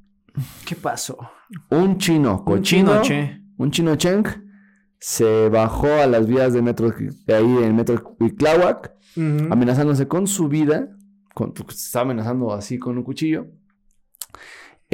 ¿Qué 0.66 0.76
pasó? 0.76 1.18
Un 1.70 1.98
chino 1.98 2.40
Un 2.40 2.44
cochino. 2.44 3.02
chino, 3.02 3.02
che. 3.04 3.40
Un 3.58 3.72
chino 3.72 3.96
cheng 3.96 4.26
se 5.00 5.48
bajó 5.50 5.88
a 5.88 6.08
las 6.08 6.28
vías 6.28 6.54
de 6.54 6.62
metro 6.62 6.92
de 7.26 7.36
ahí 7.36 7.58
en 7.64 7.76
metro 7.76 8.02
Cuitláhuac, 8.04 8.94
Ujú. 9.16 9.48
amenazándose 9.52 10.08
con 10.08 10.28
su 10.28 10.48
vida. 10.50 10.90
Con, 11.34 11.54
se 11.56 11.86
estaba 11.86 12.04
amenazando 12.04 12.54
así 12.54 12.78
con 12.78 12.98
un 12.98 13.04
cuchillo. 13.04 13.48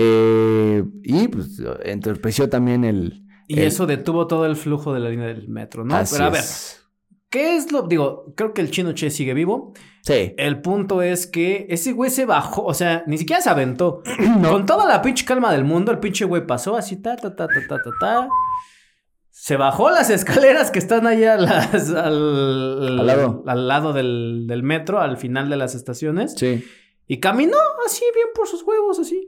Eh, 0.01 0.83
y 1.03 1.27
pues 1.27 1.61
entorpeció 1.83 2.49
también 2.49 2.83
el. 2.83 3.23
Y 3.47 3.59
el- 3.59 3.67
eso 3.67 3.85
detuvo 3.87 4.27
todo 4.27 4.45
el 4.45 4.55
flujo 4.55 4.93
de 4.93 4.99
la 4.99 5.09
línea 5.09 5.27
del 5.27 5.47
metro, 5.49 5.83
¿no? 5.83 5.95
Así 5.95 6.15
Pero 6.15 6.25
a 6.25 6.29
ver, 6.29 6.39
es. 6.41 6.83
¿qué 7.29 7.55
es 7.57 7.71
lo...? 7.71 7.83
Digo, 7.83 8.33
creo 8.35 8.53
que 8.53 8.61
el 8.61 8.69
chino 8.71 8.91
che 8.93 9.09
sigue 9.09 9.33
vivo. 9.33 9.73
Sí. 10.03 10.33
El 10.37 10.61
punto 10.61 11.01
es 11.01 11.27
que 11.27 11.65
ese 11.69 11.91
güey 11.93 12.09
se 12.11 12.25
bajó, 12.25 12.63
o 12.63 12.73
sea, 12.73 13.03
ni 13.07 13.17
siquiera 13.17 13.41
se 13.41 13.49
aventó. 13.49 14.01
Con 14.49 14.65
toda 14.65 14.85
la 14.87 15.01
pinche 15.01 15.25
calma 15.25 15.51
del 15.51 15.63
mundo, 15.65 15.91
el 15.91 15.99
pinche 15.99 16.25
güey 16.25 16.45
pasó 16.47 16.75
así, 16.77 16.97
ta, 17.01 17.15
ta, 17.15 17.35
ta, 17.35 17.47
ta, 17.47 17.53
ta, 17.67 17.77
ta, 17.83 17.89
ta. 17.99 18.29
Se 19.31 19.55
bajó 19.57 19.89
las 19.89 20.09
escaleras 20.09 20.69
que 20.71 20.79
están 20.79 21.07
allá 21.07 21.37
las- 21.37 21.89
al, 21.91 22.99
Al 22.99 23.05
lado. 23.07 23.43
al 23.47 23.67
lado 23.67 23.93
del, 23.93 24.45
del 24.47 24.63
metro, 24.63 24.99
al 24.99 25.17
final 25.17 25.49
de 25.49 25.55
las 25.57 25.75
estaciones. 25.75 26.33
Sí. 26.37 26.63
Y 27.07 27.19
caminó 27.19 27.57
así, 27.85 28.03
bien 28.13 28.27
por 28.35 28.47
sus 28.47 28.63
huevos, 28.63 28.99
así. 28.99 29.27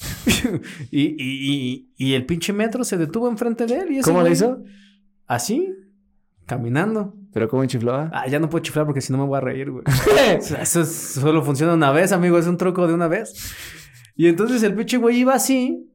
y, 0.90 1.02
y- 1.02 1.14
y- 1.18 1.92
y 1.96 2.14
el 2.14 2.26
pinche 2.26 2.52
metro 2.52 2.84
se 2.84 2.96
detuvo 2.96 3.28
enfrente 3.28 3.66
de 3.66 3.74
él. 3.80 3.92
Y 3.92 4.00
¿Cómo 4.00 4.22
le 4.22 4.30
güey- 4.30 4.32
hizo? 4.32 4.62
Así, 5.26 5.68
caminando. 6.46 7.14
¿Pero 7.32 7.48
cómo 7.48 7.64
chiflaba? 7.66 8.10
Ah, 8.12 8.26
ya 8.26 8.40
no 8.40 8.48
puedo 8.50 8.62
chiflar 8.62 8.86
porque 8.86 9.00
si 9.00 9.12
no 9.12 9.18
me 9.18 9.24
voy 9.24 9.36
a 9.38 9.40
reír, 9.40 9.70
güey. 9.70 9.84
Eso 10.60 10.80
es- 10.80 10.88
solo 10.92 11.42
funciona 11.44 11.74
una 11.74 11.92
vez, 11.92 12.10
amigo. 12.12 12.38
Es 12.38 12.46
un 12.46 12.56
truco 12.56 12.86
de 12.88 12.94
una 12.94 13.06
vez. 13.08 13.54
Y 14.16 14.26
entonces 14.26 14.62
el 14.64 14.74
pinche 14.74 14.96
güey 14.96 15.18
iba 15.18 15.34
así 15.34 15.86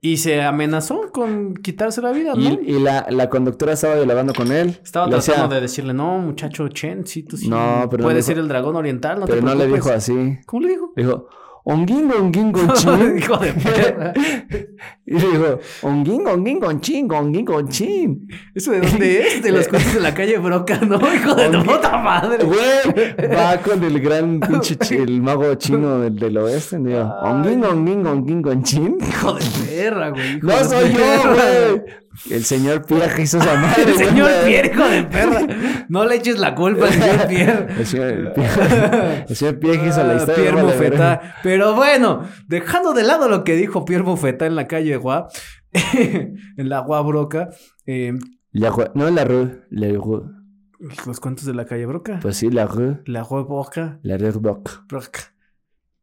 y 0.00 0.16
se 0.18 0.42
amenazó 0.42 1.10
con 1.12 1.54
quitarse 1.54 2.00
la 2.00 2.12
vida, 2.12 2.34
¿no? 2.34 2.40
Y, 2.40 2.76
y 2.76 2.80
la, 2.80 3.06
la 3.10 3.28
conductora 3.28 3.72
estaba 3.74 3.96
dialogando 3.96 4.32
con 4.32 4.50
él. 4.50 4.78
Estaba 4.82 5.08
tratando 5.10 5.16
decía- 5.16 5.48
de 5.48 5.60
decirle, 5.60 5.92
no, 5.94 6.18
muchacho 6.20 6.68
Chen, 6.68 7.06
sí, 7.06 7.22
tú 7.24 7.36
sí. 7.36 7.48
No, 7.48 7.86
pero 7.90 8.04
no 8.04 8.10
le 8.10 8.22
ser 8.22 8.36
dijo- 8.36 8.42
el 8.44 8.48
dragón 8.48 8.76
oriental, 8.76 9.20
no 9.20 9.26
pero 9.26 9.40
te 9.40 9.44
no 9.44 9.54
le 9.54 9.64
preocupes". 9.66 9.84
dijo 9.84 9.94
así. 10.20 10.38
¿Cómo 10.46 10.62
le 10.62 10.68
dijo? 10.70 10.92
Le 10.96 11.02
dijo, 11.04 11.28
onguín, 11.68 12.10
onguín, 12.12 12.52
gonchín. 12.52 13.18
Hijo 13.18 13.36
de 13.38 13.52
perra. 13.52 14.12
y 15.06 15.14
le 15.14 15.26
dijo, 15.30 15.58
onguín, 15.82 16.26
onguín, 16.26 16.60
gonchín, 16.60 17.10
onguín, 17.12 17.44
gonchín. 17.44 18.28
¿Eso 18.54 18.70
de 18.70 18.80
dónde 18.82 19.20
es? 19.26 19.42
De 19.42 19.50
los 19.50 19.66
cuentos 19.66 19.92
de 19.94 20.00
la 20.00 20.14
calle 20.14 20.38
Broca, 20.38 20.78
¿no? 20.80 20.96
Hijo 21.14 21.34
de 21.34 21.48
tu 21.48 21.62
puta 21.64 21.96
madre. 21.98 22.44
Güey, 22.44 23.34
va 23.34 23.56
con 23.58 23.82
el 23.82 24.00
gran 24.00 24.38
pinche 24.40 24.76
el 24.90 25.20
mago 25.20 25.54
chino 25.56 26.00
del, 26.00 26.16
del 26.16 26.36
oeste. 26.38 26.78
Digo, 26.78 27.02
onguín, 27.22 27.64
onguín, 27.64 28.06
onguín, 28.06 28.42
gonchín. 28.42 28.96
Hijo 29.00 29.34
de 29.34 29.44
perra, 29.66 30.10
güey. 30.10 30.38
No 30.40 30.64
soy 30.64 30.92
yo, 30.92 31.34
güey. 31.34 31.82
El 32.30 32.44
señor 32.46 32.86
Pierre 32.86 33.14
que 33.14 33.22
hizo 33.22 33.36
esa 33.36 33.56
madre, 33.56 33.82
El 33.82 33.94
señor 33.94 34.30
Pierre, 34.46 34.72
hijo 34.72 34.88
de 34.88 35.02
perra. 35.04 35.46
No 35.90 36.06
le 36.06 36.14
eches 36.14 36.38
la 36.38 36.54
culpa 36.54 36.86
al 36.86 36.92
señor 36.94 37.26
Pierre. 37.28 37.66
El 37.78 37.86
señor, 37.86 38.32
Pierre, 38.32 39.24
el 39.28 39.36
señor 39.36 39.58
Pierre 39.58 39.86
hizo 39.88 40.02
la 40.02 40.12
Ah, 40.12 40.16
historia. 40.16 40.34
Pierre 40.36 40.62
vale, 40.62 40.78
verga. 40.78 41.34
Pero 41.56 41.74
bueno, 41.74 42.22
dejando 42.48 42.92
de 42.92 43.02
lado 43.02 43.30
lo 43.30 43.42
que 43.42 43.56
dijo 43.56 43.86
Pierre 43.86 44.04
Mofetá 44.04 44.44
en 44.44 44.56
la 44.56 44.66
calle 44.66 44.94
Gua, 44.98 45.28
en 45.94 46.68
la 46.68 46.80
Gua 46.80 47.00
Broca, 47.00 47.48
eh, 47.86 48.12
La 48.52 48.70
rue- 48.70 48.90
no 48.94 49.08
la 49.08 49.24
rue, 49.24 49.64
la 49.70 49.88
rue. 49.96 50.22
los 51.06 51.18
cuentos 51.18 51.46
de 51.46 51.54
la 51.54 51.64
calle 51.64 51.86
Broca. 51.86 52.18
Pues 52.20 52.36
sí, 52.36 52.50
la 52.50 52.66
rue, 52.66 53.00
La 53.06 53.22
Gua 53.22 53.42
Broca. 53.44 53.98
la 54.02 54.18
rue 54.18 54.32
Broc. 54.32 54.86
Broca. 54.86 55.20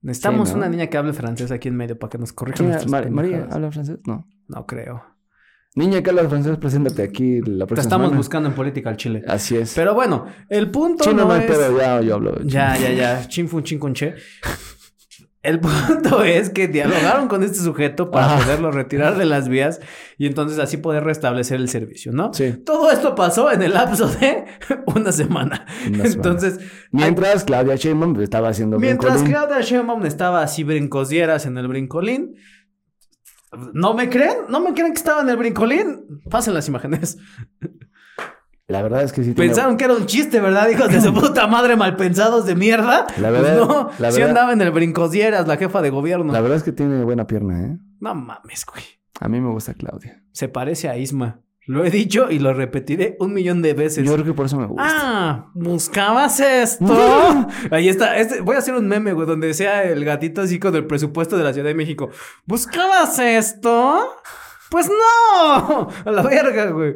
Necesitamos 0.01 0.49
Sí, 0.49 0.55
¿no? 0.55 0.61
una 0.61 0.69
niña 0.69 0.87
que 0.87 0.97
hable 0.97 1.13
francés 1.13 1.51
aquí 1.51 1.67
en 1.67 1.75
medio 1.77 1.99
para 1.99 2.09
que 2.09 2.17
nos 2.17 2.33
corrija. 2.33 2.63
Mar- 2.87 3.11
María. 3.11 3.47
¿habla 3.51 3.71
francés? 3.71 3.99
No. 4.07 4.27
No 4.47 4.65
creo. 4.65 5.03
Niña 5.75 6.01
que 6.01 6.09
habla 6.09 6.27
francés, 6.27 6.57
preséntate 6.57 7.03
aquí 7.03 7.41
la 7.41 7.67
Te 7.67 7.75
estamos 7.75 8.05
semana. 8.05 8.17
buscando 8.17 8.49
en 8.49 8.55
política 8.55 8.89
al 8.89 8.97
Chile. 8.97 9.23
Así 9.27 9.55
es. 9.55 9.73
Pero 9.75 9.93
bueno, 9.93 10.25
el 10.49 10.69
punto 10.71 11.03
Chino 11.03 11.25
no, 11.25 11.35
es... 11.35 11.45
pedo, 11.45 11.77
ya 11.77 12.01
yo 12.01 12.15
hablo. 12.15 12.41
Ya, 12.43 12.75
ya, 12.77 12.91
ya. 12.91 13.27
Chin 13.27 13.47
fun 13.47 13.63
chin 13.63 13.77
con 13.79 13.93
che. 13.93 14.15
El 15.43 15.59
punto 15.59 16.23
es 16.23 16.49
que 16.49 16.67
dialogaron 16.69 17.27
con 17.27 17.43
este 17.43 17.59
sujeto 17.59 18.09
para 18.09 18.27
Ajá. 18.27 18.43
poderlo 18.43 18.71
retirar 18.71 19.17
de 19.17 19.25
las 19.25 19.49
vías 19.49 19.81
y 20.17 20.25
entonces 20.25 20.57
así 20.57 20.77
poder 20.77 21.03
restablecer 21.03 21.59
el 21.59 21.67
servicio, 21.67 22.13
¿no? 22.13 22.33
Sí. 22.33 22.53
Todo 22.65 22.89
esto 22.91 23.13
pasó 23.13 23.51
en 23.51 23.61
el 23.61 23.73
lapso 23.73 24.07
de 24.07 24.45
una 24.87 25.11
semana. 25.11 25.65
Una 25.85 25.97
semana. 25.97 26.09
Entonces, 26.15 26.59
Mientras 26.91 27.43
Claudia 27.43 27.75
Sheinbaum 27.75 28.19
estaba 28.21 28.49
haciendo 28.49 28.79
mientras 28.79 29.21
brincolín. 29.21 29.33
Claudia 29.33 29.61
Sheinbaum 29.61 30.05
estaba 30.05 30.41
así 30.41 30.63
brincosieras 30.63 31.45
en 31.45 31.57
el 31.57 31.67
brincolín, 31.67 32.35
¿no 33.73 33.93
me 33.93 34.09
creen? 34.09 34.37
¿No 34.49 34.61
me 34.61 34.73
creen 34.73 34.93
que 34.93 34.97
estaba 34.97 35.21
en 35.21 35.29
el 35.29 35.37
brincolín? 35.37 36.21
Pasen 36.29 36.53
las 36.53 36.67
imágenes. 36.67 37.17
La 38.67 38.81
verdad 38.81 39.03
es 39.03 39.11
que 39.11 39.23
sí. 39.23 39.33
tiene- 39.33 39.49
Pensaron 39.49 39.75
que 39.77 39.83
era 39.85 39.93
un 39.93 40.05
chiste, 40.05 40.39
¿verdad? 40.39 40.69
Hijos 40.69 40.89
de 40.89 41.01
su 41.01 41.13
puta 41.13 41.47
madre 41.47 41.75
malpensados 41.75 42.45
de 42.45 42.55
mierda. 42.55 43.05
La 43.17 43.29
verdad- 43.29 43.57
Pues 43.57 43.67
no, 43.69 43.89
la 43.99 44.11
sí 44.11 44.17
verdad- 44.19 44.29
andaba 44.29 44.53
en 44.53 44.61
el 44.61 44.71
brincosieras, 44.71 45.47
la 45.47 45.57
jefa 45.57 45.81
de 45.81 45.89
gobierno. 45.89 46.31
La 46.31 46.39
verdad 46.41 46.57
es 46.57 46.63
que 46.63 46.71
tiene 46.71 47.03
buena 47.03 47.27
pierna, 47.27 47.61
¿eh? 47.65 47.77
No 47.99 48.15
mames, 48.15 48.65
güey. 48.65 48.83
A 49.19 49.27
mí 49.27 49.39
me 49.41 49.49
gusta 49.49 49.73
Claudia. 49.73 50.23
Se 50.31 50.47
parece 50.47 50.89
a 50.89 50.97
Isma. 50.97 51.39
Lo 51.65 51.85
he 51.85 51.89
dicho 51.89 52.29
y 52.29 52.39
lo 52.39 52.53
repetiré 52.53 53.15
un 53.21 53.33
millón 53.33 53.61
de 53.61 53.73
veces. 53.73 54.03
Yo 54.05 54.11
creo 54.13 54.25
que 54.25 54.33
por 54.33 54.47
eso 54.47 54.57
me 54.57 54.65
gusta. 54.65 54.83
Ah, 54.85 55.51
buscabas 55.53 56.41
esto. 56.41 57.47
Ahí 57.71 57.87
está. 57.87 58.17
Este, 58.17 58.41
voy 58.41 58.57
a 58.57 58.59
hacer 58.59 58.73
un 58.75 58.85
meme, 58.87 59.13
güey, 59.13 59.25
donde 59.25 59.53
sea 59.53 59.83
el 59.83 60.03
gatito 60.03 60.41
así 60.41 60.59
con 60.59 60.75
el 60.75 60.85
presupuesto 60.87 61.37
de 61.37 61.43
la 61.45 61.53
Ciudad 61.53 61.67
de 61.69 61.73
México. 61.75 62.09
¿Buscabas 62.45 63.17
esto? 63.19 63.97
Pues 64.69 64.89
no. 64.89 65.87
A 66.05 66.11
la 66.11 66.21
verga, 66.23 66.65
güey. 66.71 66.95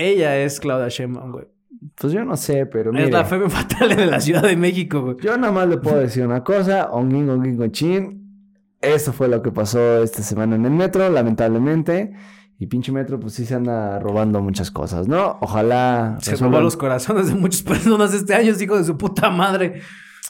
Ella 0.00 0.36
es 0.38 0.60
Claudia 0.60 0.88
Sheinbaum, 0.88 1.32
güey. 1.32 1.46
Pues 1.94 2.12
yo 2.12 2.24
no 2.24 2.36
sé, 2.36 2.66
pero 2.66 2.92
mire. 2.92 3.04
Es 3.06 3.10
la 3.10 3.24
femme 3.24 3.48
fatale 3.50 3.96
de 3.96 4.06
la 4.06 4.20
Ciudad 4.20 4.42
de 4.42 4.56
México, 4.56 5.00
güey. 5.02 5.16
Yo 5.22 5.36
nada 5.36 5.52
más 5.52 5.68
le 5.68 5.78
puedo 5.78 5.98
decir 5.98 6.24
una 6.26 6.42
cosa. 6.44 6.90
Onguín, 6.90 7.28
onguín, 7.28 7.56
gonchin. 7.56 8.20
Esto 8.80 9.12
fue 9.12 9.28
lo 9.28 9.42
que 9.42 9.52
pasó 9.52 10.02
esta 10.02 10.22
semana 10.22 10.56
en 10.56 10.64
el 10.64 10.70
metro, 10.72 11.08
lamentablemente. 11.10 12.12
Y 12.58 12.66
pinche 12.66 12.92
metro, 12.92 13.18
pues 13.18 13.34
sí 13.34 13.46
se 13.46 13.54
anda 13.54 13.98
robando 13.98 14.40
muchas 14.42 14.70
cosas, 14.70 15.08
¿no? 15.08 15.38
Ojalá. 15.40 16.16
Se 16.20 16.32
resuelvan- 16.32 16.50
robó 16.52 16.60
los 16.60 16.76
corazones 16.76 17.28
de 17.28 17.34
muchas 17.34 17.62
personas 17.72 18.12
este 18.14 18.34
año, 18.34 18.52
hijo 18.58 18.76
de 18.76 18.84
su 18.84 18.96
puta 18.98 19.30
madre. 19.30 19.80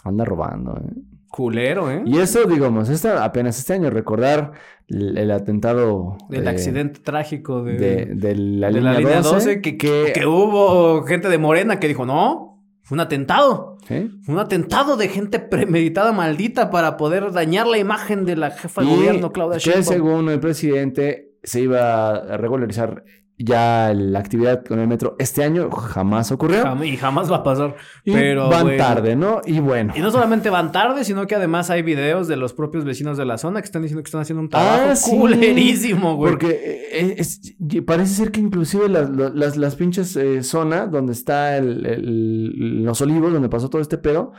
Anda 0.04 0.24
robando, 0.24 0.76
¿eh? 0.78 0.94
Culero, 1.30 1.90
¿eh? 1.90 2.02
Y 2.04 2.18
eso, 2.18 2.44
digamos, 2.44 2.88
esta, 2.88 3.24
apenas 3.24 3.56
este 3.58 3.72
año, 3.74 3.88
recordar 3.88 4.52
el, 4.88 5.16
el 5.16 5.30
atentado. 5.30 6.18
El 6.28 6.46
eh, 6.46 6.50
accidente 6.50 7.00
trágico 7.00 7.62
de, 7.62 7.74
de, 7.74 8.06
de 8.06 8.34
la, 8.34 8.70
línea, 8.70 8.92
la 8.92 8.98
línea 8.98 9.22
12, 9.22 9.34
12, 9.34 9.60
que, 9.60 9.76
que 10.12 10.26
hubo 10.26 11.04
gente 11.04 11.28
de 11.28 11.38
Morena 11.38 11.78
que 11.78 11.86
dijo, 11.86 12.04
no, 12.04 12.60
fue 12.82 12.96
un 12.96 13.00
atentado. 13.00 13.78
¿sí? 13.86 14.10
Fue 14.24 14.34
un 14.34 14.40
atentado 14.40 14.96
de 14.96 15.06
gente 15.06 15.38
premeditada 15.38 16.10
maldita 16.10 16.70
para 16.70 16.96
poder 16.96 17.30
dañar 17.30 17.68
la 17.68 17.78
imagen 17.78 18.24
de 18.24 18.34
la 18.34 18.50
jefa 18.50 18.82
de 18.82 18.88
gobierno, 18.88 19.30
Claudia 19.30 19.58
que 19.58 19.70
Sheinbaum. 19.70 19.84
según 19.84 20.28
el 20.30 20.40
presidente 20.40 21.36
se 21.44 21.60
iba 21.60 22.08
a 22.10 22.36
regularizar 22.36 23.04
ya 23.42 23.92
la 23.94 24.18
actividad 24.18 24.64
con 24.64 24.78
el 24.80 24.86
metro 24.86 25.16
este 25.18 25.42
año, 25.42 25.70
jamás 25.70 26.30
ocurrió. 26.30 26.62
Jam- 26.62 26.86
y 26.86 26.96
jamás 26.96 27.30
va 27.32 27.36
a 27.36 27.42
pasar. 27.42 27.74
Y 28.04 28.12
pero 28.12 28.48
van 28.50 28.62
bueno. 28.64 28.84
tarde, 28.84 29.16
¿no? 29.16 29.40
Y 29.46 29.60
bueno. 29.60 29.94
Y 29.96 30.00
no 30.00 30.10
solamente 30.10 30.50
van 30.50 30.72
tarde, 30.72 31.04
sino 31.04 31.26
que 31.26 31.34
además 31.36 31.70
hay 31.70 31.82
videos 31.82 32.28
de 32.28 32.36
los 32.36 32.52
propios 32.52 32.84
vecinos 32.84 33.16
de 33.16 33.24
la 33.24 33.38
zona 33.38 33.60
que 33.62 33.64
están 33.66 33.82
diciendo 33.82 34.02
que 34.02 34.08
están 34.08 34.20
haciendo 34.20 34.42
un 34.42 34.48
trabajo 34.50 34.82
Ah, 34.90 34.96
sí. 34.96 35.10
culerísimo, 35.10 36.16
güey. 36.16 36.32
Porque 36.32 36.50
eh, 36.92 37.14
es- 37.18 37.54
y 37.58 37.80
parece 37.80 38.14
ser 38.14 38.30
que 38.30 38.40
inclusive 38.40 38.88
las, 38.88 39.08
las, 39.10 39.56
las 39.56 39.74
pinches 39.76 40.14
eh, 40.16 40.42
zonas 40.42 40.90
donde 40.90 41.12
está 41.12 41.56
el, 41.56 41.86
el- 41.86 42.84
los 42.84 43.00
olivos, 43.00 43.32
donde 43.32 43.48
pasó 43.48 43.70
todo 43.70 43.80
este 43.80 43.96
pedo, 43.98 44.32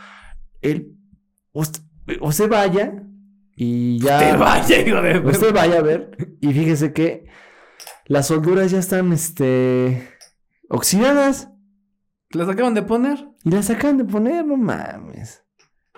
el, 0.61 0.93
usted, 1.53 1.81
usted 2.21 2.49
vaya 2.49 3.03
y 3.55 3.99
ya... 3.99 4.19
Te 4.19 4.37
vaya, 4.37 4.79
hijo 4.79 5.01
de... 5.01 5.19
Usted 5.19 5.53
vaya 5.53 5.79
a 5.79 5.81
ver 5.81 6.35
y 6.39 6.53
fíjese 6.53 6.93
que 6.93 7.25
las 8.11 8.27
solduras 8.27 8.71
ya 8.71 8.79
están, 8.79 9.13
este, 9.13 10.07
oxidadas 10.69 11.49
¿Las 12.31 12.47
acaban 12.49 12.73
de 12.73 12.81
poner? 12.83 13.27
y 13.43 13.51
las 13.51 13.69
acaban 13.69 13.97
de 13.97 14.05
poner, 14.05 14.45
no 14.45 14.55
mames. 14.57 15.43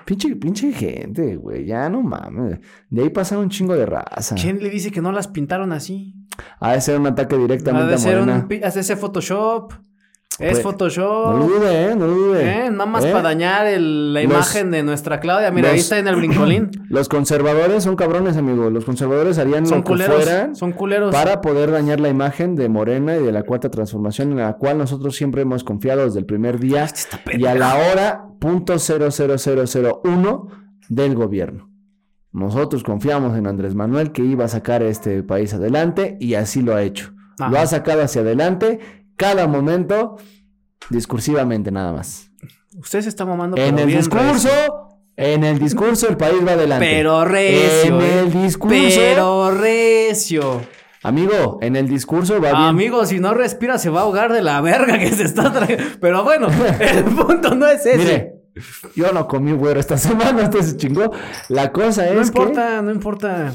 Pinche, 0.05 0.36
pinche 0.36 0.74
gente, 0.74 1.36
güey, 1.38 1.66
ya 1.66 1.89
no 1.89 2.01
mames. 2.01 2.59
De 2.89 3.03
ahí 3.03 3.09
pasaron 3.09 3.45
un 3.45 3.49
chingo 3.49 3.74
de 3.76 3.86
raza. 3.86 4.36
¿Quién 4.36 4.61
le 4.61 4.70
dice 4.70 4.91
que 4.91 4.99
no 5.01 5.11
las 5.11 5.28
pintaron 5.28 5.72
así? 5.72 6.14
Ha 6.59 6.74
de 6.74 6.82
ser 6.82 6.99
un 6.99 7.07
ataque 7.07 7.38
directamente 7.38 7.88
de 7.88 7.93
a 7.95 7.97
ser 7.97 8.20
Morena. 8.20 8.39
un... 8.41 8.47
pi- 8.47 8.61
ha 8.64 8.70
de 8.70 8.84
ser 8.84 8.97
Photoshop. 8.97 9.74
Es 10.40 10.54
Pues, 10.54 10.62
Photoshop. 10.64 11.32
No 11.34 11.38
lo 11.38 11.46
dude, 11.48 11.84
¿eh? 11.92 11.96
No 11.96 12.08
lo 12.08 12.14
dude. 12.16 12.42
¿Eh? 12.66 12.72
Nada 12.72 12.88
más 12.88 13.06
¿Eh? 13.06 13.12
para 13.12 13.22
dañar 13.24 13.68
el- 13.68 14.14
la 14.16 14.24
Los- 14.24 14.32
imagen 14.32 14.72
de 14.72 14.82
nuestra 14.82 15.20
Claudia. 15.20 15.52
Mira, 15.52 15.70
ahí 15.70 15.78
está 15.80 16.00
en 16.00 16.08
el 16.08 16.16
brincolín. 16.18 16.72
Los 16.90 17.08
conservadores 17.08 17.84
son 17.84 17.96
cabrones, 17.96 18.36
amigo. 18.36 18.70
Los 18.72 18.84
conservadores 18.84 19.38
harían 19.38 19.68
Son 19.68 19.80
lo 19.80 19.84
que 19.84 20.04
fueran 20.04 20.56
Son 20.56 20.72
culeros. 20.72 21.14
para 21.14 21.40
poder 21.42 21.70
dañar 21.72 22.00
la 22.00 22.10
imagen 22.10 22.56
de 22.56 22.68
Morena 22.68 23.16
y 23.18 23.24
de 23.24 23.32
la 23.32 23.44
cuarta 23.44 23.70
transformación 23.70 24.32
en 24.32 24.38
la 24.40 24.54
cual 24.54 24.80
nosotros 24.80 25.16
siempre 25.16 25.44
hemos 25.44 25.64
confiado 25.64 26.04
desde 26.06 26.20
el 26.20 26.26
primer 26.26 26.60
día 26.60 26.86
Está 26.86 27.20
y 27.32 27.46
a 27.46 27.54
la 27.54 27.76
hora 27.76 28.26
punto 28.40 28.80
cero 28.80 29.10
cero 29.12 29.36
cero 29.38 29.64
cero 29.68 30.02
uno 30.04 30.48
del 30.90 31.14
gobierno. 31.16 31.70
Nosotros 32.32 32.84
confiamos 32.84 33.38
en 33.38 33.46
Andrés 33.46 33.76
Manuel 33.76 34.12
que 34.12 34.24
iba 34.24 34.46
a 34.46 34.48
sacar 34.48 34.82
este 34.82 35.22
país 35.22 35.54
adelante 35.54 36.18
y 36.20 36.34
así 36.34 36.64
lo 36.64 36.74
ha 36.76 36.82
hecho. 36.82 37.14
Ajá. 37.40 37.52
Lo 37.52 37.60
ha 37.60 37.66
sacado 37.68 38.02
hacia 38.02 38.22
adelante 38.22 38.80
cada 39.16 39.47
momento 39.47 40.18
discursivamente 40.89 41.72
nada 41.72 41.93
más. 41.93 42.30
Usted 42.78 43.01
se 43.01 43.09
está 43.09 43.26
mamando. 43.26 43.57
En 43.57 43.78
el 43.78 43.88
discurso, 43.88 44.49
recio. 44.49 44.89
en 45.16 45.43
el 45.43 45.59
discurso 45.59 46.09
el 46.09 46.18
país 46.18 46.45
va 46.45 46.53
adelante. 46.53 46.86
Pero 46.86 47.24
recio. 47.26 47.99
En 47.99 48.01
¿eh? 48.01 48.20
el 48.22 48.32
discurso, 48.34 48.76
Pero 48.76 49.51
recio. 49.51 50.61
amigo, 51.03 51.59
en 51.61 51.76
el 51.76 51.88
discurso 51.88 52.36
va 52.41 52.49
bien. 52.51 52.55
Amigo, 52.55 53.05
si 53.05 53.20
no 53.20 53.34
respira 53.34 53.78
se 53.78 53.89
va 53.89 54.01
a 54.01 54.03
ahogar 54.03 54.34
de 54.34 54.41
la 54.41 54.59
verga 54.61 54.97
que 54.97 55.11
se 55.11 55.24
está 55.24 55.53
trayendo. 55.53 55.84
Pero 56.01 56.24
bueno, 56.24 56.47
el 56.80 57.03
punto 57.03 57.53
no 57.55 57.68
es 57.68 57.86
ese. 57.86 57.97
Mire, 57.97 58.34
yo 58.95 59.11
no 59.11 59.28
comí 59.28 59.51
güero 59.51 59.80
esta 59.80 59.97
semana, 59.99 60.43
esto 60.43 60.61
se 60.64 60.78
chingó. 60.78 61.11
La 61.49 61.72
cosa 61.72 62.07
es 62.07 62.16
no 62.16 62.22
que 62.22 62.28
importa, 62.28 62.82
no 62.82 62.91
importa. 62.91 63.53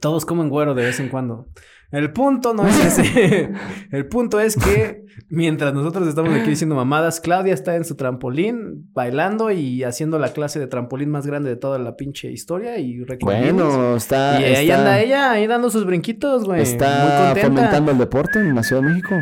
Todos 0.00 0.26
comen 0.26 0.48
güero 0.50 0.74
de 0.74 0.84
vez 0.84 1.00
en 1.00 1.08
cuando. 1.08 1.46
El 1.92 2.12
punto 2.12 2.52
no 2.52 2.66
es 2.66 2.98
ese. 2.98 3.50
El 3.92 4.06
punto 4.06 4.40
es 4.40 4.56
que 4.56 5.04
mientras 5.28 5.72
nosotros 5.72 6.08
estamos 6.08 6.34
aquí 6.34 6.50
diciendo 6.50 6.74
mamadas, 6.74 7.20
Claudia 7.20 7.54
está 7.54 7.76
en 7.76 7.84
su 7.84 7.94
trampolín 7.94 8.90
bailando 8.92 9.50
y 9.52 9.84
haciendo 9.84 10.18
la 10.18 10.32
clase 10.32 10.58
de 10.58 10.66
trampolín 10.66 11.10
más 11.10 11.26
grande 11.26 11.48
de 11.50 11.56
toda 11.56 11.78
la 11.78 11.96
pinche 11.96 12.30
historia 12.32 12.78
y 12.78 13.04
bueno, 13.20 13.96
está 13.96 14.40
y 14.40 14.44
ahí 14.44 14.66
está- 14.68 14.78
anda 14.78 15.00
ella, 15.00 15.30
ahí 15.30 15.46
dando 15.46 15.70
sus 15.70 15.86
brinquitos, 15.86 16.44
güey. 16.44 16.60
Muy 16.60 16.68
está 16.68 17.34
fomentando 17.40 17.92
el 17.92 17.98
deporte 17.98 18.40
en 18.40 18.54
la 18.54 18.62
Ciudad 18.62 18.82
de 18.82 18.88
México. 18.88 19.14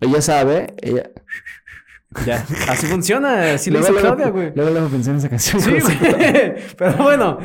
Ella 0.00 0.22
sabe, 0.22 0.74
ella 0.80 1.10
Ya, 2.24 2.44
así 2.68 2.86
funciona, 2.86 3.54
así 3.54 3.70
le 3.72 3.78
dice 3.80 3.92
luego, 3.92 4.06
Claudia, 4.06 4.30
güey. 4.30 4.52
Luego, 4.54 4.70
luego 4.70 4.88
pensé 4.88 5.10
en 5.10 5.16
esa 5.16 5.28
canción. 5.28 5.60
Sí, 5.60 5.70
güey. 5.90 6.54
Pero 6.76 6.96
bueno, 7.02 7.38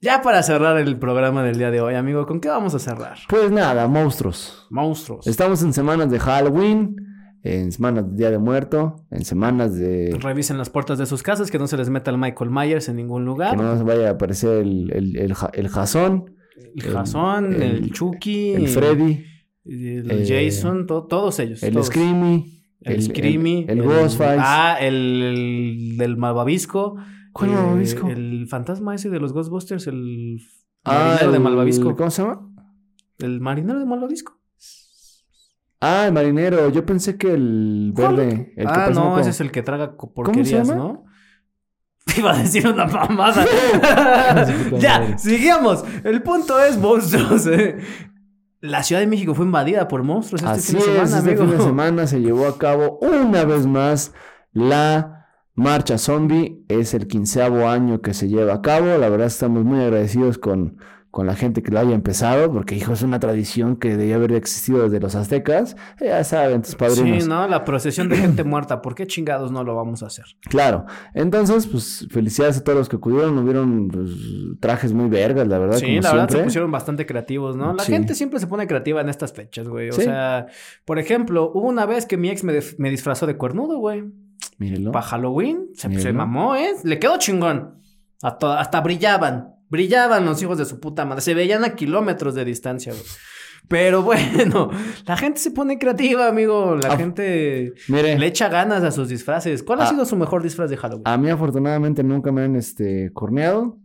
ya 0.00 0.22
para 0.22 0.42
cerrar 0.42 0.78
el 0.78 0.98
programa 0.98 1.42
del 1.42 1.58
día 1.58 1.70
de 1.70 1.80
hoy, 1.80 1.94
amigo, 1.94 2.26
¿con 2.26 2.40
qué 2.40 2.48
vamos 2.48 2.74
a 2.74 2.78
cerrar? 2.78 3.18
Pues 3.28 3.50
nada, 3.50 3.86
monstruos. 3.88 4.66
Monstruos. 4.70 5.26
Estamos 5.26 5.62
en 5.62 5.72
semanas 5.72 6.10
de 6.10 6.18
Halloween. 6.18 6.96
en 7.44 7.70
semanas 7.72 8.10
de 8.10 8.16
Día 8.16 8.30
de 8.30 8.38
Muerto, 8.38 9.06
en 9.10 9.24
semanas 9.24 9.74
de... 9.76 10.16
Revisen 10.20 10.58
las 10.58 10.70
puertas 10.70 10.98
de 10.98 11.06
sus 11.06 11.22
casas, 11.22 11.50
que 11.50 11.58
no 11.58 11.66
se 11.68 11.76
les 11.76 11.88
meta 11.88 12.10
el 12.10 12.18
Michael 12.18 12.50
Myers 12.50 12.88
en 12.88 12.96
ningún 12.96 13.24
lugar. 13.24 13.52
Que 13.52 13.56
no 13.62 13.74
nos 13.74 13.84
vaya 13.84 14.08
a 14.08 14.10
aparecer 14.12 14.58
el, 14.62 14.90
el, 14.92 15.16
el, 15.16 15.34
el 15.54 15.68
Jason, 15.68 16.34
El 16.76 16.82
Jason, 16.92 17.54
el, 17.54 17.62
el- 17.62 17.92
Chucky, 17.92 18.50
el 18.54 18.68
Freddy, 18.68 19.24
el 19.64 20.10
eh, 20.10 20.24
Jason, 20.50 20.86
to- 20.86 21.06
todos 21.06 21.38
ellos. 21.38 21.62
el 21.62 21.72
todos. 21.74 21.86
Screamy, 21.86 22.44
El, 22.82 23.02
Screamy. 23.02 23.66
el, 23.68 23.82
Ghostface. 23.82 24.40
Ah, 24.40 24.76
el, 24.80 24.94
el 25.22 25.96
del 25.96 26.16
Malvavisco. 26.16 26.96
¿Cuál 27.32 27.50
eh, 27.50 27.54
Malvavisco? 27.54 28.08
El 28.08 28.46
fantasma 28.48 28.94
ese 28.94 29.10
de 29.10 29.20
los 29.20 29.32
Ghostbusters, 29.32 29.86
el 29.86 30.38
Ah, 30.84 30.92
marinero 31.10 31.30
de 31.32 31.36
el- 31.36 31.42
Malvavisco. 31.42 31.96
¿Cómo 31.96 32.10
se 32.10 32.22
llama? 32.22 32.48
El 33.18 33.40
marinero 33.40 33.78
de 33.78 33.84
Malvavisco. 33.84 34.38
Ah, 35.80 36.06
el 36.06 36.12
marinero. 36.12 36.68
Yo 36.70 36.84
pensé 36.84 37.16
que 37.16 37.32
el 37.32 37.92
verde. 37.94 38.52
El 38.56 38.66
ah, 38.66 38.90
no, 38.92 39.18
ese 39.18 39.30
es 39.30 39.40
el 39.40 39.50
que 39.52 39.62
traga 39.62 39.96
co- 39.96 40.08
se 40.08 40.14
porquerías, 40.14 40.68
llama? 40.68 40.74
¿no? 40.74 41.04
Iba 42.16 42.32
a 42.32 42.38
decir 42.38 42.66
una 42.66 42.86
mamada. 42.86 43.44
Ya, 44.78 45.16
sigamos. 45.18 45.84
El 46.04 46.22
punto 46.22 46.58
es 46.60 46.78
monstruos. 46.78 47.46
eh. 47.46 47.78
La 48.60 48.82
Ciudad 48.82 49.00
de 49.00 49.06
México 49.06 49.34
fue 49.34 49.44
invadida 49.44 49.86
por 49.86 50.02
monstruos 50.02 50.42
este 50.42 50.54
Así 50.54 50.72
fin 50.72 50.78
de 50.78 50.84
semana, 50.84 51.04
es, 51.04 51.14
este 51.14 51.36
fin 51.36 51.50
de 51.50 51.60
semana 51.60 52.06
se 52.08 52.20
llevó 52.20 52.46
a 52.48 52.58
cabo 52.58 52.98
una 53.00 53.44
vez 53.44 53.66
más 53.68 54.12
la 54.52 55.17
marcha 55.58 55.98
zombie. 55.98 56.62
Es 56.68 56.94
el 56.94 57.06
quinceavo 57.06 57.68
año 57.68 58.00
que 58.00 58.14
se 58.14 58.28
lleva 58.28 58.54
a 58.54 58.62
cabo. 58.62 58.96
La 58.98 59.08
verdad 59.08 59.26
estamos 59.26 59.64
muy 59.64 59.80
agradecidos 59.80 60.38
con, 60.38 60.78
con 61.10 61.26
la 61.26 61.34
gente 61.34 61.62
que 61.62 61.72
lo 61.72 61.80
haya 61.80 61.94
empezado, 61.94 62.52
porque 62.52 62.76
hijo, 62.76 62.92
es 62.92 63.02
una 63.02 63.18
tradición 63.18 63.76
que 63.76 63.96
debía 63.96 64.16
haber 64.16 64.32
existido 64.32 64.84
desde 64.84 65.00
los 65.00 65.14
aztecas. 65.16 65.76
Ya 66.00 66.22
saben, 66.22 66.62
tus 66.62 66.74
padrinos. 66.76 67.24
Sí, 67.24 67.28
¿no? 67.28 67.48
La 67.48 67.64
procesión 67.64 68.08
de 68.08 68.16
gente 68.18 68.44
muerta. 68.44 68.80
¿Por 68.82 68.94
qué 68.94 69.06
chingados 69.06 69.50
no 69.50 69.64
lo 69.64 69.74
vamos 69.74 70.02
a 70.02 70.06
hacer? 70.06 70.26
Claro. 70.48 70.84
Entonces, 71.14 71.66
pues 71.66 72.06
felicidades 72.10 72.58
a 72.58 72.64
todos 72.64 72.78
los 72.78 72.88
que 72.88 72.96
acudieron. 72.96 73.36
Hubieron 73.38 73.88
pues, 73.88 74.10
trajes 74.60 74.92
muy 74.92 75.08
vergas, 75.08 75.48
la 75.48 75.58
verdad. 75.58 75.78
Sí, 75.78 75.86
como 75.86 76.00
la 76.02 76.12
verdad 76.12 76.28
se 76.28 76.44
pusieron 76.44 76.70
bastante 76.70 77.04
creativos, 77.04 77.56
¿no? 77.56 77.72
La 77.72 77.82
Sí. 77.82 77.92
gente 77.92 78.14
siempre 78.14 78.38
se 78.38 78.46
pone 78.46 78.66
creativa 78.68 79.00
en 79.00 79.08
estas 79.08 79.32
fechas, 79.32 79.66
güey. 79.66 79.88
O 79.88 79.92
Sí. 79.92 80.02
sea, 80.02 80.46
por 80.84 80.98
ejemplo, 81.00 81.50
hubo 81.52 81.66
una 81.68 81.84
vez 81.86 82.06
que 82.06 82.16
mi 82.16 82.28
ex 82.30 82.44
me 82.44 82.90
disfrazó 82.90 83.26
de 83.26 83.36
cuernudo, 83.36 83.78
güey. 83.78 84.04
Mírenlo. 84.58 84.92
Para 84.92 85.06
Halloween. 85.06 85.68
Se, 85.74 85.92
se 86.00 86.12
mamó, 86.12 86.54
¿eh? 86.56 86.72
Le 86.84 86.98
quedó 86.98 87.16
chingón. 87.18 87.74
Hasta 88.22 88.80
brillaban. 88.80 89.54
Brillaban 89.70 90.24
los 90.24 90.42
hijos 90.42 90.58
de 90.58 90.64
su 90.64 90.80
puta 90.80 91.04
madre. 91.04 91.20
Se 91.22 91.34
veían 91.34 91.64
a 91.64 91.74
kilómetros 91.74 92.34
de 92.34 92.44
distancia, 92.44 92.92
güey. 92.92 93.04
Pero 93.68 94.02
bueno, 94.02 94.70
la 95.06 95.16
gente 95.16 95.38
se 95.40 95.50
pone 95.50 95.78
creativa, 95.78 96.26
amigo. 96.26 96.76
La 96.82 96.94
Ah, 96.94 96.96
gente 96.96 97.74
Mire. 97.88 98.18
le 98.18 98.26
echa 98.26 98.48
ganas 98.48 98.82
a 98.82 98.90
sus 98.90 99.08
disfraces. 99.08 99.62
¿Cuál 99.62 99.80
ha 99.80 99.84
Ah. 99.84 99.88
sido 99.90 100.04
su 100.06 100.16
mejor 100.16 100.42
disfraz 100.42 100.70
de 100.70 100.76
Halloween? 100.78 101.02
A 101.06 101.16
mí 101.18 101.28
afortunadamente 101.28 102.02
nunca 102.02 102.32
me 102.32 102.42
han 102.42 102.56
este, 102.56 103.12
corneado. 103.12 103.78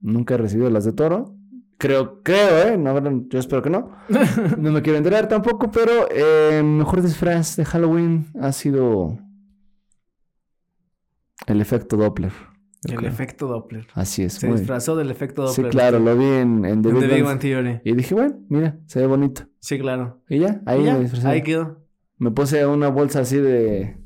Nunca 0.00 0.34
he 0.34 0.38
recibido 0.38 0.70
las 0.70 0.84
de 0.84 0.92
toro. 0.92 1.34
Creo, 1.78 2.22
creo, 2.22 2.68
¿eh? 2.68 2.78
No, 2.78 2.98
yo 3.28 3.38
espero 3.38 3.60
que 3.60 3.68
no. 3.70 3.90
No 4.58 4.72
me 4.72 4.80
quiero 4.80 4.96
enterar 4.96 5.28
tampoco, 5.28 5.70
pero 5.70 6.08
eh, 6.10 6.62
mejor 6.64 7.02
disfraz 7.02 7.56
de 7.56 7.66
Halloween 7.66 8.26
ha 8.40 8.52
sido 8.52 9.18
el 11.46 11.60
efecto 11.60 11.96
Doppler. 11.96 12.32
El 12.84 12.96
creo. 12.96 13.10
efecto 13.10 13.46
Doppler. 13.48 13.86
Así 13.94 14.22
es. 14.22 14.34
Se 14.34 14.46
muy- 14.48 14.58
disfrazó 14.58 14.94
del 14.96 15.10
efecto 15.10 15.48
Sí, 15.48 15.62
Doppler. 15.62 15.70
claro, 15.72 15.98
lo 15.98 16.16
vi 16.16 16.24
en, 16.24 16.64
en 16.64 16.82
The 16.82 16.88
En 16.90 16.94
Big 17.00 17.08
The 17.08 17.14
Big 17.16 17.24
Bang 17.24 17.38
Theory. 17.40 17.80
Y 17.84 17.94
dije, 17.94 18.14
bueno, 18.14 18.38
mira, 18.48 18.78
se 18.86 19.00
ve 19.00 19.06
bonito. 19.06 19.42
Sí, 19.60 19.78
claro. 19.78 20.22
Y 20.28 20.38
ya, 20.40 20.60
ahí 20.66 20.82
Y 20.82 20.84
ya, 20.84 20.94
me 20.94 21.00
disfrazé. 21.00 21.28
Ahí 21.28 21.42
quedó. 21.42 21.84
Me 22.18 22.30
puse 22.30 22.64
una 22.66 22.88
bolsa 22.88 23.20
así 23.20 23.36
de... 23.38 23.98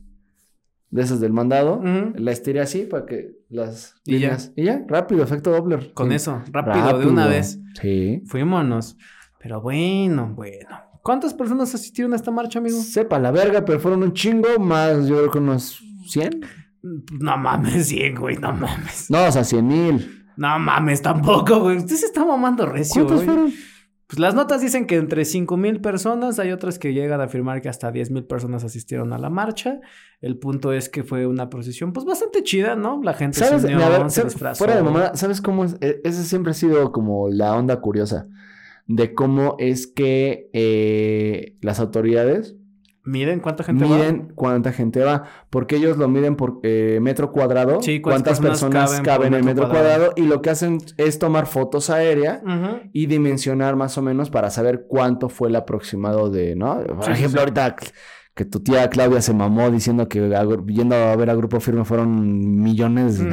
De 0.92 1.02
esas 1.02 1.20
del 1.20 1.32
mandado. 1.32 1.80
La 2.16 2.32
estiré 2.32 2.60
así 2.60 2.80
para 2.82 3.06
que 3.06 3.36
las 3.48 3.94
Y 4.04 4.12
ya. 4.14 4.18
líneas... 4.18 4.52
Y 4.56 4.64
ya, 4.64 4.84
rápido, 4.88 5.22
efecto 5.22 5.50
Doppler. 5.52 5.92
Con 5.94 6.08
Sí. 6.08 6.14
eso, 6.16 6.42
rápido, 6.50 6.98
de 6.98 7.06
una 7.06 7.26
vez. 7.28 7.60
Sí. 7.80 8.22
Fuímonos. 8.26 8.96
Pero 9.38 9.60
bueno, 9.60 10.32
bueno. 10.34 10.68
¿Cuántas 11.02 11.32
personas 11.34 11.74
asistieron 11.74 12.12
a 12.12 12.16
esta 12.16 12.30
marcha, 12.30 12.58
amigo? 12.58 12.76
Sepa 12.80 13.18
la 13.18 13.30
verga, 13.30 13.64
pero 13.64 13.78
fueron 13.78 14.02
un 14.02 14.12
chingo 14.14 14.58
más, 14.58 15.06
yo 15.06 15.16
creo 15.18 15.30
que 15.30 15.38
unos 15.38 15.80
100. 16.08 16.40
No 16.82 17.36
mames, 17.36 17.86
100, 17.88 18.14
güey, 18.16 18.36
no 18.36 18.52
mames. 18.52 19.10
No, 19.10 19.24
o 19.26 19.32
sea, 19.32 19.44
100 19.44 19.66
mil. 19.66 20.24
No 20.36 20.58
mames, 20.58 21.02
tampoco, 21.02 21.60
güey. 21.60 21.76
Usted 21.76 21.96
se 21.96 22.06
está 22.06 22.24
mamando 22.24 22.64
recio, 22.66 23.04
¿Cuántos 23.06 23.16
güey. 23.24 23.26
fueron? 23.26 23.52
Pues 24.06 24.18
las 24.18 24.34
notas 24.34 24.60
dicen 24.60 24.86
que 24.88 24.96
entre 24.96 25.24
5 25.24 25.56
mil 25.56 25.80
personas, 25.80 26.40
hay 26.40 26.50
otras 26.50 26.80
que 26.80 26.92
llegan 26.92 27.20
a 27.20 27.24
afirmar 27.24 27.60
que 27.62 27.68
hasta 27.68 27.92
10 27.92 28.10
mil 28.10 28.24
personas 28.24 28.64
asistieron 28.64 29.12
a 29.12 29.18
la 29.18 29.30
marcha. 29.30 29.78
El 30.20 30.36
punto 30.36 30.72
es 30.72 30.88
que 30.88 31.04
fue 31.04 31.26
una 31.28 31.48
procesión, 31.48 31.92
pues 31.92 32.04
bastante 32.04 32.42
chida, 32.42 32.74
¿no? 32.74 33.00
La 33.04 33.14
gente 33.14 33.38
¿Sabes? 33.38 33.60
se 33.62 33.68
unió, 33.68 33.76
Mira, 33.78 33.86
a 33.94 33.98
ver, 34.00 34.10
se 34.10 34.16
¿sabes? 34.22 34.32
disfrazó. 34.32 34.58
fuera 34.64 34.74
de 34.76 34.82
mamada, 34.82 35.14
¿sabes 35.14 35.40
cómo 35.40 35.64
es? 35.64 35.76
E- 35.80 36.00
Esa 36.02 36.24
siempre 36.24 36.50
ha 36.50 36.54
sido 36.54 36.90
como 36.90 37.28
la 37.28 37.54
onda 37.54 37.80
curiosa 37.80 38.26
de 38.88 39.14
cómo 39.14 39.54
es 39.60 39.86
que 39.86 40.50
eh, 40.54 41.56
las 41.60 41.78
autoridades 41.78 42.56
Miren 43.04 43.40
cuánta 43.40 43.64
gente 43.64 43.84
va. 43.84 43.96
miden 43.96 44.32
cuánta 44.34 44.72
gente 44.72 45.00
va, 45.00 45.24
porque 45.48 45.76
ellos 45.76 45.96
lo 45.96 46.06
miden 46.08 46.36
por 46.36 46.60
eh, 46.62 46.98
metro 47.00 47.32
cuadrado, 47.32 47.80
Sí, 47.80 48.00
cuántas 48.00 48.40
personas, 48.40 48.90
personas 48.90 49.00
caben 49.00 49.32
en 49.34 49.44
metro 49.44 49.64
metro 49.64 49.68
cuadrado. 49.70 50.12
y 50.16 50.22
lo 50.26 50.42
que 50.42 50.50
hacen 50.50 50.78
es 50.98 51.18
tomar 51.18 51.46
fotos 51.46 51.88
aéreas 51.88 52.42
Ujú. 52.42 52.80
y 52.92 53.06
dimensionar 53.06 53.74
más 53.76 53.96
o 53.96 54.02
menos 54.02 54.28
para 54.30 54.50
saber 54.50 54.84
cuánto 54.86 55.28
fue 55.30 55.48
el 55.48 55.56
aproximado 55.56 56.28
de, 56.30 56.54
¿no? 56.56 56.78
Por 56.84 57.04
Sí, 57.06 57.10
ejemplo, 57.12 57.30
sí. 57.30 57.38
ahorita 57.38 57.76
que 58.34 58.44
tu 58.44 58.60
tía 58.60 58.88
Claudia 58.90 59.22
se 59.22 59.32
mamó 59.34 59.70
diciendo 59.70 60.06
que 60.08 60.34
a- 60.36 60.46
yendo 60.66 60.94
a 60.94 61.16
ver 61.16 61.30
a 61.30 61.34
Grupo 61.34 61.58
Firme 61.58 61.84
fueron 61.86 62.60
millones. 62.62 63.20
Mm. 63.20 63.32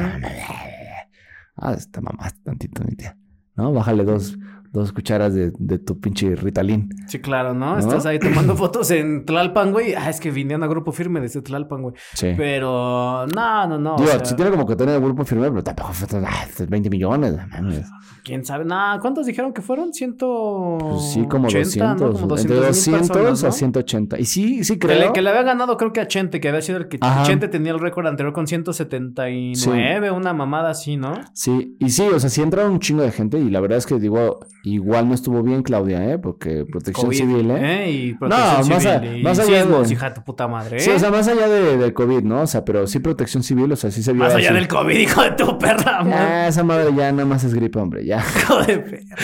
Ah, 1.56 1.72
está 1.74 2.00
mamaste 2.00 2.40
tantito, 2.44 2.82
mi 2.84 2.94
tía. 2.96 3.16
¿No? 3.56 3.72
Bájale 3.72 4.04
dos, 4.04 4.38
dos 4.72 4.92
cucharas 4.92 5.34
de, 5.34 5.52
de 5.58 5.78
tu 5.78 5.98
pinche 6.00 6.34
Ritalin. 6.36 6.88
Sí, 7.06 7.18
claro, 7.20 7.54
¿no? 7.54 7.72
¿No? 7.74 7.78
Estás 7.78 8.06
ahí 8.06 8.18
tomando 8.18 8.54
fotos 8.56 8.90
en 8.90 9.24
Tlalpan, 9.24 9.72
güey. 9.72 9.94
Ah, 9.94 10.10
es 10.10 10.20
que 10.20 10.30
vinieron 10.30 10.62
a 10.62 10.66
grupo 10.66 10.92
firme 10.92 11.20
desde 11.20 11.42
Tlalpan, 11.42 11.82
güey. 11.82 11.94
Sí. 12.14 12.34
Pero 12.36 13.26
no, 13.34 13.66
no, 13.66 13.78
no. 13.78 13.94
o 13.94 13.98
Digo, 13.98 14.10
sea, 14.10 14.24
si 14.24 14.34
tiene 14.36 14.50
como 14.50 14.66
que 14.66 14.76
tener 14.76 15.00
Grupo 15.00 15.24
Firme, 15.24 15.48
pero 15.50 15.62
tampoco 15.64 15.92
fue 15.92 16.06
tan- 16.06 16.24
ah, 16.26 16.46
20 16.68 16.90
millones. 16.90 17.34
mames. 17.50 17.86
¿Quién 18.24 18.44
sabe? 18.44 18.64
Nah, 18.66 18.98
¿cuántos 18.98 19.24
dijeron 19.26 19.52
que 19.54 19.62
fueron? 19.62 19.92
Ciento... 19.94 20.76
Pues 20.80 21.12
sí, 21.12 21.24
como 21.26 21.46
80, 21.48 21.94
200. 21.94 22.00
¿no? 22.00 22.12
Como 22.12 22.26
200 22.26 22.40
entre 22.40 22.56
mil 22.56 22.66
200 22.66 23.08
personas, 23.08 23.44
a 23.44 23.46
¿no? 23.46 23.52
180. 23.52 24.18
Y 24.20 24.24
sí, 24.26 24.64
sí 24.64 24.74
Que 24.74 24.86
creo. 24.86 24.98
le, 25.06 25.12
que 25.12 25.22
le 25.22 25.30
había 25.30 25.42
ganado 25.44 25.76
creo 25.78 25.92
que 25.94 26.00
a 26.00 26.08
Chente, 26.08 26.38
que 26.40 26.48
había 26.48 26.60
sido 26.60 26.76
el 26.78 26.88
que... 26.88 26.98
Ajá. 27.00 27.22
Chente 27.22 27.48
tenía 27.48 27.72
el 27.72 27.80
récord 27.80 28.06
anterior 28.06 28.34
con 28.34 28.46
179, 28.46 30.10
una 30.10 30.32
mamada 30.32 30.70
así, 30.70 30.96
¿no? 30.96 31.14
Sí, 31.32 31.76
y 31.78 31.90
sí, 31.90 32.02
o 32.02 32.18
sea, 32.20 32.28
sí 32.30 32.42
entraron 32.42 32.72
un 32.72 32.80
chingo 32.80 33.02
de 33.02 33.12
gente 33.12 33.38
y 33.38 33.50
la 33.50 33.60
verdad 33.60 33.78
es 33.78 33.86
que 33.86 33.98
digo, 33.98 34.40
igual 34.74 35.08
no 35.08 35.14
estuvo 35.14 35.42
bien 35.42 35.62
Claudia, 35.62 36.04
¿eh? 36.12 36.18
Porque 36.18 36.64
protección 36.70 37.06
COVID, 37.06 37.16
civil, 37.18 37.50
¿eh? 37.52 37.90
Y 37.90 38.14
protección 38.14 38.60
No, 38.68 38.74
más 38.74 38.86
a- 38.86 39.00
civil. 39.00 39.18
y 39.18 39.22
más 39.22 39.38
allá 39.38 39.64
de- 39.66 39.92
hija 39.92 40.08
de 40.08 40.14
tu 40.14 40.22
puta 40.24 40.48
madre, 40.48 40.76
¿eh? 40.76 40.80
Sí, 40.80 40.90
o 40.90 40.98
sea, 40.98 41.10
más 41.10 41.26
allá 41.28 41.48
de, 41.48 41.76
del 41.76 41.92
COVID, 41.92 42.22
¿no? 42.22 42.42
O 42.42 42.46
sea, 42.46 42.64
pero 42.64 42.86
sí 42.86 42.98
protección 43.00 43.42
civil, 43.42 43.70
o 43.72 43.76
sea, 43.76 43.90
sí 43.90 44.02
se 44.02 44.12
vio 44.12 44.24
Más 44.24 44.34
allá 44.34 44.48
así. 44.50 44.54
del 44.54 44.68
COVID, 44.68 44.96
hijo 44.96 45.22
de 45.22 45.30
tu 45.32 45.58
perra, 45.58 45.98
man. 46.02 46.10
Ya, 46.10 46.48
esa 46.48 46.64
madre 46.64 46.90
ya 46.96 47.10
nada 47.12 47.24
más 47.24 47.44
es 47.44 47.54
gripe, 47.54 47.78
hombre, 47.78 48.04
ya. 48.04 48.18
Hijo 48.36 48.58
de 48.62 48.78
perra. 48.78 49.16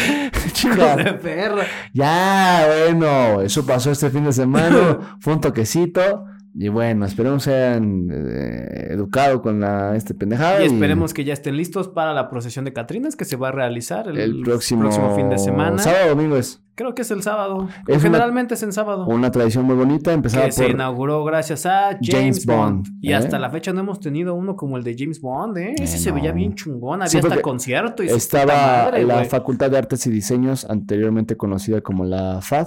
Hijo 0.64 0.96
de 1.02 1.12
perra. 1.14 1.64
Ya, 1.92 2.66
bueno, 2.84 3.40
eso 3.42 3.64
pasó 3.66 3.90
este 3.90 4.10
fin 4.10 4.24
de 4.24 4.32
semana, 4.32 5.16
fue 5.20 5.32
un 5.34 5.40
toquecito. 5.40 6.26
Y 6.56 6.68
bueno, 6.68 7.04
esperemos 7.04 7.42
sean 7.42 8.08
eh, 8.12 8.88
educados 8.90 9.40
con 9.40 9.58
la, 9.60 9.96
este 9.96 10.14
pendejada. 10.14 10.62
Y 10.62 10.66
esperemos 10.66 11.12
que 11.12 11.24
ya 11.24 11.32
estén 11.32 11.56
listos 11.56 11.88
para 11.88 12.14
la 12.14 12.30
procesión 12.30 12.64
de 12.64 12.72
Catrinas 12.72 13.16
que 13.16 13.24
se 13.24 13.36
va 13.36 13.48
a 13.48 13.52
realizar 13.52 14.06
el, 14.08 14.18
el 14.18 14.42
próximo, 14.42 14.88
fin 15.16 15.28
de 15.30 15.38
semana. 15.38 15.78
Sábado 15.78 16.10
domingo 16.10 16.36
es 16.36 16.60
Creo 16.76 16.94
que 16.94 17.02
es 17.02 17.10
el 17.12 17.22
sábado. 17.22 17.68
Es 17.86 18.02
Generalmente 18.02 18.54
es 18.54 18.62
en 18.64 18.72
sábado. 18.72 19.06
una 19.06 19.30
tradición 19.30 19.64
muy 19.64 19.76
bonita, 19.76 20.12
empezada 20.12 20.46
que 20.46 20.52
se 20.52 20.68
inauguró 20.70 21.22
gracias 21.24 21.66
a 21.66 21.90
James, 22.02 22.08
James 22.10 22.46
Bond. 22.46 22.86
Bond, 22.88 22.98
Y 23.00 23.12
¿eh? 23.12 23.14
hasta 23.14 23.38
la 23.38 23.48
fecha 23.50 23.72
no 23.72 23.80
hemos 23.80 24.00
tenido 24.00 24.34
uno 24.34 24.56
como 24.56 24.76
el 24.76 24.82
de 24.82 24.96
James 24.98 25.20
Bond, 25.20 25.56
¿eh? 25.58 25.74
Ese 25.78 25.96
Eh, 25.96 26.00
se 26.00 26.10
veía 26.10 26.32
bien 26.32 26.54
chungón. 26.54 27.02
Había 27.02 27.08
Sí, 27.08 27.18
hasta 27.18 27.40
concierto 27.42 28.02
y 28.02 28.08
Estaba 28.08 28.54
madre, 28.86 29.04
la. 29.04 29.24
Facultad 29.24 29.70
de 29.70 29.78
Artes 29.78 30.04
y 30.08 30.10
Diseños, 30.10 30.64
anteriormente 30.68 31.36
conocida 31.36 31.80
como 31.80 32.04
la 32.04 32.40
FAD. 32.40 32.66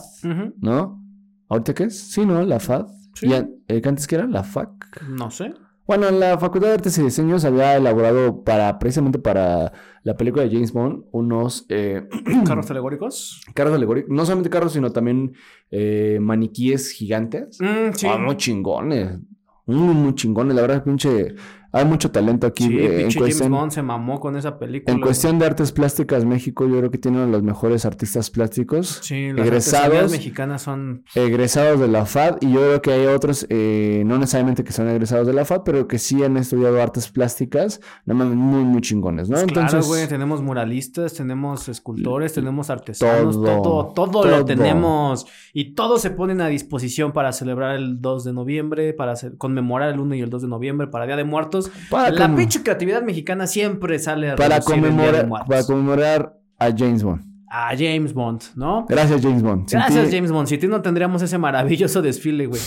¿no? 0.61 1.03
¿Ahorita 1.49 1.73
qué 1.73 1.83
es? 1.85 1.99
Sí, 1.99 2.25
¿no? 2.25 2.41
La 2.43 2.59
FAD. 2.61 2.88
Sí. 3.20 3.28
¿Y 3.28 3.34
eh, 3.34 3.82
que 3.82 3.89
antes 3.89 4.07
qué 4.07 4.15
era? 4.15 4.28
La 4.28 4.43
FAC. 4.43 5.01
No 5.09 5.32
sé. 5.32 5.53
Bueno, 5.88 6.11
la 6.11 6.38
Facultad 6.38 6.68
de 6.68 6.74
Artes 6.74 6.97
y 6.97 7.03
Diseños 7.03 7.45
había 7.45 7.78
elaborado 7.78 8.43
para, 8.43 8.78
precisamente 8.78 9.20
para 9.20 9.72
la 10.03 10.18
película 10.18 10.43
de 10.43 10.49
James 10.51 10.74
Bond, 10.74 11.05
unos 11.11 11.65
eh, 11.70 12.05
Carros 12.45 12.70
alegóricos. 12.70 13.41
carros 13.53 13.74
alegóricos, 13.74 14.11
no 14.11 14.26
solamente 14.26 14.49
carros, 14.49 14.74
sino 14.74 14.91
también 14.91 15.34
eh, 15.72 16.20
maniquíes 16.22 16.91
gigantes. 16.91 17.57
Mm, 17.61 17.93
sí. 17.93 18.05
Ah, 18.05 18.18
muy 18.18 18.36
chingones. 18.36 19.18
Muy, 19.65 19.93
muy 19.95 20.13
chingones. 20.15 20.55
La 20.55 20.61
verdad, 20.61 20.84
pinche 20.84 21.36
hay 21.72 21.86
mucho 21.86 22.11
talento 22.11 22.47
aquí. 22.47 22.65
Sí, 22.65 22.78
eh, 22.78 23.01
en, 23.01 23.13
cuestión, 23.13 23.32
James 23.32 23.49
Bond 23.49 23.72
se 23.72 23.82
mamó 23.82 24.20
con 24.20 24.38
esa 24.38 24.57
película. 24.57 24.93
en 24.93 25.01
cuestión 25.01 25.39
de 25.39 25.45
artes 25.45 25.72
plásticas, 25.72 26.26
México 26.26 26.68
yo 26.68 26.78
creo 26.78 26.91
que 26.91 26.97
tiene 26.97 27.18
uno 27.18 27.28
de 27.28 27.32
los 27.32 27.43
mejores 27.43 27.86
artistas 27.86 28.30
plásticos. 28.30 28.99
Sí, 29.03 29.32
las 29.34 29.45
egresados. 29.45 30.11
mexicanas 30.11 30.61
son... 30.61 31.03
egresados 31.15 31.80
de 31.80 31.88
la 31.88 32.05
FAD 32.05 32.38
y 32.41 32.51
yo 32.51 32.59
creo 32.59 32.82
que 32.82 32.91
hay 32.91 33.05
otros, 33.07 33.45
eh, 33.49 34.03
no 34.05 34.18
necesariamente 34.18 34.63
que 34.63 34.72
son 34.72 34.88
egresados 34.88 35.28
de 35.28 35.34
la 35.34 35.45
FAD, 35.45 35.61
pero 35.63 35.88
que 35.88 35.99
sí 35.99 36.24
han 36.24 36.38
estudiado 36.38 36.82
artes 36.82 37.09
plásticas, 37.09 37.82
no 38.05 38.13
mames, 38.13 38.36
muy, 38.36 38.63
muy 38.63 38.82
chingones, 38.82 39.30
¿no? 39.30 39.36
Pues 39.36 39.51
claro, 39.51 39.68
Entonces, 39.68 39.88
güey, 39.89 40.07
tenemos 40.07 40.41
muralistas, 40.41 41.13
tenemos 41.13 41.68
escultores, 41.70 42.34
tenemos 42.34 42.70
artesanos, 42.70 43.36
todo, 43.36 43.61
todo, 43.61 43.93
todo, 43.93 44.11
todo. 44.22 44.26
lo 44.26 44.45
tenemos. 44.45 45.26
Y 45.53 45.74
todos 45.74 46.01
se 46.01 46.11
ponen 46.11 46.41
a 46.41 46.47
disposición 46.47 47.11
para 47.11 47.32
celebrar 47.32 47.76
el 47.76 48.01
2 48.01 48.24
de 48.24 48.34
noviembre, 48.34 48.93
para 48.93 49.15
conmemorar 49.38 49.89
el 49.89 49.99
1 49.99 50.15
y 50.15 50.22
el 50.22 50.30
2 50.30 50.43
de 50.43 50.47
noviembre, 50.47 50.88
para 50.88 51.05
Día 51.05 51.15
de 51.15 51.24
Muertos. 51.24 51.66
Para 51.89 52.09
la 52.11 52.36
pinche 52.36 52.61
creatividad 52.63 53.01
mexicana 53.01 53.47
siempre 53.47 53.99
sale 53.99 54.32
a 54.32 54.36
para 54.36 54.59
de 54.59 54.65
conmemorar, 54.65 55.30
para 55.47 55.63
conmemorar 55.63 56.34
a 56.59 56.65
James 56.76 57.03
Bond. 57.03 57.22
A 57.49 57.70
James 57.78 58.13
Bond, 58.13 58.41
¿no? 58.55 58.86
Gracias, 58.89 59.22
James 59.22 59.41
Bond. 59.41 59.70
Sin 59.70 59.80
Gracias, 59.80 60.09
ti- 60.09 60.15
James 60.15 60.32
Bond. 60.32 60.47
Sin 60.47 60.59
ti 60.59 60.68
no 60.68 60.82
tendríamos 60.82 61.22
ese 61.22 61.38
maravilloso 61.38 62.01
desfile, 62.01 62.45
güey. 62.47 62.59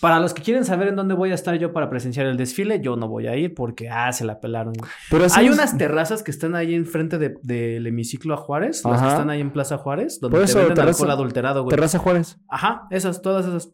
Para 0.00 0.18
los 0.18 0.32
que 0.32 0.40
quieren 0.42 0.64
saber 0.64 0.88
en 0.88 0.96
dónde 0.96 1.14
voy 1.14 1.30
a 1.30 1.34
estar 1.34 1.54
yo 1.58 1.74
para 1.74 1.90
presenciar 1.90 2.24
el 2.26 2.38
desfile, 2.38 2.80
yo 2.80 2.96
no 2.96 3.06
voy 3.06 3.26
a 3.26 3.36
ir 3.36 3.52
porque, 3.54 3.90
ah, 3.90 4.10
se 4.14 4.24
la 4.24 4.40
pelaron. 4.40 4.72
Pero 5.10 5.26
Hay 5.34 5.46
es- 5.48 5.52
unas 5.52 5.76
terrazas 5.76 6.22
que 6.22 6.30
están 6.30 6.54
ahí 6.54 6.74
enfrente 6.74 7.18
de- 7.18 7.34
del 7.42 7.86
hemiciclo 7.86 8.32
a 8.32 8.36
Juárez, 8.38 8.82
las 8.84 8.98
que 9.00 9.06
Ajá. 9.06 9.14
están 9.16 9.28
ahí 9.30 9.40
en 9.42 9.50
Plaza 9.50 9.76
Juárez, 9.76 10.18
donde 10.20 10.36
Por 10.38 10.44
te 10.46 10.50
eso, 10.50 10.58
venden 10.60 10.74
terraza- 10.76 10.90
alcohol 11.02 11.10
adulterado, 11.10 11.64
güey. 11.64 11.70
Terraza 11.76 11.98
Juárez. 11.98 12.38
Ajá, 12.48 12.86
esas, 12.90 13.20
todas 13.20 13.44
esas. 13.46 13.72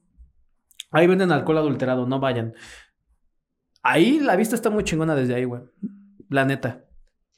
Ahí 0.91 1.07
venden 1.07 1.31
alcohol 1.31 1.59
adulterado, 1.59 2.07
no 2.07 2.18
vayan. 2.18 2.55
Ahí 3.89 4.18
la 4.20 4.37
vista 4.37 4.55
está 4.55 4.70
muy 4.70 4.84
chingona 4.84 5.14
desde 5.14 5.34
ahí, 5.34 5.45
güey. 5.45 5.62
La 6.28 6.45
neta. 6.45 6.84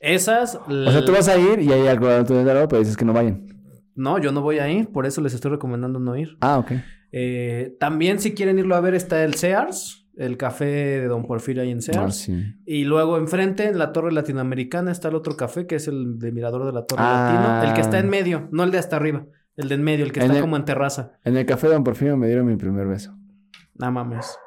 Esas. 0.01 0.55
O 0.55 0.91
sea, 0.91 1.05
tú 1.05 1.13
vas 1.13 1.29
a 1.29 1.37
ir 1.39 1.61
y 1.61 1.73
hay 1.73 1.87
algo 1.89 2.07
pero 2.27 2.79
dices 2.79 2.97
que 2.97 3.05
no 3.05 3.13
vayan. 3.13 3.47
No, 3.95 4.19
yo 4.19 4.31
no 4.33 4.43
voy 4.43 4.59
a 4.61 4.71
ir, 4.71 4.89
por 4.91 5.07
eso 5.07 5.21
les 5.21 5.35
estoy 5.35 5.51
recomendando 5.51 5.99
no 5.99 6.17
ir. 6.17 6.37
Ah, 6.41 6.59
ok. 6.59 6.73
Eh, 7.11 7.77
también, 7.81 8.19
si 8.21 8.33
quieren 8.35 8.59
irlo 8.59 8.77
a 8.77 8.81
ver, 8.81 8.95
está 8.95 9.25
el 9.25 9.35
Sears, 9.35 10.09
el 10.17 10.37
café 10.37 10.67
de 10.67 11.07
Don 11.09 11.25
Porfirio 11.25 11.63
ahí 11.63 11.71
en 11.73 11.79
Ah, 11.79 11.83
Sears. 11.83 12.15
sí. 12.17 12.45
Y 12.65 12.85
luego 12.85 13.19
enfrente, 13.19 13.67
en 13.67 13.79
la 13.79 13.93
Torre 13.93 14.13
Latinoamericana, 14.13 14.93
está 14.93 15.09
el 15.09 15.17
otro 15.17 15.37
café, 15.37 15.67
que 15.67 15.75
es 15.77 15.89
el 15.89 16.19
de 16.19 16.31
Mirador 16.33 16.65
de 16.65 16.73
la 16.73 16.87
Torre 16.87 17.03
Ah. 17.05 17.33
Latino. 17.59 17.69
El 17.71 17.75
que 17.75 17.81
está 17.81 17.99
en 17.99 18.09
medio, 18.09 18.49
no 18.53 18.63
el 18.63 18.71
de 18.71 18.79
hasta 18.79 18.97
arriba. 18.97 19.27
El 19.57 19.69
de 19.69 19.75
en 19.75 19.83
medio, 19.83 20.05
el 20.05 20.13
que 20.13 20.21
En 20.21 20.27
está 20.27 20.37
el- 20.37 20.43
como 20.43 20.57
en 20.57 20.65
terraza. 20.65 21.13
En 21.25 21.37
el 21.37 21.45
café 21.45 21.67
de 21.67 21.75
Don 21.75 21.83
Porfirio 21.83 22.17
me 22.17 22.29
dieron 22.29 22.47
mi 22.47 22.55
primer 22.57 22.87
beso. 22.87 23.17
No 23.75 23.91
mames. 23.91 24.39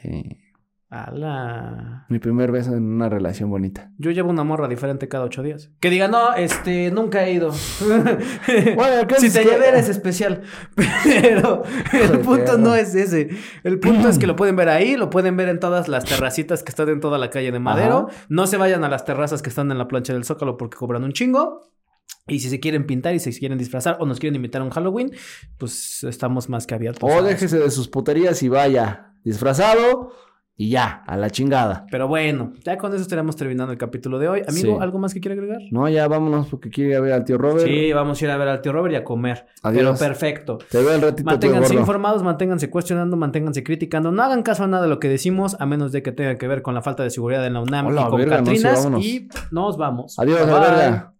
Sí. 0.00 0.38
Ala. 0.92 2.04
Mi 2.10 2.18
primer 2.18 2.52
beso 2.52 2.74
en 2.74 2.84
una 2.84 3.08
relación 3.08 3.48
bonita. 3.48 3.90
Yo 3.96 4.10
llevo 4.10 4.28
una 4.28 4.44
morra 4.44 4.68
diferente 4.68 5.08
cada 5.08 5.24
ocho 5.24 5.42
días. 5.42 5.70
Que 5.80 5.88
diga, 5.88 6.06
no, 6.06 6.34
este, 6.34 6.90
nunca 6.90 7.24
he 7.26 7.32
ido. 7.32 7.50
Bueno, 8.76 9.06
¿qué 9.08 9.14
si 9.18 9.30
te 9.30 9.40
que- 9.42 9.48
llevé 9.48 9.68
eres 9.68 9.88
especial. 9.88 10.42
Pero 11.04 11.62
el 11.92 12.08
Joder, 12.08 12.20
punto 12.22 12.58
no 12.58 12.74
es 12.74 12.94
ese. 12.94 13.30
El 13.64 13.78
punto 13.80 14.08
es 14.08 14.18
que 14.18 14.26
lo 14.26 14.36
pueden 14.36 14.54
ver 14.54 14.68
ahí, 14.68 14.96
lo 14.96 15.08
pueden 15.08 15.34
ver 15.36 15.48
en 15.48 15.60
todas 15.60 15.88
las 15.88 16.04
terracitas 16.04 16.62
que 16.62 16.68
están 16.70 16.90
en 16.90 17.00
toda 17.00 17.16
la 17.16 17.30
calle 17.30 17.52
de 17.52 17.58
Madero. 17.58 18.08
Ajá. 18.10 18.18
No 18.28 18.46
se 18.46 18.58
vayan 18.58 18.84
a 18.84 18.90
las 18.90 19.06
terrazas 19.06 19.40
que 19.40 19.48
están 19.48 19.70
en 19.70 19.78
la 19.78 19.88
plancha 19.88 20.12
del 20.12 20.24
Zócalo 20.24 20.58
porque 20.58 20.76
cobran 20.76 21.04
un 21.04 21.12
chingo. 21.12 21.70
Y 22.26 22.40
si 22.40 22.50
se 22.50 22.60
quieren 22.60 22.86
pintar 22.86 23.14
y 23.14 23.18
se 23.18 23.32
quieren 23.36 23.56
disfrazar 23.58 23.96
o 23.98 24.04
nos 24.06 24.20
quieren 24.20 24.36
invitar 24.36 24.60
a 24.60 24.64
un 24.64 24.70
Halloween, 24.70 25.10
pues 25.58 26.04
estamos 26.04 26.50
más 26.50 26.66
que 26.66 26.74
abiertos. 26.74 27.10
O 27.10 27.22
déjese 27.22 27.58
de 27.58 27.70
sus 27.70 27.88
puterías 27.88 28.42
y 28.42 28.48
vaya 28.50 29.14
disfrazado 29.24 30.12
y 30.62 30.68
ya, 30.68 31.02
a 31.06 31.16
la 31.16 31.28
chingada. 31.28 31.86
Pero 31.90 32.06
bueno, 32.06 32.52
ya 32.64 32.78
con 32.78 32.92
eso 32.92 33.02
estaremos 33.02 33.34
terminando 33.34 33.72
el 33.72 33.78
capítulo 33.78 34.20
de 34.20 34.28
hoy. 34.28 34.42
Amigo, 34.46 34.76
Sí. 34.76 34.78
¿algo 34.82 34.98
más 35.00 35.12
que 35.12 35.20
quiera 35.20 35.34
agregar? 35.34 35.60
No, 35.72 35.88
ya 35.88 36.06
vámonos 36.06 36.46
porque 36.46 36.70
quiere 36.70 36.90
ir 36.90 36.96
a 36.96 37.00
ver 37.00 37.12
al 37.14 37.24
tío 37.24 37.36
Robert. 37.36 37.66
Sí, 37.66 37.92
vamos 37.92 38.20
a 38.22 38.24
ir 38.24 38.30
a 38.30 38.36
ver 38.36 38.46
al 38.46 38.60
tío 38.60 38.72
Robert 38.72 38.92
y 38.92 38.96
a 38.96 39.02
comer. 39.02 39.46
Adiós. 39.64 39.98
Pero 39.98 40.08
perfecto. 40.10 40.58
Te 40.70 40.78
veo 40.78 40.94
el 40.94 41.00
ratito, 41.02 41.24
Manténganse 41.28 41.74
informados, 41.74 42.22
manténganse 42.22 42.70
cuestionando, 42.70 43.16
manténganse 43.16 43.64
criticando. 43.64 44.12
No 44.12 44.22
hagan 44.22 44.42
caso 44.44 44.62
a 44.62 44.68
nada 44.68 44.84
de 44.84 44.88
lo 44.88 45.00
que 45.00 45.08
decimos, 45.08 45.56
a 45.58 45.66
menos 45.66 45.90
de 45.90 46.02
que 46.04 46.12
tenga 46.12 46.36
que 46.36 46.46
ver 46.46 46.62
con 46.62 46.74
la 46.74 46.82
falta 46.82 47.02
de 47.02 47.10
seguridad 47.10 47.44
en 47.44 47.54
la 47.54 47.60
UNAM 47.60 47.86
Hola, 47.88 48.02
y 48.02 48.04
con 48.10 48.18
verga, 48.20 48.40
no 48.40 48.46
sé, 48.54 48.62
Catrinas. 48.62 49.04
y 49.04 49.28
nos 49.50 49.76
vamos. 49.76 50.16
Adiós, 50.18 50.38
Bye, 50.42 50.46
la 50.52 50.60
bye. 50.60 50.68
verga. 50.70 51.12